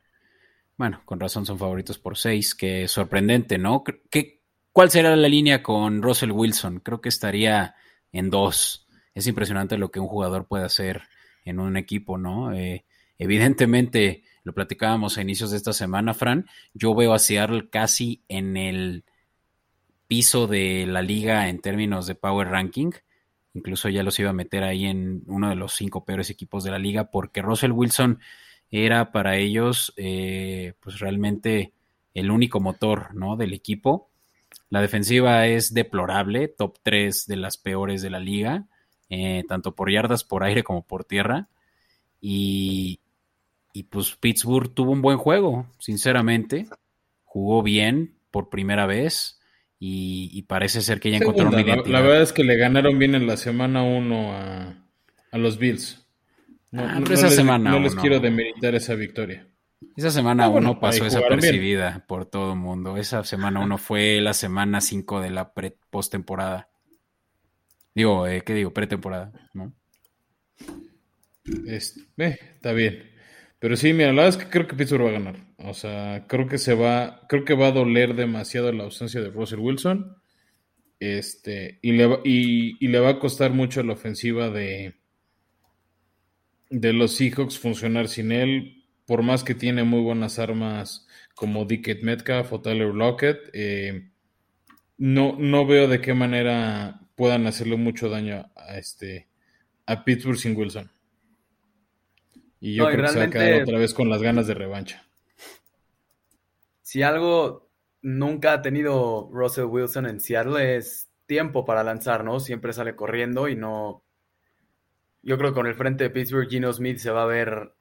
Bueno, 0.79 1.03
con 1.05 1.19
razón 1.19 1.45
son 1.45 1.59
favoritos 1.59 1.99
por 1.99 2.17
seis, 2.17 2.55
que 2.55 2.87
sorprendente, 2.87 3.59
¿no? 3.59 3.83
¿Qué, 3.83 4.41
¿Cuál 4.73 4.91
será 4.93 5.17
la 5.17 5.29
línea 5.29 5.61
con 5.61 6.03
Russell 6.03 6.31
Wilson? 6.31 6.79
Creo 6.79 7.01
que 7.01 7.09
estaría 7.09 7.75
en 8.13 8.31
dos. 8.31 8.87
Es 9.13 9.27
impresionante 9.27 9.77
lo 9.77 9.91
que 9.91 9.99
un 9.99 10.07
jugador 10.07 10.47
puede 10.47 10.65
hacer 10.65 11.03
en 11.45 11.59
un 11.59 11.77
equipo, 11.77 12.17
¿no? 12.17 12.53
Eh, 12.55 12.85
evidentemente, 13.19 14.23
lo 14.45 14.55
platicábamos 14.55 15.19
a 15.19 15.23
inicios 15.23 15.51
de 15.51 15.57
esta 15.57 15.73
semana, 15.73 16.15
Fran, 16.15 16.47
yo 16.75 16.95
veo 16.95 17.13
a 17.13 17.19
Seattle 17.19 17.71
casi 17.71 18.23
en 18.29 18.57
el 18.57 19.05
piso 20.07 20.47
de 20.47 20.87
la 20.87 21.03
liga 21.03 21.49
en 21.49 21.61
términos 21.61 22.07
de 22.07 22.15
power 22.15 22.51
ranking. 22.51 22.93
Incluso 23.53 23.89
ya 23.89 24.05
los 24.05 24.17
iba 24.21 24.31
a 24.31 24.33
meter 24.33 24.63
ahí 24.63 24.85
en 24.85 25.25
uno 25.27 25.49
de 25.49 25.57
los 25.57 25.73
cinco 25.75 26.05
peores 26.05 26.31
equipos 26.31 26.63
de 26.63 26.71
la 26.71 26.79
liga 26.79 27.11
porque 27.11 27.43
Russell 27.43 27.73
Wilson 27.73 28.21
era 28.71 29.13
para 29.13 29.37
ellos 29.37 29.93
eh, 29.97 30.75
pues 30.81 30.99
realmente 30.99 31.73
el 32.15 32.31
único 32.31 32.61
motor 32.61 33.15
¿no? 33.15 33.37
del 33.37 33.53
equipo. 33.53 34.11
La 34.71 34.81
defensiva 34.81 35.47
es 35.47 35.73
deplorable, 35.73 36.49
top 36.49 36.79
3 36.83 37.27
de 37.27 37.37
las 37.37 37.57
peores 37.57 38.03
de 38.03 38.11
la 38.11 38.21
liga, 38.21 38.67
eh, 39.09 39.45
tanto 39.49 39.75
por 39.75 39.91
yardas 39.91 40.25
por 40.25 40.45
aire 40.45 40.63
como 40.63 40.87
por 40.87 41.05
tierra. 41.05 41.49
Y, 42.21 43.01
y 43.73 43.85
pues 43.85 44.17
Pittsburgh 44.17 44.75
tuvo 44.75 44.93
un 44.93 45.03
buen 45.03 45.19
juego, 45.19 45.67
sinceramente. 45.79 46.67
Jugó 47.25 47.63
bien 47.63 48.17
por 48.31 48.51
primera 48.51 48.87
vez 48.87 49.39
y, 49.81 50.43
parece 50.43 50.83
ser 50.83 50.99
que 50.99 51.11
ya 51.11 51.19
encontraron 51.19 51.55
una 51.55 51.63
identidad. 51.63 51.93
La, 51.93 52.01
verdad 52.01 52.23
es 52.23 52.33
que 52.33 52.43
le 52.45 52.57
ganaron 52.57 52.99
bien 52.99 53.15
en 53.15 53.27
la 53.27 53.37
semana 53.37 53.83
1 53.85 54.33
a, 54.33 54.85
a 55.31 55.39
los 55.39 55.59
Bills. 55.59 56.08
No, 56.71 56.83
ah, 56.83 57.01
esa 57.11 57.31
semana 57.31 57.71
no 57.71 57.81
les 57.81 57.95
quiero 57.95 58.21
demeritar 58.21 58.75
esa 58.75 58.95
victoria. 58.95 59.47
Esa 59.97 60.11
semana 60.11 60.45
ah, 60.45 60.49
uno 60.49 60.81
pasó 60.81 61.05
desapercibida 61.05 62.05
por 62.07 62.27
todo 62.27 62.53
el 62.53 62.59
mundo. 62.59 62.97
Esa 62.97 63.25
semana 63.25 63.61
uno 63.61 63.79
fue 63.79 64.21
la 64.21 64.35
semana 64.35 64.81
5 64.81 65.21
de 65.21 65.31
la 65.31 65.53
postemporada. 65.91 66.69
Digo, 67.95 68.27
eh, 68.27 68.43
¿qué 68.45 68.55
digo? 68.55 68.73
Pretemporada, 68.73 69.33
¿no? 69.55 69.73
eh, 71.47 71.77
está 71.77 72.73
bien. 72.73 73.11
Pero 73.61 73.77
sí, 73.77 73.93
mira, 73.93 74.13
la 74.13 74.23
verdad 74.23 74.41
es 74.41 74.45
que 74.45 74.51
creo 74.51 74.69
que 74.69 74.77
Pittsburgh 74.77 75.07
va 75.07 75.09
a 75.09 75.13
ganar. 75.13 75.37
O 75.59 75.75
sea, 75.75 76.27
creo 76.29 76.47
que 76.47 76.59
se 76.59 76.75
va, 76.75 77.27
creo 77.29 77.45
que 77.45 77.55
va 77.55 77.69
a 77.69 77.73
doler 77.73 78.15
demasiado 78.15 78.71
la 78.73 78.85
ausencia 78.85 79.21
de 79.21 79.31
Russell 79.31 79.59
Wilson. 79.59 80.17
Este, 81.01 81.79
y 81.83 81.93
le, 81.93 82.21
y 82.25 82.87
le 82.87 83.01
va 83.01 83.11
a 83.11 83.19
costar 83.19 83.53
mucho 83.53 83.83
la 83.83 83.95
ofensiva 83.95 84.51
de, 84.51 84.98
de 86.71 86.93
los 86.93 87.17
Seahawks 87.17 87.59
funcionar 87.59 88.09
sin 88.09 88.33
él, 88.33 88.85
por 89.07 89.23
más 89.23 89.45
que 89.45 89.55
tiene 89.55 89.85
muy 89.85 90.01
buenas 90.01 90.39
armas 90.39 91.07
como 91.35 91.65
Dickett 91.65 92.03
Metcalf 92.03 92.53
o 92.53 92.61
Tyler 92.61 92.95
Lockett, 92.95 93.51
eh, 93.53 94.11
no, 94.99 95.37
no 95.39 95.67
veo 95.67 95.89
de 95.89 96.01
qué 96.01 96.15
manera 96.15 97.01
puedan 97.15 97.47
hacerle 97.47 97.77
mucho 97.77 98.09
daño 98.09 98.51
a 98.57 98.79
este 98.79 99.29
a 99.87 100.05
Pittsburgh 100.05 100.37
sin 100.37 100.57
Wilson. 100.57 100.91
Y 102.61 102.75
yo 102.75 102.87
creo 102.87 103.03
que 103.03 103.09
se 103.09 103.19
va 103.19 103.25
a 103.25 103.31
quedar 103.31 103.63
otra 103.63 103.79
vez 103.79 103.95
con 103.95 104.11
las 104.11 104.21
ganas 104.21 104.47
de 104.47 104.55
revancha. 104.55 105.07
Si 106.83 107.03
algo 107.03 107.71
nunca 108.03 108.55
ha 108.55 108.63
tenido 108.63 109.31
Russell 109.33 109.65
Wilson 109.65 110.07
en 110.07 110.21
Seattle 110.21 110.77
es 110.77 111.09
tiempo 111.27 111.65
para 111.65 111.85
lanzar, 111.85 112.25
¿no? 112.25 112.41
Siempre 112.41 112.73
sale 112.73 112.97
corriendo 112.97 113.49
y 113.49 113.57
no, 113.57 114.05
yo 115.29 115.37
creo 115.37 115.51
que 115.51 115.57
con 115.57 115.67
el 115.67 115.75
frente 115.75 116.05
de 116.05 116.11
Pittsburgh, 116.11 116.49
Gino 116.49 116.73
Smith 116.73 116.97
se 116.97 117.11
va 117.11 117.25
a 117.25 117.27
ver 117.27 117.75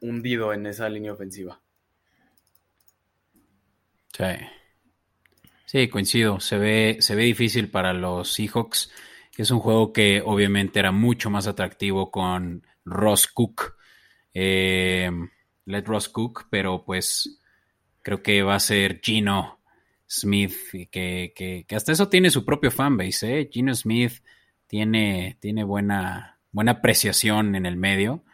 hundido 0.00 0.54
en 0.54 0.64
esa 0.64 0.88
línea 0.88 1.12
ofensiva. 1.12 1.60
Sí. 4.16 4.24
Sí, 5.66 5.88
coincido. 5.88 6.40
Se 6.40 6.56
ve, 6.56 6.96
se 7.00 7.14
ve 7.14 7.24
difícil 7.24 7.70
para 7.70 7.92
los 7.92 8.32
Seahawks. 8.32 8.90
Es 9.36 9.50
un 9.50 9.60
juego 9.60 9.92
que 9.92 10.22
obviamente 10.24 10.78
era 10.78 10.90
mucho 10.90 11.28
más 11.28 11.46
atractivo 11.46 12.10
con 12.10 12.66
Ross 12.86 13.26
Cook. 13.26 13.76
Eh, 14.32 15.10
let 15.66 15.84
Ross 15.84 16.08
Cook, 16.08 16.46
pero 16.48 16.86
pues 16.86 17.38
creo 18.00 18.22
que 18.22 18.42
va 18.42 18.54
a 18.54 18.60
ser 18.60 19.00
Gino 19.02 19.60
Smith, 20.08 20.54
que, 20.90 21.34
que, 21.36 21.66
que 21.68 21.76
hasta 21.76 21.92
eso 21.92 22.08
tiene 22.08 22.30
su 22.30 22.46
propio 22.46 22.70
fanbase. 22.70 23.40
¿eh? 23.40 23.50
Gino 23.52 23.74
Smith 23.74 24.22
tiene, 24.66 25.36
tiene 25.38 25.64
buena, 25.64 26.37
buena 26.58 26.72
apreciación 26.72 27.54
en 27.54 27.66
el 27.66 27.76
medio. 27.76 28.24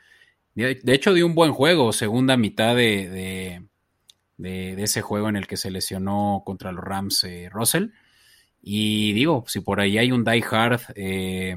De, 0.54 0.80
hecho, 0.86 1.12
dio 1.12 1.26
un 1.26 1.34
buen 1.34 1.52
juego, 1.52 1.92
segunda 1.92 2.38
mitad 2.38 2.74
de, 2.74 3.60
de, 4.38 4.82
ese 4.82 5.02
juego 5.02 5.28
en 5.28 5.36
el 5.36 5.46
que 5.46 5.58
se 5.58 5.70
lesionó 5.70 6.42
contra 6.42 6.72
los 6.72 6.82
Rams 6.82 7.22
eh, 7.24 7.50
Russell. 7.52 7.88
Y 8.62 9.12
digo, 9.12 9.44
si 9.46 9.60
por 9.60 9.78
ahí 9.78 9.98
hay 9.98 10.10
un 10.10 10.24
die 10.24 10.42
hard 10.50 10.80
eh, 10.94 11.56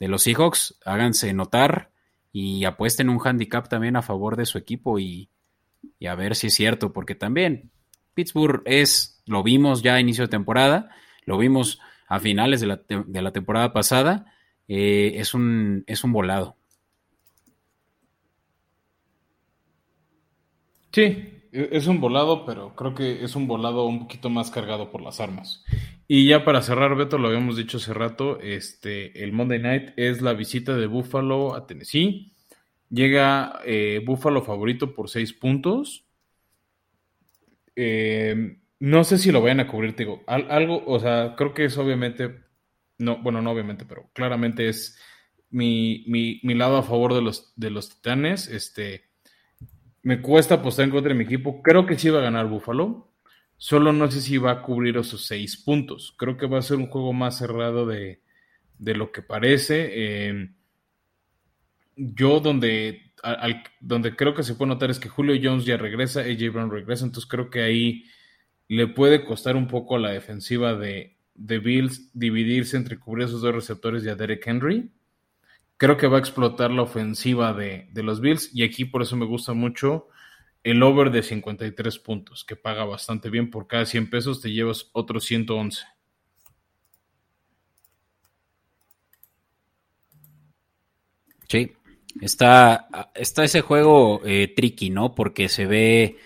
de 0.00 0.08
los 0.08 0.22
Seahawks, 0.22 0.78
háganse 0.86 1.34
notar 1.34 1.90
y 2.32 2.64
apuesten 2.64 3.10
un 3.10 3.20
handicap 3.22 3.68
también 3.68 3.96
a 3.96 4.00
favor 4.00 4.36
de 4.36 4.46
su 4.46 4.56
equipo 4.56 4.98
y, 4.98 5.28
y 5.98 6.06
a 6.06 6.14
ver 6.14 6.36
si 6.36 6.46
es 6.46 6.54
cierto, 6.54 6.94
porque 6.94 7.14
también 7.14 7.70
Pittsburgh 8.14 8.62
es, 8.64 9.22
lo 9.26 9.42
vimos 9.42 9.82
ya 9.82 9.96
a 9.96 10.00
inicio 10.00 10.24
de 10.24 10.30
temporada, 10.30 10.88
lo 11.26 11.36
vimos 11.36 11.80
a 12.08 12.18
finales 12.18 12.62
de 12.62 12.66
la, 12.66 12.80
de 12.88 13.20
la 13.20 13.32
temporada 13.32 13.74
pasada 13.74 14.32
eh, 14.74 15.20
es, 15.20 15.34
un, 15.34 15.84
es 15.86 16.02
un 16.02 16.12
volado. 16.12 16.56
Sí, 20.92 21.02
e, 21.52 21.68
es 21.72 21.86
un 21.86 22.00
volado, 22.00 22.46
pero 22.46 22.74
creo 22.74 22.94
que 22.94 23.22
es 23.22 23.36
un 23.36 23.46
volado 23.46 23.84
un 23.86 24.00
poquito 24.00 24.30
más 24.30 24.50
cargado 24.50 24.90
por 24.90 25.02
las 25.02 25.20
armas. 25.20 25.62
Y 26.08 26.26
ya 26.26 26.44
para 26.44 26.62
cerrar, 26.62 26.96
Beto, 26.96 27.18
lo 27.18 27.28
habíamos 27.28 27.56
dicho 27.58 27.76
hace 27.76 27.92
rato, 27.92 28.40
este, 28.40 29.22
el 29.22 29.32
Monday 29.32 29.58
Night 29.58 29.90
es 29.96 30.22
la 30.22 30.32
visita 30.32 30.74
de 30.74 30.86
Buffalo 30.86 31.54
a 31.54 31.66
Tennessee. 31.66 32.32
Llega 32.88 33.60
eh, 33.66 34.02
Buffalo 34.04 34.42
favorito 34.42 34.94
por 34.94 35.10
seis 35.10 35.34
puntos. 35.34 36.06
Eh, 37.76 38.58
no 38.80 39.04
sé 39.04 39.18
si 39.18 39.32
lo 39.32 39.42
vayan 39.42 39.60
a 39.60 39.68
cubrir, 39.68 39.94
te 39.94 40.04
digo, 40.04 40.22
algo, 40.26 40.82
o 40.86 40.98
sea, 40.98 41.34
creo 41.36 41.54
que 41.54 41.66
es 41.66 41.78
obviamente, 41.78 42.40
no, 42.98 43.22
bueno, 43.22 43.42
no 43.42 43.50
obviamente, 43.50 43.84
pero 43.84 44.10
claramente 44.12 44.68
es 44.68 44.98
mi, 45.50 46.04
mi, 46.06 46.54
lado 46.54 46.78
a 46.78 46.82
favor 46.82 47.14
de 47.14 47.22
los, 47.22 47.52
de 47.56 47.70
los 47.70 47.90
Titanes. 47.90 48.48
Este, 48.48 49.10
me 50.02 50.20
cuesta 50.20 50.56
apostar 50.56 50.84
en 50.84 50.90
contra 50.90 51.10
de 51.10 51.18
mi 51.18 51.24
equipo. 51.24 51.62
Creo 51.62 51.86
que 51.86 51.98
sí 51.98 52.08
va 52.10 52.18
a 52.18 52.22
ganar 52.22 52.48
Buffalo. 52.48 53.12
Solo 53.56 53.92
no 53.92 54.10
sé 54.10 54.20
si 54.20 54.38
va 54.38 54.50
a 54.50 54.62
cubrir 54.62 54.96
esos 54.96 55.26
seis 55.26 55.56
puntos. 55.56 56.14
Creo 56.18 56.36
que 56.36 56.46
va 56.46 56.58
a 56.58 56.62
ser 56.62 56.78
un 56.78 56.88
juego 56.88 57.12
más 57.12 57.38
cerrado 57.38 57.86
de, 57.86 58.20
lo 58.78 59.12
que 59.12 59.22
parece. 59.22 60.26
Em, 60.26 60.56
yo 61.96 62.40
donde, 62.40 63.12
donde 63.80 64.16
creo 64.16 64.34
que 64.34 64.42
se 64.42 64.54
puede 64.54 64.70
notar 64.70 64.90
es 64.90 64.98
que 64.98 65.08
Julio 65.08 65.38
Jones 65.40 65.64
ya 65.64 65.76
regresa, 65.76 66.20
AJ 66.22 66.52
Brown 66.52 66.70
regresa, 66.70 67.04
entonces 67.04 67.28
creo 67.30 67.50
que 67.50 67.62
ahí 67.62 68.04
le 68.68 68.88
puede 68.88 69.24
costar 69.24 69.54
un 69.54 69.68
poco 69.68 69.96
a 69.96 70.00
la 70.00 70.10
defensiva 70.10 70.74
de, 70.74 71.18
de 71.34 71.58
Bills 71.58 72.10
dividirse 72.12 72.76
entre 72.76 72.98
cubrir 72.98 73.26
esos 73.26 73.42
dos 73.42 73.54
receptores 73.54 74.04
y 74.04 74.08
a 74.08 74.14
Derek 74.14 74.46
Henry 74.46 74.90
creo 75.82 75.96
que 75.96 76.06
va 76.06 76.18
a 76.18 76.20
explotar 76.20 76.70
la 76.70 76.82
ofensiva 76.82 77.52
de, 77.52 77.88
los 77.92 78.20
Bills 78.20 78.50
y 78.54 78.62
aquí 78.62 78.84
por 78.84 79.02
eso 79.02 79.16
me 79.16 79.26
gusta 79.26 79.52
mucho 79.52 80.06
el 80.62 80.80
over 80.80 81.10
de 81.10 81.24
53 81.24 81.98
puntos, 81.98 82.44
que 82.44 82.54
paga 82.54 82.84
bastante 82.84 83.30
bien. 83.30 83.50
Por 83.50 83.66
cada 83.66 83.84
100 83.84 84.08
pesos 84.08 84.40
te 84.40 84.52
llevas 84.52 84.90
otros 84.92 85.24
111. 85.24 85.82
Sí, 91.48 91.72
está, 92.20 92.86
está 93.16 93.42
ese 93.42 93.60
juego 93.60 94.22
eh, 94.24 94.52
tricky, 94.54 94.90
¿no? 94.90 95.16
Porque 95.16 95.48
se 95.48 95.66
ve 95.66 96.16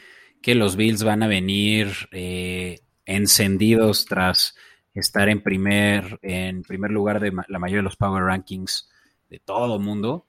que 0.42 0.54
los 0.54 0.76
Bills 0.76 1.02
van 1.02 1.22
a 1.22 1.28
venir 1.28 1.88
eh, 2.12 2.80
encendidos 3.07 4.04
tras 4.04 4.54
estar 5.01 5.28
en 5.28 5.42
primer, 5.42 6.18
en 6.22 6.62
primer 6.62 6.90
lugar 6.90 7.20
de 7.20 7.32
la 7.49 7.59
mayoría 7.59 7.80
de 7.80 7.84
los 7.84 7.97
Power 7.97 8.24
Rankings 8.24 8.88
de 9.28 9.38
todo 9.38 9.78
mundo. 9.78 10.26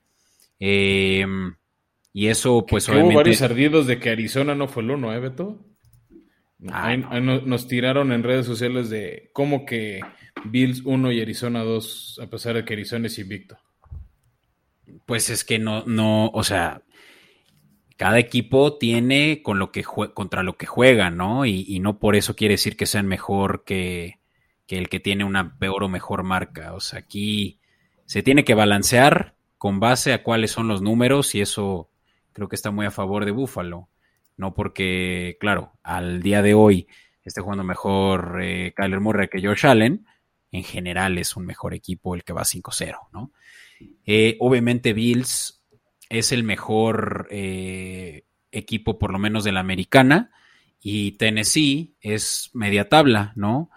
Em, 0.59 1.55
y 2.13 2.27
eso, 2.27 2.65
pues 2.65 2.87
obviamente. 2.89 3.15
Hubo 3.15 3.19
varios 3.19 3.41
ardidos 3.41 3.87
de 3.87 3.99
que 3.99 4.09
Arizona 4.09 4.55
no 4.55 4.67
fue 4.67 4.83
el 4.83 4.91
uno, 4.91 5.13
¿eh, 5.13 5.19
Beto? 5.19 5.63
Ah, 6.69 6.97
nos 6.97 7.67
tiraron 7.67 8.11
en 8.11 8.23
redes 8.23 8.45
sociales 8.47 8.89
de 8.89 9.29
cómo 9.31 9.65
que 9.65 10.01
Bills 10.45 10.81
1 10.85 11.11
y 11.11 11.21
Arizona 11.21 11.63
2, 11.63 12.21
a 12.23 12.27
pesar 12.27 12.55
de 12.55 12.65
que 12.65 12.73
Arizona 12.73 13.07
es 13.07 13.19
invicto. 13.19 13.59
Pues 15.05 15.29
es 15.29 15.43
que 15.43 15.59
no, 15.59 15.83
no, 15.85 16.29
o 16.33 16.43
sea, 16.43 16.81
cada 17.97 18.19
equipo 18.19 18.77
tiene 18.77 19.41
con 19.43 19.59
lo 19.59 19.71
que 19.71 19.83
contra 19.83 20.43
lo 20.43 20.57
que 20.57 20.65
juega, 20.65 21.11
¿no? 21.11 21.45
Y, 21.45 21.79
no 21.79 21.99
por 21.99 22.15
eso 22.15 22.35
quiere 22.35 22.53
decir 22.53 22.77
que 22.77 22.85
sean 22.85 23.07
mejor 23.07 23.63
que, 23.63 24.16
que, 24.67 24.77
el 24.77 24.89
que 24.89 24.99
tiene 24.99 25.23
una 25.23 25.57
peor 25.57 25.83
o 25.83 25.89
mejor 25.89 26.23
marca. 26.23 26.73
O 26.73 26.79
sea, 26.79 26.99
aquí 26.99 27.59
se 28.05 28.21
tiene 28.21 28.45
que 28.45 28.53
balancear 28.53 29.35
con 29.57 29.79
base 29.79 30.13
a 30.13 30.23
cuáles 30.23 30.51
son 30.51 30.67
los 30.67 30.81
números 30.81 31.33
y 31.33 31.41
eso 31.41 31.89
creo 32.33 32.47
que 32.47 32.55
está 32.55 32.69
muy 32.69 32.85
a 32.85 32.91
favor 32.91 33.25
de 33.25 33.31
Buffalo. 33.31 33.89
No 34.35 34.53
porque, 34.53 35.37
claro, 35.39 35.73
al 35.81 36.21
día 36.21 36.43
de 36.43 36.53
hoy 36.53 36.87
esté 37.23 37.41
jugando 37.41 37.63
mejor 37.63 38.39
eh, 38.41 38.73
Kyler 38.75 38.99
Murray 38.99 39.27
que 39.27 39.41
Josh 39.41 39.65
Allen, 39.65 40.05
en 40.51 40.63
general 40.63 41.17
es 41.17 41.35
un 41.35 41.45
mejor 41.45 41.73
equipo 41.73 42.15
el 42.15 42.23
que 42.23 42.33
va 42.33 42.43
5-0, 42.43 42.95
¿no? 43.11 43.31
Eh, 44.05 44.37
obviamente 44.39 44.93
Bills 44.93 45.63
es 46.09 46.31
el 46.31 46.43
mejor 46.43 47.27
eh, 47.31 48.25
equipo 48.51 48.97
por 48.97 49.11
lo 49.11 49.19
menos 49.19 49.43
de 49.43 49.51
la 49.51 49.59
americana 49.59 50.31
y 50.79 51.13
Tennessee 51.13 51.95
es 51.99 52.49
media 52.53 52.87
tabla, 52.89 53.33
¿no? 53.35 53.69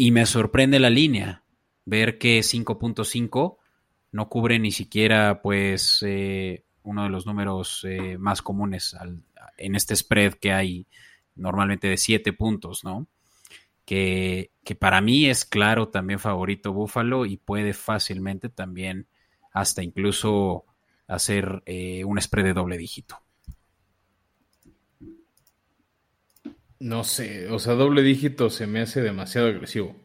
Y 0.00 0.12
me 0.12 0.26
sorprende 0.26 0.78
la 0.78 0.90
línea 0.90 1.42
ver 1.84 2.18
que 2.18 2.38
5.5 2.38 3.56
no 4.12 4.28
cubre 4.28 4.60
ni 4.60 4.70
siquiera 4.70 5.42
pues 5.42 6.04
eh, 6.06 6.62
uno 6.84 7.02
de 7.02 7.08
los 7.08 7.26
números 7.26 7.82
eh, 7.82 8.16
más 8.16 8.40
comunes 8.40 8.94
en 9.56 9.74
este 9.74 9.96
spread 9.96 10.34
que 10.34 10.52
hay 10.52 10.86
normalmente 11.34 11.88
de 11.88 11.96
7 11.96 12.32
puntos, 12.32 12.84
¿no? 12.84 13.08
Que, 13.84 14.52
para 14.78 15.00
mí 15.00 15.26
es 15.26 15.44
claro 15.44 15.88
también 15.88 16.20
favorito 16.20 16.72
Búfalo 16.72 17.26
y 17.26 17.36
puede 17.36 17.74
fácilmente 17.74 18.48
también 18.48 19.08
hasta 19.52 19.82
incluso 19.82 20.64
hacer 21.08 21.64
eh, 21.66 22.04
un 22.04 22.20
spread 22.20 22.44
de 22.44 22.54
doble 22.54 22.78
dígito. 22.78 23.20
No 26.80 27.02
sé, 27.04 27.48
o 27.50 27.58
sea, 27.58 27.74
doble 27.74 28.02
dígito 28.02 28.50
se 28.50 28.66
me 28.66 28.80
hace 28.80 29.02
demasiado 29.02 29.48
agresivo. 29.48 29.96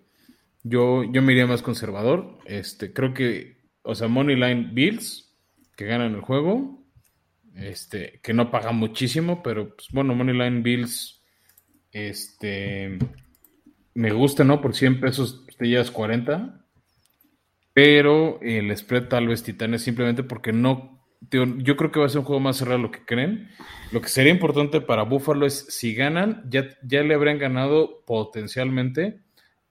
Yo, 0.64 1.04
yo 1.04 1.22
me 1.22 1.34
iría 1.34 1.46
más 1.46 1.62
conservador. 1.62 2.40
Este, 2.46 2.94
creo 2.94 3.14
que, 3.14 3.58
o 3.84 3.96
sea, 3.96 4.08
Moneyline 4.08 4.74
Bills, 4.74 5.36
que 5.76 5.86
ganan 5.86 6.16
el 6.16 6.22
juego. 6.22 6.84
Este, 7.56 8.20
que 8.24 8.34
no 8.34 8.50
paga 8.50 8.72
muchísimo, 8.72 9.44
pero 9.44 9.76
pues, 9.76 9.90
bueno, 9.92 10.16
Moneyline 10.16 10.64
Bills, 10.64 11.22
este, 11.92 12.98
me 13.94 14.12
gusta, 14.12 14.44
¿no? 14.44 14.60
Por 14.60 14.76
100 14.76 15.00
pesos 15.00 15.46
te 15.58 15.68
llevas 15.68 15.92
40. 15.92 16.66
Pero 17.74 18.40
el 18.42 18.76
spread 18.76 19.08
tal 19.08 19.28
vez 19.28 19.44
Titanes 19.44 19.82
simplemente 19.82 20.24
porque 20.24 20.52
no. 20.54 20.93
Yo 21.30 21.78
creo 21.78 21.92
que 21.92 22.00
va 22.00 22.06
a 22.06 22.10
ser 22.10 22.20
un 22.20 22.26
juego 22.26 22.40
más 22.40 22.58
cerrado 22.58 22.78
de 22.78 22.84
lo 22.84 22.92
que 22.92 23.06
creen. 23.06 23.50
Lo 23.92 24.02
que 24.02 24.10
sería 24.10 24.32
importante 24.32 24.82
para 24.82 25.04
Buffalo 25.04 25.46
es 25.46 25.66
si 25.70 25.94
ganan, 25.94 26.44
ya, 26.50 26.68
ya 26.84 27.04
le 27.04 27.14
habrían 27.14 27.38
ganado 27.38 28.04
potencialmente 28.06 29.22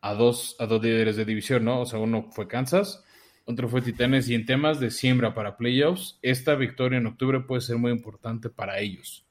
a 0.00 0.14
dos, 0.14 0.57
a 0.59 0.66
dos 0.66 0.82
líderes 0.82 1.16
de 1.16 1.24
división, 1.24 1.64
¿no? 1.64 1.80
O 1.80 1.86
sea, 1.86 1.98
uno 1.98 2.28
fue 2.30 2.48
Kansas, 2.48 3.05
otro 3.44 3.68
fue 3.68 3.82
Titanes, 3.82 4.28
y 4.28 4.34
en 4.34 4.46
temas 4.46 4.80
de 4.80 4.90
siembra 4.90 5.34
para 5.34 5.57
playoffs, 5.57 6.18
esta 6.22 6.55
victoria 6.55 6.98
en 6.98 7.07
octubre 7.07 7.40
puede 7.40 7.61
ser 7.61 7.76
muy 7.76 7.92
importante 7.92 8.50
para 8.50 8.80
ellos, 8.80 9.26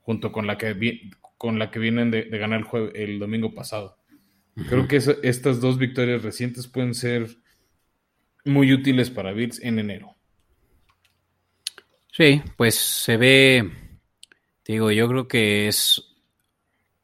junto 0.00 0.32
con 0.32 0.46
la 0.46 0.58
que, 0.58 1.10
con 1.38 1.58
la 1.58 1.70
que 1.70 1.78
vienen 1.78 2.10
de, 2.10 2.24
ganar 2.24 2.64
el, 2.72 2.92
el 2.94 3.18
domingo 3.18 3.54
pasado. 3.54 3.98
Creo 4.68 4.88
que 4.88 4.96
estas 4.96 5.60
dos 5.60 5.76
victorias 5.76 6.22
recientes 6.22 6.66
pueden 6.66 6.94
ser 6.94 7.28
muy 8.46 8.72
útiles 8.72 9.10
para 9.10 9.32
Bills 9.32 9.60
en 9.62 9.78
enero. 9.78 10.15
Sí, 12.16 12.40
pues 12.56 12.76
se 12.76 13.18
ve, 13.18 13.70
digo, 14.64 14.90
yo 14.90 15.06
creo 15.06 15.28
que 15.28 15.68
es... 15.68 16.02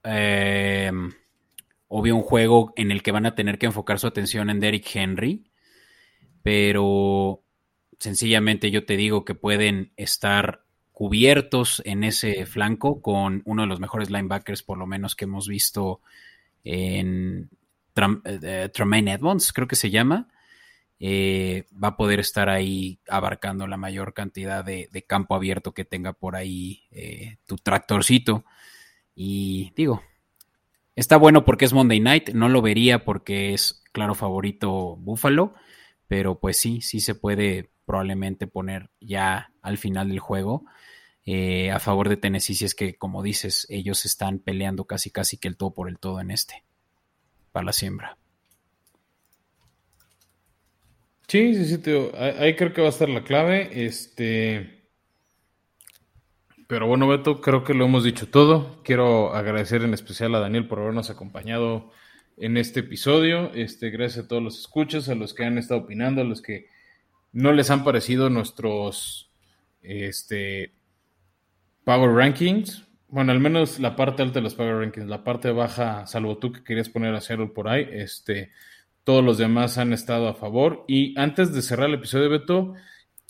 Eh, 0.05 0.91
obvio 1.89 2.17
un 2.17 2.23
juego 2.23 2.73
en 2.77 2.91
el 2.91 3.03
que 3.03 3.13
van 3.13 3.27
a 3.27 3.35
tener 3.35 3.59
que 3.59 3.67
enfocar 3.67 3.99
su 3.99 4.07
atención 4.07 4.49
en 4.49 4.59
Derrick 4.59 4.89
Henry, 4.97 5.45
pero 6.43 7.43
sencillamente 7.99 8.71
yo 8.71 8.87
te 8.87 8.97
digo 8.97 9.27
que 9.27 9.35
pueden 9.35 9.93
estar 9.99 10.65
cubiertos 10.93 11.83
en 11.85 12.05
ese 12.05 12.47
flanco 12.47 13.03
con 13.03 13.43
uno 13.45 13.63
de 13.63 13.69
los 13.69 13.81
mejores 13.81 14.11
linebackers 14.11 14.63
por 14.63 14.79
lo 14.79 14.87
menos 14.87 15.15
que 15.15 15.27
hemos 15.27 15.47
visto 15.47 16.01
en 16.65 17.51
eh, 18.25 18.71
Tremaine 18.73 19.13
Edmonds, 19.13 19.53
creo 19.53 19.69
que 19.69 19.77
se 19.77 19.91
llama. 19.91 20.29
Eh, 21.05 21.67
va 21.73 21.89
a 21.89 21.97
poder 21.97 22.21
estar 22.21 22.49
ahí 22.49 23.01
abarcando 23.09 23.67
la 23.67 23.77
mayor 23.77 24.15
cantidad 24.15 24.65
de, 24.65 25.05
campo 25.09 25.35
abierto 25.35 25.75
que 25.75 25.85
tenga 25.85 26.13
por 26.13 26.37
ahí 26.37 26.85
eh, 26.93 27.39
tu 27.47 27.57
tractorcito. 27.57 28.45
Y 29.15 29.73
digo, 29.77 30.03
Está 30.95 31.17
bueno 31.17 31.45
porque 31.45 31.65
es 31.65 31.73
Monday 31.73 32.01
Night, 32.01 32.31
no 32.35 32.51
lo 32.51 32.61
vería 32.61 33.05
porque 33.05 33.55
es 33.55 33.83
claro 33.93 34.15
favorito 34.15 34.97
Buffalo, 34.97 35.55
pero 36.07 36.39
pues 36.39 36.59
sí, 36.59 36.83
sí 36.83 37.01
se 37.01 37.15
puede 37.15 37.71
probablemente 37.87 38.47
poner 38.47 38.91
ya 39.01 39.53
al 39.63 39.79
final 39.79 40.11
del 40.11 40.19
juego 40.19 40.67
eh, 41.25 41.71
a 41.71 41.79
favor 41.79 42.09
de 42.09 42.17
Tennessee 42.17 42.65
es 42.65 42.75
que, 42.75 42.97
como 42.97 43.23
dices, 43.23 43.67
ellos 43.71 44.05
están 44.05 44.41
peleando 44.41 44.85
casi 44.87 45.11
casi 45.11 45.37
que 45.37 45.49
el 45.49 45.57
todo 45.57 45.73
por 45.73 45.89
el 45.89 45.99
todo 45.99 46.21
en 46.21 46.31
este, 46.31 46.65
para 47.53 47.65
la 47.65 47.73
siembra. 47.73 48.19
Sí, 51.33 51.55
sí, 51.55 51.65
sí, 51.65 51.79
tío. 51.79 52.13
Ahí 52.15 52.57
creo 52.57 52.75
que 52.75 52.83
va 52.83 52.89
a 52.89 52.91
estar 52.91 53.09
la 53.09 53.25
clave. 53.25 53.87
Este. 53.87 54.83
Pero 56.67 56.87
bueno, 56.87 57.09
Beto, 57.09 57.41
creo 57.41 57.65
que 57.65 57.73
lo 57.73 57.87
hemos 57.87 58.05
dicho 58.05 58.29
todo. 58.29 58.83
Quiero 58.85 59.35
agradecer 59.35 59.81
en 59.81 59.95
especial 59.95 60.35
a 60.35 60.41
Daniel 60.41 60.69
por 60.69 60.81
habernos 60.81 61.09
acompañado 61.09 61.91
en 62.37 62.59
este 62.59 62.81
episodio. 62.81 63.51
Este, 63.55 63.89
gracias 63.89 64.27
a 64.27 64.29
todos 64.29 64.43
los 64.43 64.59
escuchas, 64.59 65.09
a 65.09 65.15
los 65.15 65.33
que 65.33 65.47
han 65.47 65.57
estado 65.57 65.81
opinando, 65.81 66.21
a 66.21 66.25
los 66.25 66.43
que 66.43 66.67
no 67.33 67.53
les 67.53 67.71
han 67.71 67.83
parecido 67.83 68.29
nuestros 68.29 69.31
este, 69.81 70.75
Power 71.85 72.11
Rankings. 72.11 72.87
bueno, 73.09 73.33
al 73.33 73.41
menos 73.41 73.81
la 73.81 73.97
parte 73.97 74.21
alta 74.21 74.41
de 74.41 74.43
los 74.43 74.55
Power 74.55 74.77
Rankings, 74.77 75.07
la 75.07 75.25
parte 75.25 75.51
baja, 75.51 76.07
salvo 76.07 76.37
tú 76.37 76.53
que 76.53 76.63
querías 76.63 76.91
poner 76.91 77.15
a 77.15 77.23
cero 77.23 77.55
por 77.55 77.69
ahí, 77.71 77.89
este, 77.91 78.51
todos 79.05 79.25
los 79.25 79.39
demás 79.39 79.79
han 79.79 79.93
estado 79.93 80.29
a 80.29 80.35
favor. 80.35 80.85
Y 80.89 81.19
antes 81.19 81.53
de 81.53 81.63
cerrar 81.63 81.89
el 81.89 81.95
episodio, 81.95 82.31
Beto, 82.31 82.75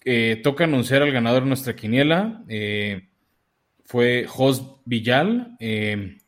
eh, 0.04 0.40
toca 0.42 0.64
anunciar 0.64 1.02
al 1.02 1.12
ganador 1.12 1.42
de 1.42 1.48
nuestra 1.48 1.76
quiniela. 1.76 2.44
Eh, 2.48 3.08
fue 3.84 4.26
Jos 4.28 4.80
Villal. 4.84 5.56
Eh, 5.60 6.18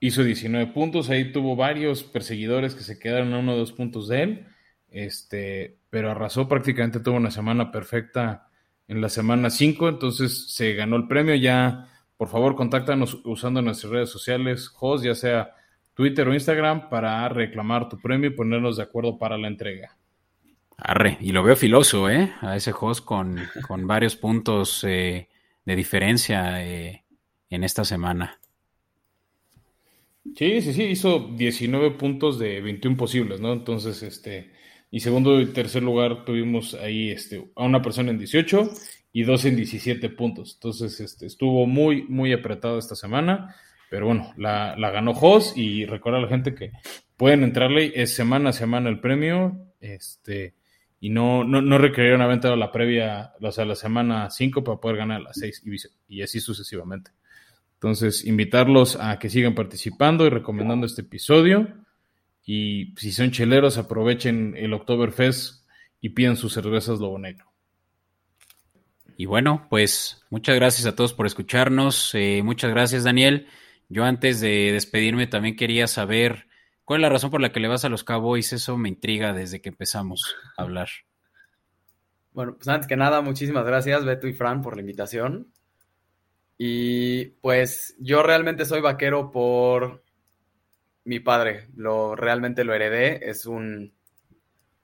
hizo 0.00 0.24
19 0.24 0.72
puntos. 0.72 1.10
Ahí 1.10 1.32
tuvo 1.32 1.56
varios 1.56 2.02
perseguidores 2.04 2.74
que 2.74 2.82
se 2.82 2.98
quedaron 2.98 3.32
a 3.34 3.38
uno 3.38 3.54
o 3.54 3.58
dos 3.58 3.72
puntos 3.72 4.08
de 4.08 4.22
él. 4.22 4.46
Este, 4.90 5.78
pero 5.90 6.10
arrasó 6.10 6.48
prácticamente, 6.48 7.00
tuvo 7.00 7.16
una 7.16 7.30
semana 7.30 7.70
perfecta 7.72 8.48
en 8.88 9.00
la 9.00 9.08
semana 9.08 9.50
5. 9.50 9.88
Entonces 9.88 10.52
se 10.52 10.74
ganó 10.74 10.96
el 10.96 11.08
premio 11.08 11.34
ya 11.34 11.88
por 12.22 12.28
favor, 12.28 12.54
contáctanos 12.54 13.20
usando 13.24 13.60
nuestras 13.62 13.92
redes 13.92 14.08
sociales, 14.08 14.70
host, 14.78 15.04
ya 15.04 15.16
sea 15.16 15.56
Twitter 16.02 16.26
o 16.26 16.34
Instagram, 16.34 16.88
para 16.88 17.28
reclamar 17.28 17.88
tu 17.88 17.96
premio 17.96 18.28
y 18.28 18.34
ponernos 18.34 18.76
de 18.76 18.82
acuerdo 18.82 19.20
para 19.20 19.38
la 19.38 19.46
entrega. 19.46 19.96
Arre, 20.76 21.16
y 21.20 21.30
lo 21.30 21.44
veo 21.44 21.54
filoso, 21.54 22.10
¿eh? 22.10 22.32
A 22.40 22.56
ese 22.56 22.72
host 22.76 23.04
con, 23.04 23.38
varios 23.86 24.16
puntos 24.16 24.82
eh, 24.82 25.28
de 25.64 25.76
diferencia 25.76 26.66
eh, 26.66 27.04
en 27.50 27.62
esta 27.62 27.84
semana. 27.84 28.40
Sí, 30.34 30.60
sí, 30.60 30.72
sí, 30.72 30.82
hizo 30.86 31.30
19 31.36 31.92
puntos 31.92 32.36
de 32.36 32.60
21 32.60 32.96
posibles, 32.96 33.38
¿no? 33.38 33.52
Entonces, 33.52 34.02
este, 34.02 34.50
y 34.90 34.98
segundo 34.98 35.40
y 35.40 35.46
tercer 35.52 35.84
lugar 35.84 36.24
tuvimos 36.24 36.74
ahí 36.74 37.10
este, 37.10 37.48
a 37.54 37.62
una 37.62 37.80
persona 37.80 38.10
en 38.10 38.18
18 38.18 38.72
y 39.12 39.22
dos 39.22 39.44
en 39.44 39.54
17 39.54 40.08
puntos. 40.08 40.54
Entonces 40.54 40.98
este, 40.98 41.26
estuvo 41.26 41.64
muy, 41.64 42.02
muy 42.08 42.32
apretado 42.32 42.76
esta 42.80 42.96
semana. 42.96 43.54
Pero 43.92 44.06
bueno, 44.06 44.32
la, 44.38 44.74
ganó 44.90 45.12
Jos 45.12 45.52
y 45.54 45.84
recuerda 45.84 46.18
a 46.18 46.22
la 46.22 46.28
gente 46.28 46.54
que 46.54 46.72
pueden 47.18 47.44
entrarle, 47.44 47.92
es 47.94 48.14
semana 48.14 48.48
a 48.48 48.52
semana 48.54 48.88
el 48.88 49.00
premio. 49.00 49.66
Este, 49.80 50.54
y 50.98 51.10
no, 51.10 51.44
no, 51.44 51.60
no 51.60 51.76
requerieron 51.76 52.22
haber 52.22 52.36
entrado 52.36 52.56
la 52.56 52.72
previa, 52.72 53.34
o 53.38 53.52
sea, 53.52 53.66
la 53.66 53.74
semana 53.74 54.30
5 54.30 54.64
para 54.64 54.80
poder 54.80 54.96
ganar 54.96 55.20
las 55.20 55.36
6 55.38 55.64
y, 55.66 56.16
y 56.16 56.22
así 56.22 56.40
sucesivamente. 56.40 57.10
Entonces, 57.74 58.24
invitarlos 58.24 58.96
a 58.96 59.18
que 59.18 59.28
sigan 59.28 59.54
participando 59.54 60.24
y 60.24 60.30
recomendando 60.30 60.86
este 60.86 61.02
episodio. 61.02 61.68
Y 62.46 62.94
si 62.96 63.12
son 63.12 63.30
cheleros, 63.30 63.76
aprovechen 63.76 64.54
el 64.56 64.72
Oktoberfest 64.72 65.66
y 66.00 66.08
pidan 66.08 66.38
sus 66.38 66.54
cervezas 66.54 66.98
Lobo 66.98 67.18
Negro. 67.18 67.44
Y 69.18 69.26
bueno, 69.26 69.66
pues 69.68 70.24
muchas 70.30 70.56
gracias 70.56 70.86
a 70.86 70.96
todos 70.96 71.12
por 71.12 71.26
escucharnos. 71.26 72.14
Eh, 72.14 72.40
muchas 72.42 72.70
gracias, 72.70 73.04
Daniel. 73.04 73.48
Yo 73.92 74.04
antes 74.04 74.40
de 74.40 74.72
despedirme 74.72 75.26
también 75.26 75.54
quería 75.54 75.86
saber 75.86 76.46
cuál 76.82 77.00
es 77.00 77.02
la 77.02 77.08
razón 77.10 77.30
por 77.30 77.42
la 77.42 77.52
que 77.52 77.60
le 77.60 77.68
vas 77.68 77.84
a 77.84 77.90
los 77.90 78.04
Cowboys. 78.04 78.54
Eso 78.54 78.78
me 78.78 78.88
intriga 78.88 79.34
desde 79.34 79.60
que 79.60 79.68
empezamos 79.68 80.34
a 80.56 80.62
hablar. 80.62 80.88
Bueno, 82.32 82.54
pues 82.56 82.68
antes 82.68 82.88
que 82.88 82.96
nada, 82.96 83.20
muchísimas 83.20 83.66
gracias, 83.66 84.06
Beto 84.06 84.26
y 84.26 84.32
Fran, 84.32 84.62
por 84.62 84.76
la 84.76 84.80
invitación. 84.80 85.52
Y 86.56 87.26
pues 87.42 87.94
yo 87.98 88.22
realmente 88.22 88.64
soy 88.64 88.80
vaquero 88.80 89.30
por 89.30 90.02
mi 91.04 91.20
padre. 91.20 91.68
Lo 91.76 92.16
realmente 92.16 92.64
lo 92.64 92.72
heredé. 92.72 93.28
Es 93.28 93.44
un, 93.44 93.92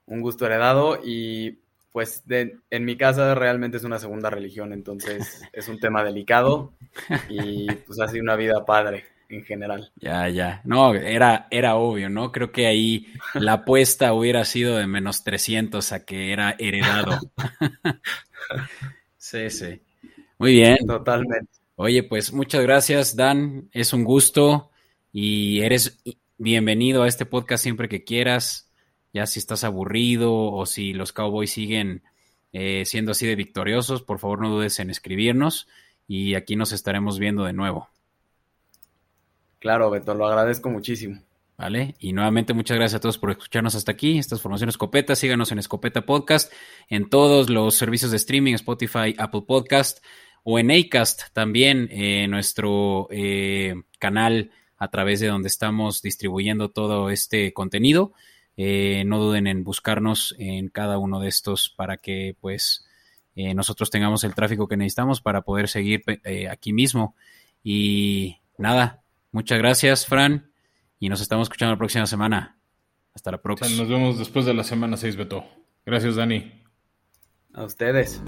un 0.05 0.21
gusto 0.21 0.45
heredado 0.45 0.99
y 1.03 1.63
pues 1.91 2.23
en 2.27 2.85
mi 2.85 2.97
casa 2.97 3.35
realmente 3.35 3.77
es 3.77 3.83
una 3.83 3.99
segunda 3.99 4.29
religión, 4.29 4.73
entonces 4.73 5.41
es 5.53 5.67
un 5.67 5.79
tema 5.79 6.03
delicado 6.03 6.73
y 7.29 7.71
pues 7.71 7.99
ha 7.99 8.07
sido 8.07 8.23
una 8.23 8.35
vida 8.35 8.65
padre 8.65 9.05
en 9.29 9.43
general. 9.43 9.91
Ya, 9.95 10.27
ya. 10.27 10.61
No, 10.65 10.93
era, 10.95 11.47
era 11.51 11.75
obvio, 11.75 12.09
¿no? 12.09 12.31
Creo 12.31 12.51
que 12.51 12.65
ahí 12.65 13.07
la 13.35 13.53
apuesta 13.53 14.13
hubiera 14.13 14.43
sido 14.43 14.77
de 14.77 14.87
menos 14.87 15.23
300 15.23 15.91
a 15.91 16.03
que 16.03 16.33
era 16.33 16.55
heredado. 16.57 17.19
sí, 19.17 19.49
sí. 19.49 19.81
Muy 20.39 20.53
bien. 20.53 20.77
Totalmente. 20.85 21.51
Oye, 21.75 22.03
pues 22.03 22.33
muchas 22.33 22.61
gracias, 22.63 23.15
Dan. 23.15 23.69
Es 23.71 23.93
un 23.93 24.03
gusto 24.03 24.71
y 25.11 25.61
eres 25.61 26.01
bienvenido 26.37 27.03
a 27.03 27.07
este 27.07 27.25
podcast 27.25 27.63
siempre 27.63 27.87
que 27.87 28.03
quieras 28.03 28.68
ya 29.13 29.25
si 29.25 29.39
estás 29.39 29.63
aburrido 29.63 30.33
o 30.33 30.65
si 30.65 30.93
los 30.93 31.13
Cowboys 31.13 31.51
siguen 31.51 32.03
eh, 32.53 32.83
siendo 32.85 33.11
así 33.11 33.27
de 33.27 33.35
victoriosos, 33.35 34.01
por 34.01 34.19
favor 34.19 34.41
no 34.41 34.49
dudes 34.49 34.79
en 34.79 34.89
escribirnos 34.89 35.67
y 36.07 36.35
aquí 36.35 36.55
nos 36.55 36.71
estaremos 36.71 37.19
viendo 37.19 37.43
de 37.43 37.53
nuevo. 37.53 37.89
Claro, 39.59 39.89
Beto, 39.89 40.13
lo 40.13 40.25
agradezco 40.27 40.69
muchísimo. 40.69 41.21
¿Vale? 41.57 41.95
Y 41.99 42.13
nuevamente 42.13 42.53
muchas 42.53 42.77
gracias 42.77 42.99
a 42.99 43.01
todos 43.01 43.17
por 43.17 43.31
escucharnos 43.31 43.75
hasta 43.75 43.91
aquí. 43.91 44.17
Estas 44.17 44.41
formaciones 44.41 44.75
Escopeta, 44.75 45.13
síganos 45.13 45.51
en 45.51 45.59
Escopeta 45.59 46.05
Podcast, 46.05 46.53
en 46.87 47.09
todos 47.09 47.49
los 47.49 47.75
servicios 47.75 48.11
de 48.11 48.17
streaming, 48.17 48.53
Spotify, 48.53 49.13
Apple 49.17 49.43
Podcast 49.45 50.01
o 50.43 50.57
en 50.57 50.71
Acast 50.71 51.33
también, 51.33 51.89
eh, 51.91 52.27
nuestro 52.29 53.09
eh, 53.11 53.75
canal 53.99 54.51
a 54.77 54.87
través 54.89 55.19
de 55.19 55.27
donde 55.27 55.49
estamos 55.49 56.01
distribuyendo 56.01 56.69
todo 56.69 57.09
este 57.09 57.51
contenido. 57.51 58.13
Eh, 58.61 59.05
no 59.05 59.19
duden 59.19 59.47
en 59.47 59.63
buscarnos 59.63 60.35
en 60.37 60.67
cada 60.67 60.97
uno 60.97 61.21
de 61.21 61.29
estos 61.29 61.69
para 61.69 61.95
que 61.95 62.35
pues 62.41 62.85
eh, 63.37 63.53
nosotros 63.53 63.89
tengamos 63.89 64.25
el 64.25 64.35
tráfico 64.35 64.67
que 64.67 64.75
necesitamos 64.75 65.21
para 65.21 65.43
poder 65.43 65.69
seguir 65.69 66.03
eh, 66.25 66.49
aquí 66.49 66.73
mismo. 66.73 67.15
Y 67.63 68.35
nada, 68.57 69.01
muchas 69.31 69.59
gracias 69.59 70.05
Fran 70.05 70.51
y 70.99 71.07
nos 71.07 71.21
estamos 71.21 71.45
escuchando 71.45 71.75
la 71.75 71.77
próxima 71.77 72.05
semana. 72.05 72.57
Hasta 73.15 73.31
la 73.31 73.41
próxima. 73.41 73.77
Nos 73.77 73.87
vemos 73.87 74.19
después 74.19 74.45
de 74.45 74.53
la 74.53 74.65
semana 74.65 74.97
6, 74.97 75.15
Beto. 75.15 75.45
Gracias, 75.85 76.17
Dani. 76.17 76.51
A 77.53 77.63
ustedes. 77.63 78.21